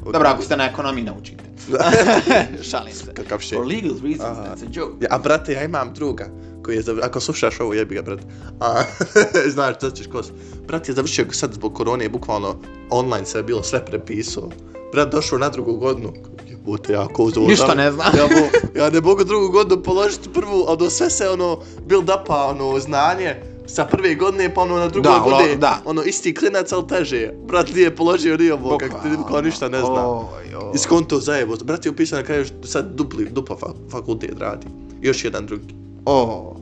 Dobro, 0.03 0.29
ako 0.29 0.41
ste 0.41 0.57
na 0.57 0.65
ekonomiji, 0.65 1.03
naučite. 1.03 1.43
Šalim 2.69 2.93
se. 2.93 3.13
Kakav 3.13 3.39
shit. 3.39 3.57
For 3.57 3.67
legal 3.67 3.91
reasons, 4.03 4.21
Aha. 4.21 4.43
that's 4.43 4.63
a 4.63 4.69
joke. 4.71 4.93
Ja, 5.01 5.07
a 5.11 5.17
brate, 5.17 5.53
ja 5.53 5.63
imam 5.63 5.93
druga 5.93 6.29
koji 6.69 6.77
je 6.77 6.81
završio, 6.81 7.05
ako 7.05 7.19
slušaš 7.19 7.59
ovo, 7.59 7.73
jebi 7.73 7.95
ga, 7.95 8.01
brate. 8.01 8.23
A, 8.59 8.81
znaš, 9.55 9.79
da 9.81 9.91
ćeš 9.91 10.07
kos. 10.07 10.27
Brat 10.67 10.87
je 10.87 10.93
završio 10.95 11.25
sad 11.31 11.53
zbog 11.53 11.73
korone, 11.73 12.09
bukvalno 12.09 12.55
online 12.89 13.25
sve 13.25 13.39
je 13.39 13.43
bilo 13.43 13.63
sve 13.63 13.85
prepisao. 13.85 14.49
Brat 14.91 15.11
došao 15.11 15.39
na 15.39 15.49
drugu 15.49 15.73
godinu. 15.73 16.13
Jebote, 16.49 16.93
ja 16.93 17.07
ko 17.07 17.23
uzeo. 17.23 17.43
Ništa 17.43 17.75
ne 17.75 17.91
znam. 17.91 18.07
Ja, 18.17 18.23
mo, 18.25 18.45
ja 18.75 18.89
ne 18.89 19.01
mogu 19.01 19.23
drugu 19.23 19.49
godinu 19.49 19.83
položiti 19.83 20.29
prvu, 20.33 20.65
a 20.67 20.75
do 20.75 20.89
sve 20.89 21.09
se 21.09 21.29
ono 21.29 21.59
build 21.87 22.09
upa 22.23 22.45
ono 22.45 22.79
znanje 22.79 23.35
sa 23.67 23.85
prve 23.85 24.15
godine 24.15 24.53
pa 24.53 24.61
ono 24.61 24.77
na 24.77 24.87
drugoj 24.87 25.11
Da, 25.11 25.19
bude 25.23 25.35
lo- 25.35 25.57
da. 25.57 25.81
ono 25.85 26.03
isti 26.03 26.35
klinac 26.35 26.71
ali 26.71 26.87
teže. 26.87 27.31
Brat 27.47 27.73
nije 27.75 27.95
položio 27.95 28.37
ni 28.37 28.51
ovo, 28.51 28.77
kak 28.77 28.89
ti 28.91 29.09
kao 29.27 29.41
ništa 29.41 29.69
ne 29.69 29.79
zna. 29.79 30.09
Oj, 30.09 30.25
oj. 30.55 30.71
Iskonto 30.75 31.19
zajevo. 31.19 31.55
Brat 31.63 31.85
je 31.85 31.91
upisao 31.91 32.19
na 32.19 32.25
kraju 32.25 32.45
sad 32.63 32.85
dupli, 32.95 33.29
dupla 33.31 33.57
fa 33.57 33.67
fakultet 33.91 34.39
radi. 34.39 34.67
Još 35.01 35.23
jedan 35.25 35.45
drugi. 35.45 35.88
O, 36.05 36.55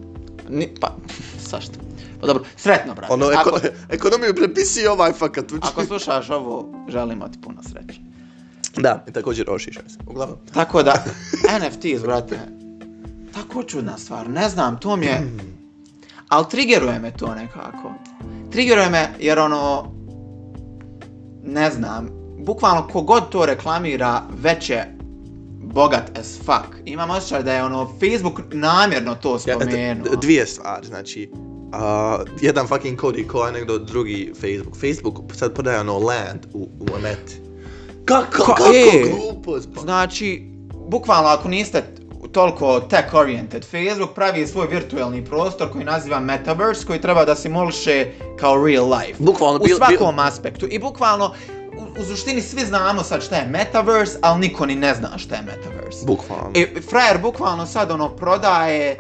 ni, 0.50 0.70
pa, 0.82 0.96
sašto. 1.50 1.80
Pa 2.22 2.28
dobro, 2.28 2.44
sretno, 2.56 2.94
brate. 2.94 3.14
Ono, 3.14 3.26
ako, 3.26 3.50
eko, 3.50 3.60
ekonomiju 3.96 4.36
prepisi 4.36 4.88
ovaj 4.88 5.14
fakat. 5.14 5.46
ako 5.62 5.86
slušaš 5.86 6.30
ovo, 6.30 6.86
želimo 6.90 7.28
ti 7.28 7.42
puno 7.42 7.64
sreće. 7.64 8.00
Da, 8.78 9.06
i 9.08 9.12
također 9.12 9.50
ošišaj 9.50 9.84
se. 9.88 9.98
Uglavnom. 10.08 10.38
Tako 10.54 10.84
da, 10.84 11.04
NFTs, 11.60 12.02
brate, 12.02 12.40
tako 13.34 13.64
čudna 13.64 13.98
stvar, 13.98 14.30
ne 14.30 14.50
znam, 14.50 14.80
to 14.80 14.96
mi 14.96 15.06
je, 15.06 15.32
ali 16.30 16.46
triggeruje 16.52 17.00
me 17.00 17.12
to 17.18 17.36
nekako. 17.36 17.94
Triggeruje 18.52 18.90
me 18.90 19.10
jer 19.20 19.40
ono, 19.40 19.92
ne 21.44 21.72
znam, 21.72 22.10
bukvalno 22.40 22.88
kogod 22.88 23.30
to 23.30 23.46
reklamira 23.46 24.22
već 24.42 24.70
je 24.70 24.97
bogat 25.78 26.17
as 26.19 26.38
fuck. 26.38 26.75
Imam 26.86 27.09
osjećaj 27.09 27.43
da 27.43 27.53
je 27.53 27.63
ono 27.63 27.86
Facebook 27.86 28.41
namjerno 28.51 29.15
to 29.15 29.34
Ja, 29.34 29.39
spomenuo. 29.55 30.03
d- 30.03 30.17
dvije 30.21 30.45
stvari, 30.45 30.88
znači, 30.88 31.30
uh, 31.32 31.80
jedan 32.41 32.67
fucking 32.67 32.99
Cody 32.99 33.28
ko 33.28 33.39
anegdot, 33.39 33.82
drugi 33.82 34.34
Facebook. 34.36 34.75
Facebook 34.75 35.15
sad 35.34 35.53
prodaje 35.53 35.80
ono 35.80 35.99
land 35.99 36.45
u, 36.53 36.59
u 36.80 37.01
net. 37.03 37.41
Kako, 38.05 38.43
Ka- 38.43 38.45
kako 38.47 38.63
e, 38.65 39.11
glupost, 39.11 39.69
pa. 39.75 39.82
Znači, 39.82 40.51
bukvalno 40.88 41.30
ako 41.30 41.47
niste 41.47 41.84
toliko 42.32 42.80
tech 42.80 43.13
oriented, 43.13 43.65
Facebook 43.65 44.13
pravi 44.15 44.47
svoj 44.47 44.67
virtualni 44.67 45.25
prostor 45.25 45.71
koji 45.71 45.86
naziva 45.86 46.19
Metaverse, 46.19 46.86
koji 46.86 47.01
treba 47.01 47.25
da 47.25 47.36
simuliše 47.36 48.05
kao 48.39 48.65
real 48.65 48.86
life. 48.89 49.13
Bukvalno, 49.19 49.59
u 49.59 49.63
bil- 49.63 49.78
svakom 49.78 50.19
aspektu. 50.19 50.67
I 50.67 50.80
bukvalno, 50.80 51.34
u, 52.00 52.06
suštini 52.06 52.41
svi 52.41 52.66
znamo 52.66 53.04
sad 53.04 53.24
šta 53.24 53.36
je 53.36 53.48
Metaverse, 53.48 54.18
ali 54.22 54.39
niko 54.39 54.66
ni 54.66 54.76
ne 54.76 54.95
zna 54.95 55.18
šta 55.18 55.36
je 55.36 55.41
Metaverse. 55.41 56.06
Bukvalno. 56.06 56.52
I 56.54 56.82
frajer 56.89 57.18
bukvalno 57.22 57.66
sad 57.66 57.91
ono 57.91 58.10
prodaje 58.10 58.98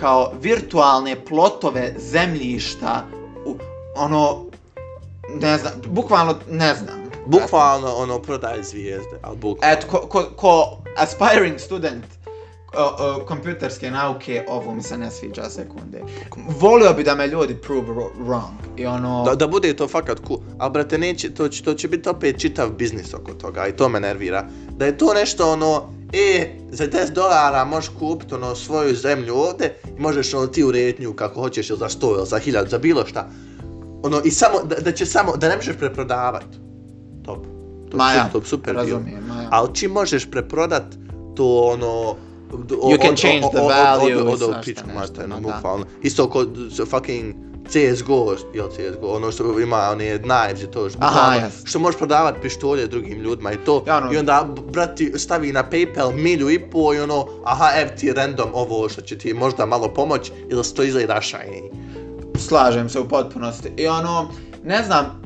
kao 0.00 0.32
virtualne 0.40 1.24
plotove 1.24 1.94
zemljišta, 1.98 3.04
u, 3.46 3.56
ono, 3.94 4.44
ne 5.28 5.58
znam, 5.58 5.72
bukvalno 5.86 6.34
ne 6.50 6.74
znam. 6.74 7.06
Bukvalno, 7.26 7.94
ono, 7.94 8.18
prodaje 8.18 8.62
zvijezde, 8.62 9.18
ali 9.22 9.36
bukvalno. 9.36 9.74
Eto, 9.74 9.86
ko, 9.86 9.98
ko, 9.98 10.24
ko 10.36 10.78
aspiring 10.96 11.58
student 11.58 12.15
o, 12.78 12.96
o, 12.98 13.24
kompjuterske 13.24 13.90
nauke, 13.90 14.44
ovo 14.48 14.74
mi 14.74 14.82
se 14.82 14.98
ne 14.98 15.10
sviđa 15.10 15.50
sekunde. 15.50 16.02
Volio 16.60 16.92
bi 16.92 17.04
da 17.04 17.14
me 17.14 17.26
ljudi 17.26 17.54
prove 17.54 17.88
ro- 17.88 18.10
wrong. 18.26 18.76
I 18.76 18.86
ono... 18.86 19.24
Da, 19.24 19.34
da 19.34 19.46
bude 19.46 19.76
to 19.76 19.88
fakat 19.88 20.20
cool. 20.26 20.40
Ali, 20.58 20.72
brate, 20.72 20.98
neće, 20.98 21.34
to, 21.34 21.48
će, 21.48 21.62
to 21.62 21.74
će 21.74 21.88
biti 21.88 22.08
opet 22.08 22.40
čitav 22.40 22.70
biznis 22.70 23.14
oko 23.14 23.32
toga 23.32 23.66
i 23.66 23.72
to 23.72 23.88
me 23.88 24.00
nervira. 24.00 24.48
Da 24.70 24.86
je 24.86 24.98
to 24.98 25.14
nešto 25.14 25.52
ono, 25.52 25.88
e, 26.12 26.48
za 26.70 26.86
10 26.86 27.12
dolara 27.12 27.64
možeš 27.64 27.90
kupiti 27.98 28.34
ono 28.34 28.54
svoju 28.54 28.94
zemlju 28.94 29.34
ovde 29.34 29.74
i 29.98 30.00
možeš 30.00 30.34
ono 30.34 30.46
ti 30.46 30.64
urediti 30.64 31.02
nju 31.02 31.12
kako 31.12 31.40
hoćeš 31.40 31.70
ili 31.70 31.78
za 31.78 31.88
100 31.88 32.16
ili 32.16 32.26
za 32.26 32.38
1000, 32.38 32.68
za 32.68 32.78
bilo 32.78 33.06
šta. 33.06 33.28
Ono, 34.02 34.20
i 34.24 34.30
samo, 34.30 34.58
da, 34.64 34.76
da 34.76 34.92
će 34.92 35.06
samo, 35.06 35.36
da 35.36 35.48
ne 35.48 35.56
možeš 35.56 35.76
preprodavat. 35.76 36.46
Top. 37.24 37.46
To, 37.90 37.96
Ma 37.96 38.10
je 38.10 38.16
ja, 38.16 38.28
top, 38.32 38.44
super 38.44 38.74
razumijem, 38.74 39.24
ma 39.28 39.42
ja. 39.42 39.48
Ali 39.50 39.74
čim 39.74 39.90
možeš 39.90 40.30
preprodat, 40.30 40.84
to 41.36 41.60
ono... 41.60 42.16
You 42.68 42.98
can 42.98 43.16
change 43.16 43.42
the 43.52 43.60
value 43.60 44.16
Od, 44.16 44.26
od, 44.28 44.38
svašta 44.38 44.58
od, 44.58 44.64
pičku 44.64 44.86
nešto, 44.86 45.00
mater, 45.00 45.28
no 45.28 45.40
no, 45.40 45.48
da. 45.48 45.54
bukvalno. 45.54 45.84
Isto 46.02 46.30
kod 46.30 46.48
fucking 46.90 47.34
CSGO, 47.68 48.34
jel 48.54 48.68
CSGO, 48.68 49.06
ono 49.08 49.32
što 49.32 49.60
ima 49.60 49.88
one 49.92 50.18
knives 50.18 50.62
i 50.62 50.66
to, 50.66 50.90
što, 50.90 50.98
Aha, 51.02 51.34
jasno. 51.34 51.66
što 51.66 51.78
možeš 51.78 51.98
prodavat 51.98 52.34
pištolje 52.42 52.86
drugim 52.86 53.18
ljudima 53.18 53.52
i 53.52 53.56
to, 53.56 53.84
Ja, 53.86 53.96
ono- 53.96 54.12
i 54.12 54.16
onda 54.16 54.48
brati 54.72 55.12
stavi 55.16 55.52
na 55.52 55.64
Paypal 55.70 56.12
milju 56.14 56.50
i 56.50 56.58
po 56.60 56.94
i 56.94 56.98
ono, 57.00 57.26
aha, 57.44 57.70
ev 57.76 57.88
ti 57.98 58.12
random 58.12 58.48
ovo 58.52 58.88
što 58.88 59.00
će 59.00 59.18
ti 59.18 59.34
možda 59.34 59.66
malo 59.66 59.88
pomoć 59.88 60.32
ili 60.48 60.62
to 60.76 60.82
izgleda 60.82 61.20
shiny. 61.22 61.70
Slažem 62.38 62.88
se 62.88 63.00
u 63.00 63.08
potpunosti. 63.08 63.68
I 63.76 63.86
ono, 63.86 64.28
ne 64.64 64.82
znam, 64.82 65.22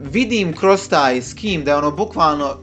vidim 0.00 0.56
kroz 0.56 0.88
taj 0.88 1.22
skim 1.22 1.64
da 1.64 1.70
je 1.70 1.76
ono 1.76 1.90
bukvalno 1.90 2.54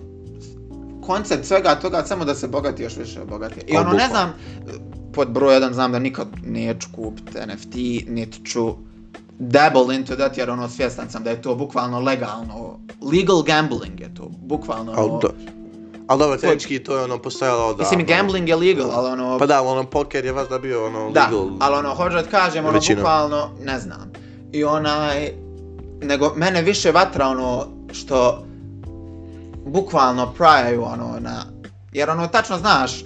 koncept 1.05 1.45
svega 1.45 1.75
toga 1.75 2.03
samo 2.05 2.25
da 2.25 2.35
se 2.35 2.47
bogati 2.47 2.83
još 2.83 2.97
više 2.97 3.21
obogati. 3.21 3.61
I 3.67 3.77
ono, 3.77 3.91
ne 3.91 4.07
znam, 4.07 4.33
pod 5.13 5.29
broj 5.29 5.53
jedan 5.53 5.73
znam 5.73 5.91
da 5.91 5.99
nikad 5.99 6.27
neću 6.45 6.87
kupiti 6.95 7.37
NFT, 7.47 7.75
niti 8.07 8.45
ću 8.45 8.73
dabble 9.39 9.95
into 9.95 10.15
that 10.15 10.37
jer 10.37 10.49
ono 10.49 10.69
svjestan 10.69 11.09
sam 11.09 11.23
da 11.23 11.29
je 11.29 11.41
to 11.41 11.55
bukvalno 11.55 11.99
legalno. 11.99 12.79
Legal 13.01 13.43
gambling 13.43 13.99
je 13.99 14.13
to, 14.15 14.31
bukvalno. 14.41 14.93
Ali 14.95 15.09
ono, 15.09 15.19
do, 15.19 15.29
ali 16.07 16.19
dobro, 16.19 16.37
tehnički 16.37 16.83
to 16.83 16.97
je 16.97 17.03
ono 17.03 17.17
postojalo 17.17 17.73
da... 17.73 17.83
Mislim, 17.83 18.05
gambling 18.05 18.49
je 18.49 18.55
legal, 18.55 18.91
ali 18.93 19.09
ono... 19.09 19.39
Pa 19.39 19.45
da, 19.45 19.61
ono, 19.61 19.83
poker 19.83 20.25
je 20.25 20.31
vas 20.31 20.49
da 20.49 20.59
bio 20.59 20.85
ono 20.85 21.11
Da, 21.11 21.25
legal. 21.25 21.47
ali 21.59 21.75
ono, 21.75 21.95
hoću 21.95 22.15
da 22.15 22.23
kažem, 22.23 22.65
ono, 22.65 22.73
Većinom. 22.73 23.03
bukvalno, 23.03 23.49
ne 23.63 23.79
znam. 23.79 24.11
I 24.51 24.63
onaj, 24.63 25.31
nego 26.01 26.33
mene 26.35 26.61
više 26.61 26.91
vatra 26.91 27.27
ono 27.27 27.67
što 27.91 28.44
bukvalno 29.65 30.33
prajaju 30.33 30.83
ono 30.83 31.19
na, 31.19 31.45
jer 31.93 32.09
ono, 32.09 32.27
tačno 32.27 32.57
znaš 32.57 33.05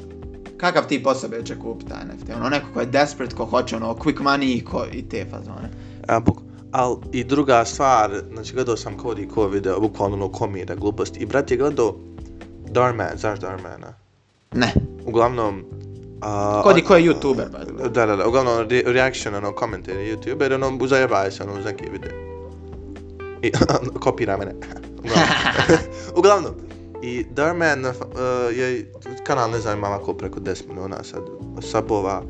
kakav 0.58 0.88
tip 0.88 1.08
osobe 1.08 1.46
će 1.46 1.60
kupiti 1.60 1.90
taj 1.90 2.04
NFT, 2.06 2.30
ono, 2.36 2.50
neko 2.50 2.66
ko 2.74 2.80
je 2.80 2.86
desperate, 2.86 3.36
ko 3.36 3.46
hoće 3.46 3.76
ono, 3.76 3.94
quick 3.94 4.22
money 4.22 4.64
ko, 4.64 4.86
i 4.92 5.10
te 5.10 5.26
fazone. 5.32 5.70
A, 6.08 6.20
buk, 6.20 6.38
al 6.72 6.98
i 7.12 7.24
druga 7.24 7.66
stvar, 7.66 8.22
znači 8.34 8.54
gledao 8.54 8.78
sam 8.78 8.98
Cody 8.98 9.30
ko 9.30 9.48
video, 9.48 9.80
bukvalno 9.80 10.16
ono 10.16 10.32
komira 10.32 10.76
glupost. 10.76 11.18
I 11.18 11.26
brat 11.26 11.52
je 11.52 11.58
gledao 11.58 11.96
Darman, 12.70 13.18
znaš 13.18 13.40
Darmana? 13.40 13.94
Ne, 14.52 14.74
Uglavnom... 15.06 15.64
Uh, 16.22 16.64
Cody 16.64 16.84
ko 16.84 16.96
je 16.96 17.04
youtuber, 17.04 17.50
way. 17.52 17.90
Da, 17.90 18.06
da, 18.06 18.16
da, 18.16 18.28
uglavnom 18.28 18.70
re 18.70 18.84
reaction, 18.86 19.36
ono, 19.36 19.52
komentari 19.52 20.16
youtuber, 20.16 20.54
ono, 20.54 20.88
zajebaje 20.88 21.32
se, 21.32 21.44
ono, 21.44 21.60
uz 21.60 21.66
neki 21.66 21.90
video. 21.92 22.29
I, 23.42 23.52
kopira 24.04 24.38
mene. 24.38 24.56
uglavnom. 26.16 26.54
I 27.02 27.26
Darman 27.30 27.86
uh, 27.86 27.94
je, 28.52 28.92
kanal 29.24 29.52
ne 29.52 29.60
znam 29.60 29.78
ima 29.78 29.88
ovako 29.88 30.14
preko 30.14 30.40
10 30.40 30.68
miliona 30.68 31.04
sad 31.04 31.22
sabova 31.62 32.24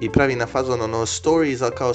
i 0.00 0.12
pravi 0.12 0.36
na 0.36 0.46
fazon 0.46 0.80
ono 0.80 1.06
stories, 1.06 1.62
ali 1.62 1.74
kao 1.74 1.94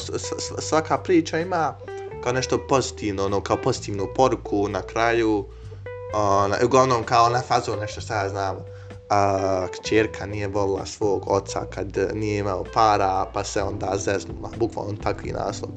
svaka 0.60 0.98
priča 0.98 1.40
ima 1.40 1.76
kao 2.24 2.34
nešto 2.34 2.68
pozitivno, 2.68 3.26
ono 3.26 3.42
kao 3.42 3.58
pozitivnu 3.58 4.08
poruku 4.16 4.68
na 4.68 4.82
kraju, 4.82 5.46
ona, 6.14 6.56
uglavnom 6.66 7.04
kao 7.04 7.30
na 7.30 7.42
fazon 7.42 7.80
nešto 7.80 8.02
šta 8.02 8.24
ja 8.24 8.30
znam, 8.30 8.58
a, 9.10 9.68
kćerka 9.68 10.26
nije 10.26 10.48
volila 10.48 10.86
svog 10.86 11.24
oca 11.28 11.66
kad 11.70 11.98
nije 12.14 12.40
imao 12.40 12.64
para, 12.74 13.26
pa 13.34 13.44
se 13.44 13.64
onda 13.64 13.94
zeznula, 13.98 14.50
bukvalno 14.58 14.94
takvi 15.04 15.32
naslov. 15.32 15.72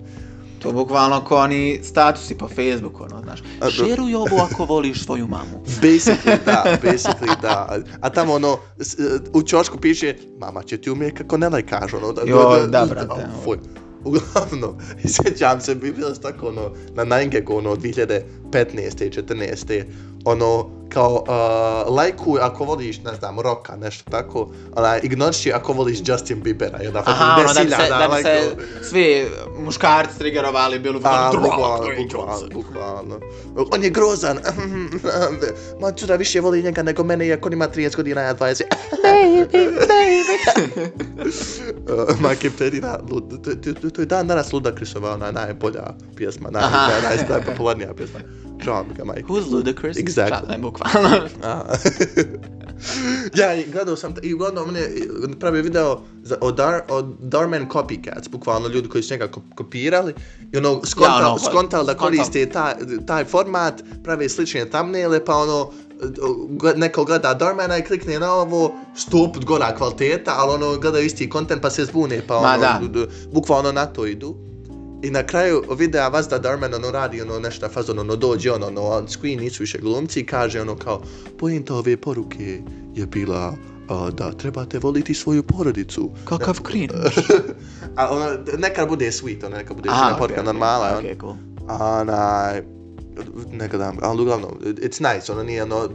To 0.64 0.72
bukvalno 0.72 1.20
ko 1.20 1.36
oni 1.36 1.80
statusi 1.82 2.34
po 2.34 2.48
Facebooku, 2.48 3.02
ono, 3.02 3.20
znaš. 3.22 3.42
Šeruj 3.70 4.14
ovo 4.14 4.36
ako 4.42 4.64
voliš 4.64 5.04
svoju 5.04 5.26
mamu. 5.26 5.64
Basically, 5.82 6.38
da, 6.46 6.64
basically, 6.82 7.40
da. 7.42 7.68
A 8.00 8.10
tamo 8.10 8.32
ono, 8.34 8.56
s- 8.78 8.96
u 9.34 9.42
čošku 9.42 9.78
piše, 9.78 10.14
mama 10.38 10.62
će 10.62 10.76
ti 10.76 10.90
umije 10.90 11.10
kako 11.10 11.36
ne 11.36 11.48
lajkaš, 11.48 11.92
ono, 11.94 12.12
da, 12.12 12.22
Joj, 12.22 12.66
da, 12.68 12.86
brate, 12.90 13.06
oh, 13.10 13.18
ono. 13.18 13.42
fuj. 13.44 13.58
Uglavnom, 14.04 14.74
i 15.04 15.08
sjećam 15.14 15.60
se, 15.60 15.74
bi 15.74 15.92
bilo 15.92 16.10
tako 16.12 16.48
ono, 16.48 16.62
na 16.94 17.04
9 17.04 17.42
ono, 17.48 17.76
2015. 17.76 18.22
i 19.02 19.10
14. 19.12 19.84
Ono, 20.24 20.70
kao, 20.94 21.24
uh, 21.28 21.96
lajkuj 21.96 22.40
ako 22.40 22.64
voliš, 22.64 23.00
ne 23.02 23.14
znam, 23.14 23.40
roka, 23.40 23.76
nešto 23.76 24.10
tako, 24.10 24.48
ona, 24.76 24.98
ignorši 24.98 25.52
ako 25.52 25.72
voliš 25.72 25.98
Justin 26.04 26.42
Biebera, 26.42 26.82
i 26.82 26.86
onda 26.86 27.02
Aha, 27.06 27.36
ono, 27.40 27.54
da 27.54 27.60
bi 27.62 27.70
se, 27.70 27.76
10.000 27.76 27.98
da 27.98 28.16
bi 28.16 28.22
se 28.22 28.28
lajkova. 28.28 28.66
svi 28.82 29.26
muškarci 29.58 30.18
triggerovali, 30.18 30.78
bilo 30.78 30.98
bi 30.98 31.04
A, 31.08 31.30
ono, 31.30 31.40
bukvalno, 31.40 31.84
drog, 31.84 31.96
bukvalno, 31.98 32.48
bukvalno. 32.54 33.20
On 33.72 33.84
je 33.84 33.90
grozan. 33.90 34.38
Ma 35.80 35.92
čuda 35.92 36.16
više 36.16 36.40
voli 36.40 36.62
njega 36.62 36.82
nego 36.82 37.04
mene, 37.04 37.26
iako 37.26 37.48
on 37.48 37.52
ima 37.52 37.68
30 37.68 37.96
godina, 37.96 38.20
ja 38.20 38.34
20. 38.34 38.62
baby, 39.02 39.68
baby. 39.88 40.90
uh, 42.10 42.20
Majke 42.20 42.50
Perina, 42.58 42.98
to, 43.94 44.02
je 44.02 44.06
dan 44.06 44.26
danas 44.26 44.52
Ludacrisova, 44.52 45.12
ona 45.12 45.30
najbolja 45.30 45.82
pjesma, 46.16 46.50
naj, 46.50 46.62
Aha. 46.62 46.88
naj, 46.88 47.16
naj, 47.16 47.28
najpopularnija 47.28 47.94
pjesma. 47.94 48.20
Žao 48.64 48.84
mi 48.88 48.94
ga, 48.94 49.04
Majke. 49.04 49.22
Who's 49.22 49.50
Ludacris? 49.52 49.96
Exactly. 49.96 50.48
Da, 50.48 50.58
bukvalno. 50.58 50.83
A. 50.83 50.83
ja, 53.34 53.54
i 53.54 53.64
gledao 53.72 53.96
sam, 53.96 54.14
i 54.22 54.34
uglavnom 54.34 54.68
on 54.68 54.76
je 55.56 55.62
video 55.62 56.00
za, 56.22 56.36
o, 56.40 56.52
Dar, 56.52 56.80
o 56.88 57.02
Darman 57.02 57.68
Copycats, 57.68 58.30
bukvalno 58.30 58.68
ljudi 58.68 58.88
koji 58.88 59.02
su 59.02 59.14
njega 59.14 59.28
ko- 59.28 59.42
kopirali 59.54 60.14
i 60.52 60.58
ono, 60.58 60.80
skontali, 60.84 61.14
Ja, 61.14 61.20
ja, 61.20 61.28
ono, 61.28 61.38
skontali 61.38 61.86
da 61.86 61.94
koriste 61.94 62.50
taj, 62.50 62.74
taj 63.06 63.24
format, 63.24 63.82
prave 64.04 64.28
slične 64.28 64.70
thumbnaile, 64.70 65.24
pa 65.24 65.36
ono, 65.36 65.70
neko 66.76 67.04
gleda 67.04 67.34
Darmana 67.34 67.78
i 67.78 67.82
klikne 67.82 68.18
na 68.18 68.32
ovo, 68.32 68.74
sto 68.96 69.30
put 69.34 69.44
gora 69.44 69.74
kvaliteta, 69.76 70.34
ali 70.36 70.54
ono, 70.54 70.78
gleda 70.78 71.00
isti 71.00 71.30
kontent 71.30 71.62
pa 71.62 71.70
se 71.70 71.84
zbune, 71.84 72.22
pa 72.26 72.36
ono, 72.36 72.48
bukvalno 73.32 73.72
na 73.72 73.86
to 73.86 74.06
idu. 74.06 74.53
I 75.04 75.10
na 75.10 75.22
kraju 75.22 75.62
videa 75.78 76.08
vas 76.08 76.28
da 76.28 76.38
Darman 76.38 76.74
ono 76.74 76.90
radi 76.90 77.22
ono 77.22 77.38
nešto 77.38 77.68
fazon 77.68 77.98
ono 77.98 78.16
dođe 78.16 78.52
ono 78.52 78.66
ono 78.66 78.82
on 78.82 79.08
screen 79.08 79.40
nisu 79.40 79.62
više 79.62 79.78
glumci 79.78 80.20
i 80.20 80.26
kaže 80.26 80.60
ono 80.60 80.76
kao 80.76 81.02
pojenta 81.38 81.74
ove 81.74 81.96
poruke 81.96 82.60
je 82.94 83.06
bila 83.06 83.56
a, 83.88 84.10
da 84.10 84.32
trebate 84.32 84.78
voliti 84.78 85.14
svoju 85.14 85.42
porodicu. 85.42 86.10
Kakav 86.24 86.58
cringe. 86.66 86.94
A 87.96 88.08
ono 88.10 88.38
nekad 88.58 88.88
bude 88.88 89.06
sweet, 89.06 89.46
ono 89.46 89.56
nekad 89.56 89.76
bude 89.76 89.88
Aha, 89.92 90.16
poruka 90.18 90.40
okej, 90.40 90.44
normala. 90.44 90.90
on. 90.92 90.98
okej, 90.98 91.16
cool. 91.20 91.34
A 91.68 92.00
onaj 92.00 92.62
nekad 93.52 93.80
dam, 93.80 93.96
ali 94.02 94.22
uglavnom, 94.22 94.50
it's 94.60 95.14
nice, 95.14 95.32
ono 95.32 95.42
nije 95.42 95.62
ono 95.62 95.88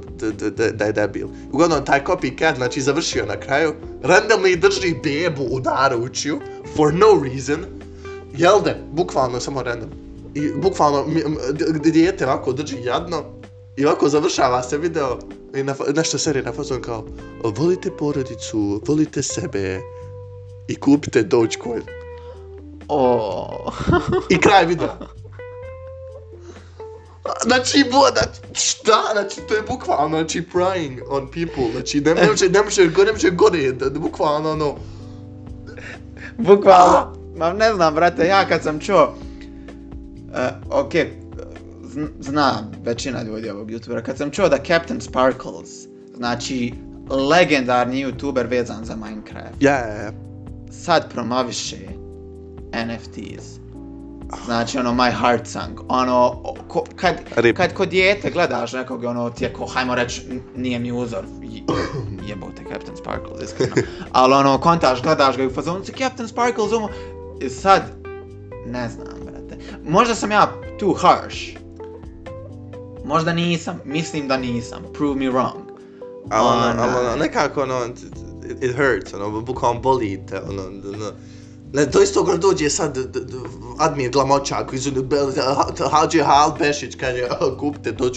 da 0.78 0.86
je 0.86 0.94
debil. 0.94 1.28
Uglavnom, 1.52 1.86
taj 1.86 2.04
copycat, 2.04 2.56
znači, 2.56 2.82
završio 2.82 3.26
na 3.26 3.40
kraju, 3.40 3.74
randomly 4.04 4.60
drži 4.60 4.96
bebu 5.04 5.44
u 5.52 5.60
naručju, 5.60 6.40
for 6.76 6.94
no 6.94 7.24
reason, 7.24 7.79
jelde, 8.34 8.76
bukvalno 8.92 9.40
samo 9.40 9.64
random. 9.64 9.90
I 10.34 10.52
bukvalno, 10.62 11.06
dijete 11.84 12.26
ovako 12.26 12.54
drži 12.54 12.84
jadno, 12.84 13.24
i 13.78 13.86
ovako 13.86 14.10
završava 14.10 14.64
se 14.64 14.78
video, 14.78 15.20
i 15.56 15.64
na, 15.64 15.76
nešto 15.96 16.18
serije 16.18 16.44
na 16.44 16.54
fazon 16.54 16.82
kao, 16.82 17.06
volite 17.44 17.92
porodicu, 17.98 18.82
volite 18.88 19.24
sebe, 19.24 19.82
i 20.68 20.76
kupite 20.76 21.24
Dogecoin. 21.24 21.82
O. 22.88 23.72
I 24.30 24.40
kraj 24.40 24.66
videa. 24.66 24.98
Znači, 27.44 27.86
bo, 27.92 28.00
znači, 28.14 28.40
šta? 28.54 29.02
Znači, 29.12 29.42
to 29.48 29.54
je 29.54 29.62
bukvalno, 29.62 30.18
znači, 30.18 30.44
prying 30.54 31.00
on 31.10 31.28
people. 31.28 31.72
Znači, 31.72 32.02
ne 32.02 32.28
može, 32.28 32.50
ne 32.50 32.64
može, 32.64 32.90
ne 33.06 33.12
može 33.12 33.30
gore, 33.30 33.74
bukvalno, 34.00 34.52
ono, 34.52 34.76
Bukvalno. 36.38 37.19
Ma 37.40 37.54
ne 37.54 37.74
znam, 37.74 37.96
brate, 37.96 38.28
ja 38.28 38.46
kad 38.46 38.64
sam 38.64 38.80
čuo... 38.80 39.16
Uh, 40.28 40.36
ok, 40.80 40.94
zn- 41.84 42.10
zna 42.20 42.54
većina 42.84 43.24
ljudi 43.24 43.50
ovog 43.50 43.70
youtubera, 43.70 44.02
kad 44.02 44.18
sam 44.18 44.30
čuo 44.32 44.50
da 44.50 44.58
Captain 44.58 45.02
Sparkles, 45.02 45.70
znači 46.16 46.74
legendarni 47.30 48.06
youtuber 48.06 48.50
vezan 48.50 48.86
za 48.86 48.96
Minecraft, 48.96 49.56
ja, 49.60 49.74
ja. 49.74 50.12
sad 50.72 51.14
promoviše 51.14 51.78
NFTs. 52.88 53.46
Znači 54.46 54.78
ono 54.78 54.92
My 54.92 55.12
Heart 55.12 55.48
Song, 55.48 55.80
ono, 55.88 56.44
ko, 56.68 56.84
kad, 56.96 57.16
Rip. 57.36 57.58
kad 57.58 57.74
kod 57.74 57.90
dijete 57.90 58.30
gledaš 58.32 58.74
nekog, 58.74 59.04
ono, 59.04 59.30
ti 59.30 59.44
je 59.44 59.54
ko, 59.54 59.66
hajmo 59.66 59.96
reći, 59.96 60.22
nije 60.56 60.80
mi 60.80 60.92
uzor, 60.92 61.26
je- 61.42 61.64
jebote 62.28 62.64
Captain 62.72 62.98
Sparkles, 62.98 63.44
iskreno, 63.44 63.76
ali 64.12 64.34
ono, 64.34 64.58
kontaš, 64.58 65.02
gledaš 65.02 65.38
ga 65.38 65.44
i 65.44 65.48
u 65.48 65.52
fazonu 65.52 65.80
Captain 65.98 66.28
Sparkles, 66.30 66.72
i 66.72 66.76
sad, 67.50 67.82
ne 68.66 68.90
znam, 68.90 69.08
brate, 69.26 69.58
možda 69.84 70.16
sam 70.16 70.32
ja 70.32 70.54
too 70.80 70.94
harsh, 70.94 71.38
možda 73.06 73.34
nisam, 73.34 73.80
mislim 73.86 74.28
da 74.28 74.38
nisam, 74.38 74.84
prove 74.94 75.16
me 75.16 75.26
wrong, 75.26 75.70
Ali 76.30 76.48
ono, 76.48 77.00
ono, 77.00 77.16
nekako, 77.16 77.62
ono, 77.62 77.86
it, 77.86 78.64
it 78.64 78.76
hurts, 78.76 79.14
ono, 79.14 79.42
bukvalno 79.42 79.82
boli 79.82 80.26
te, 80.30 80.42
ono, 80.42 80.62
ono, 80.64 81.12
Ne, 81.74 81.92
to 81.92 82.02
isto 82.02 82.24
gore 82.24 82.38
dođe 82.38 82.70
sad 82.70 82.98
Admir 83.80 84.12
Glamočak 84.12 84.74
iz 84.74 84.88
Hadži 85.92 86.20
Hal 86.20 86.56
Bešić 86.60 86.96
kaže 86.96 87.24
"A, 87.30 87.58
kupite 87.58 87.94
uh, 88.00 88.08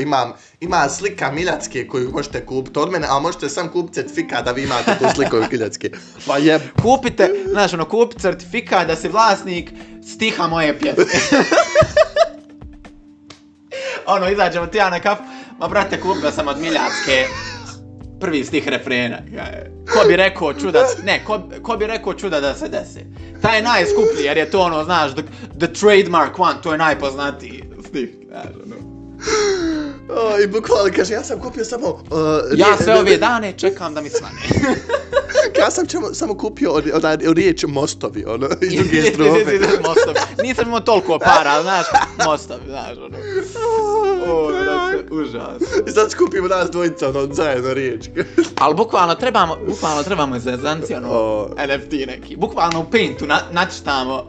imam, 0.00 0.32
ima 0.60 0.88
slika 0.88 1.30
Miljacke 1.30 1.88
koju 1.88 2.10
možete 2.10 2.46
kupiti 2.46 2.78
od 2.78 2.90
mene, 2.90 3.06
a 3.10 3.18
možete 3.18 3.48
sam 3.48 3.68
kupiti 3.68 3.94
certifikat 3.94 4.44
da 4.44 4.52
vi 4.52 4.62
imate 4.62 4.98
tu 4.98 5.04
sliku 5.14 5.36
Miljacke. 5.50 5.90
Pa 6.26 6.38
jeb, 6.38 6.62
kupite, 6.82 7.30
znaš, 7.50 7.72
ono, 7.72 7.84
kupi 7.84 8.18
certifikat 8.18 8.86
da 8.86 8.96
si 8.96 9.08
vlasnik 9.08 9.70
stiha 10.14 10.46
moje 10.46 10.78
pjesme. 10.78 11.04
ono, 14.16 14.30
izađemo 14.30 14.66
ti 14.66 14.78
ja 14.78 14.90
na 14.90 15.00
kaf, 15.00 15.18
ma 15.58 15.68
brate, 15.68 16.00
kupio 16.00 16.30
sam 16.30 16.48
od 16.48 16.58
Miljacke 16.58 17.26
prvi 18.20 18.44
stih 18.44 18.68
refrena. 18.68 19.18
Ko 19.92 20.08
bi 20.08 20.16
rekao 20.16 20.54
čuda, 20.54 20.86
ne, 21.04 21.24
ko, 21.24 21.40
ko 21.62 21.76
bi 21.76 21.86
rekao 21.86 22.14
čuda 22.14 22.40
da 22.40 22.54
se 22.54 22.68
desi. 22.68 23.00
Taj 23.42 23.58
je 23.58 23.62
najskuplji, 23.62 24.24
jer 24.24 24.36
je 24.36 24.50
to 24.50 24.60
ono, 24.60 24.84
znaš, 24.84 25.12
the, 25.12 25.22
the 25.58 25.72
trademark 25.72 26.38
one, 26.38 26.54
to 26.62 26.72
je 26.72 26.78
najpoznatiji 26.78 27.64
stih, 27.88 28.08
znaš, 28.28 28.46
ono 28.64 28.76
o, 30.10 30.38
i 30.38 30.46
bukvalno 30.48 30.90
kaže 30.96 31.14
ja 31.14 31.24
sam 31.24 31.40
kupio 31.40 31.64
samo... 31.64 31.86
Uh, 31.88 31.98
Ja 32.52 32.66
sve 32.76 32.94
ove 32.94 33.16
dane 33.16 33.52
čekam 33.52 33.94
da 33.94 34.00
mi 34.00 34.10
svane. 34.10 34.36
Ja 35.58 35.70
sam 35.70 35.86
čemo, 35.86 36.14
samo 36.14 36.34
kupio 36.36 36.70
od- 36.70 36.90
onaj 36.94 37.16
riječ 37.26 37.64
mostovi, 37.64 38.24
ono, 38.24 38.48
iz 38.62 38.72
druge 38.78 39.02
strofe. 39.04 39.58
mostovi. 39.80 40.18
Nisam 40.42 40.66
imao 40.66 40.80
toliko 40.80 41.18
para, 41.18 41.50
ali 41.50 41.62
znaš, 41.62 41.86
mostovi, 42.26 42.60
znaš, 42.66 42.96
ono. 42.98 43.16
O, 44.26 44.48
brate, 44.48 45.04
užas. 45.12 45.86
I 45.86 45.90
sad 45.90 46.10
skupimo 46.10 46.48
nas 46.48 46.70
dvojica, 46.70 47.08
ono, 47.08 47.28
zajedno 47.30 47.74
riječ. 47.74 48.04
Ali 48.56 48.74
bukvalno 48.74 49.14
trebamo, 49.14 49.56
bukvalno 49.68 50.02
trebamo 50.02 50.38
zezanci, 50.38 50.94
ono, 50.94 51.08
O. 51.10 51.48
NFT 51.58 51.92
neki. 52.06 52.36
Bukvalno 52.36 52.80
u 52.80 52.90
Paintu 52.90 53.26
na, 53.26 53.40
načitamo, 53.52 54.24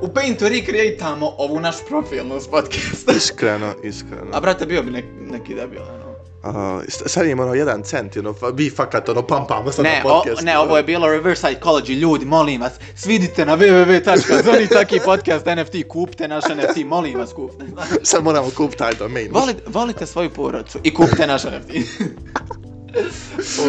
u 0.00 0.08
Paintu 0.08 0.48
recreatamo 0.48 1.34
ovu 1.38 1.60
naš 1.60 1.76
profilnu 1.88 2.40
s 2.40 2.48
podcasta. 2.48 3.12
Iskreno, 3.16 3.74
iskreno. 3.84 4.30
A 4.32 4.40
brate, 4.40 4.66
bio 4.66 4.82
bi 4.82 4.90
nek, 4.90 5.04
neki 5.30 5.54
debil, 5.54 5.82
ono. 5.82 6.08
Uh, 6.42 6.82
sad 6.88 7.26
imamo 7.26 7.42
ono 7.42 7.54
jedan 7.54 7.82
cent, 7.82 8.16
ono, 8.16 8.34
mi 8.54 8.70
fakat 8.70 9.08
ono 9.08 9.22
pampamo 9.22 9.72
sad 9.72 9.84
Ne, 9.84 10.00
na 10.04 10.10
o, 10.10 10.18
podcast. 10.18 10.42
ne, 10.42 10.58
ovo 10.58 10.76
je 10.76 10.82
bilo 10.82 11.08
reverse 11.08 11.46
psychology, 11.46 11.94
ljudi, 11.94 12.24
molim 12.24 12.60
vas, 12.60 12.72
svidite 12.94 13.46
na 13.46 13.56
www.zonitaki 13.56 15.00
podcast 15.04 15.46
NFT, 15.46 15.88
kupite 15.88 16.28
naš 16.28 16.44
NFT, 16.44 16.84
molim 16.86 17.18
vas, 17.18 17.32
kupite. 17.32 17.64
Sad 18.02 18.24
moramo 18.24 18.50
kupiti 18.56 18.78
taj 18.78 18.94
domain. 18.94 19.28
Volite, 19.32 19.62
volite 19.66 20.06
svoju 20.06 20.30
porodicu 20.30 20.78
i 20.84 20.94
kupite 20.94 21.26
naš 21.26 21.44
NFT. 21.44 21.70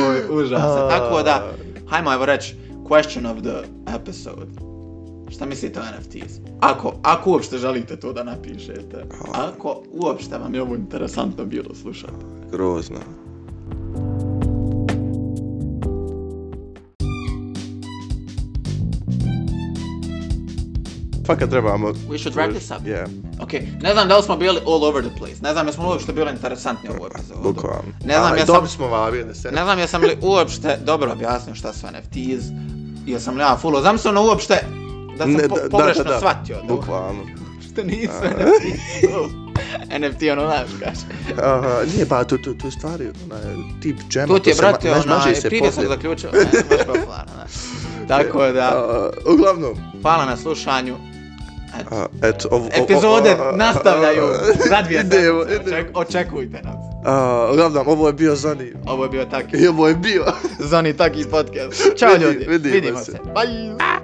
Oj, 0.10 0.41
užasno. 0.41 0.88
Tako 0.89 1.24
da, 1.24 1.52
hajmo 1.88 2.14
evo 2.14 2.26
reći, 2.26 2.56
question 2.89 3.32
of 3.32 3.38
the 3.43 3.70
episode. 3.95 4.68
Šta 5.30 5.45
mislite 5.45 5.80
o 5.80 5.84
NFTs? 5.84 6.34
Ako, 6.59 6.93
ako 7.03 7.32
uopšte 7.32 7.57
želite 7.57 7.99
to 7.99 8.13
da 8.13 8.23
napišete. 8.23 9.05
Ako 9.34 9.84
uopšte 9.91 10.38
vam 10.38 10.55
je 10.55 10.61
ovo 10.61 10.75
interesantno 10.75 11.45
bilo 11.45 11.75
slušati. 11.75 12.13
Grozno. 12.51 12.97
Fakat 21.27 21.49
trebamo... 21.49 21.88
We 21.88 22.17
should 22.17 22.36
wrap 22.36 22.51
this 22.51 22.71
up. 22.71 22.77
Yeah, 22.80 23.07
Ok, 23.41 23.53
ne 23.82 23.93
znam 23.93 24.07
da 24.07 24.17
li 24.17 24.23
smo 24.23 24.38
bili 24.38 24.59
all 24.67 24.84
over 24.84 25.03
the 25.03 25.17
place. 25.17 25.36
Ne 25.41 25.51
znam 25.53 25.67
jesmo 25.67 25.84
li 25.84 25.89
uopšte 25.89 26.13
bili 26.13 26.32
interesantni 26.32 26.89
u 26.89 26.93
ovoj 26.93 27.09
epizodu. 27.15 27.39
bukvalno. 27.43 27.91
Ne 28.05 28.13
znam, 28.13 28.34
A, 28.34 28.36
ja 28.36 28.45
sam- 28.45 28.55
Dobri 28.55 28.69
smo 28.69 29.07
jedne 29.15 29.36
scene. 29.36 29.55
Ne 29.55 29.63
znam 29.63 29.80
jesam 29.80 30.01
li 30.01 30.17
uopšte 30.21 30.77
dobro 30.86 31.11
objasnio 31.11 31.55
šta 31.55 31.73
su 31.73 31.88
NFTs. 31.88 32.45
Jesam 33.05 33.36
li 33.36 33.41
ja 33.41 33.57
fullo. 33.57 33.82
Znam 33.82 33.97
se 33.97 34.09
ono 34.09 34.23
uopšte 34.23 34.65
da 35.20 35.24
sam 35.26 35.34
Ne, 35.34 35.47
po, 35.49 35.55
da, 35.55 35.61
da, 35.61 35.70
pogrešno 35.70 36.03
da, 36.03 36.09
da. 36.09 36.17
shvatio. 36.17 36.55
Da, 36.57 36.63
Bukvalno. 36.65 37.24
Što 37.63 37.84
nisu 37.84 38.13
NFT. 38.32 38.65
NFT 39.99 40.22
ono 40.24 40.41
znaš 40.43 40.70
kaže. 40.80 41.41
Aha, 41.43 41.76
nije 41.88 42.05
pa, 42.05 42.24
to, 42.24 42.38
to, 42.38 42.53
to 42.53 42.67
je 42.67 42.72
stvari, 42.72 43.03
onaj, 43.26 43.41
tip 43.82 43.97
džema. 44.09 44.28
Tu 44.28 44.39
ti 44.39 44.49
je 44.49 44.53
se 44.53 44.59
ma- 44.59 44.70
brate 44.70 44.89
maže 44.89 45.09
onaj, 45.09 45.36
se 45.36 45.47
prije 45.47 45.59
sam 45.61 45.67
poslije. 45.70 45.88
zaključio. 45.88 46.30
Ne, 46.32 46.39
baš 46.70 46.80
popularno, 46.80 47.34
da. 47.38 47.45
Tako 48.13 48.47
da, 48.47 48.67
A, 48.67 49.09
uglavnom, 49.28 49.74
hvala 50.01 50.26
na 50.26 50.38
slušanju. 50.38 50.95
Eto. 52.22 52.47
ovo... 52.51 52.65
ovo- 52.65 52.70
Epizode 52.76 53.34
ovo- 53.34 53.43
a, 53.43 53.55
nastavljaju 53.55 54.24
za 54.70 54.82
dvije 54.82 54.99
Idemo, 54.99 55.39
sedmice. 55.41 55.61
idemo. 55.61 55.78
Oček- 55.78 55.91
Očekujte 55.95 56.61
nas. 56.63 56.76
A, 57.05 57.49
uglavnom, 57.51 57.88
ovo 57.88 58.07
je 58.07 58.13
bio 58.13 58.36
Zoni. 58.36 58.74
Ovo 58.86 59.03
je 59.03 59.09
bio 59.09 59.26
taki. 59.26 59.57
I 59.57 59.67
ovo 59.67 59.88
je 59.88 59.95
bio. 59.95 60.26
Zoni 60.70 60.93
taki 60.93 61.26
podcast. 61.26 61.97
Ćao 61.97 62.13
ljudi. 62.13 62.38
vidimo 62.39 62.70
Vidimo 62.72 62.99
se. 62.99 63.05
se. 63.05 63.17
Bye. 63.26 63.99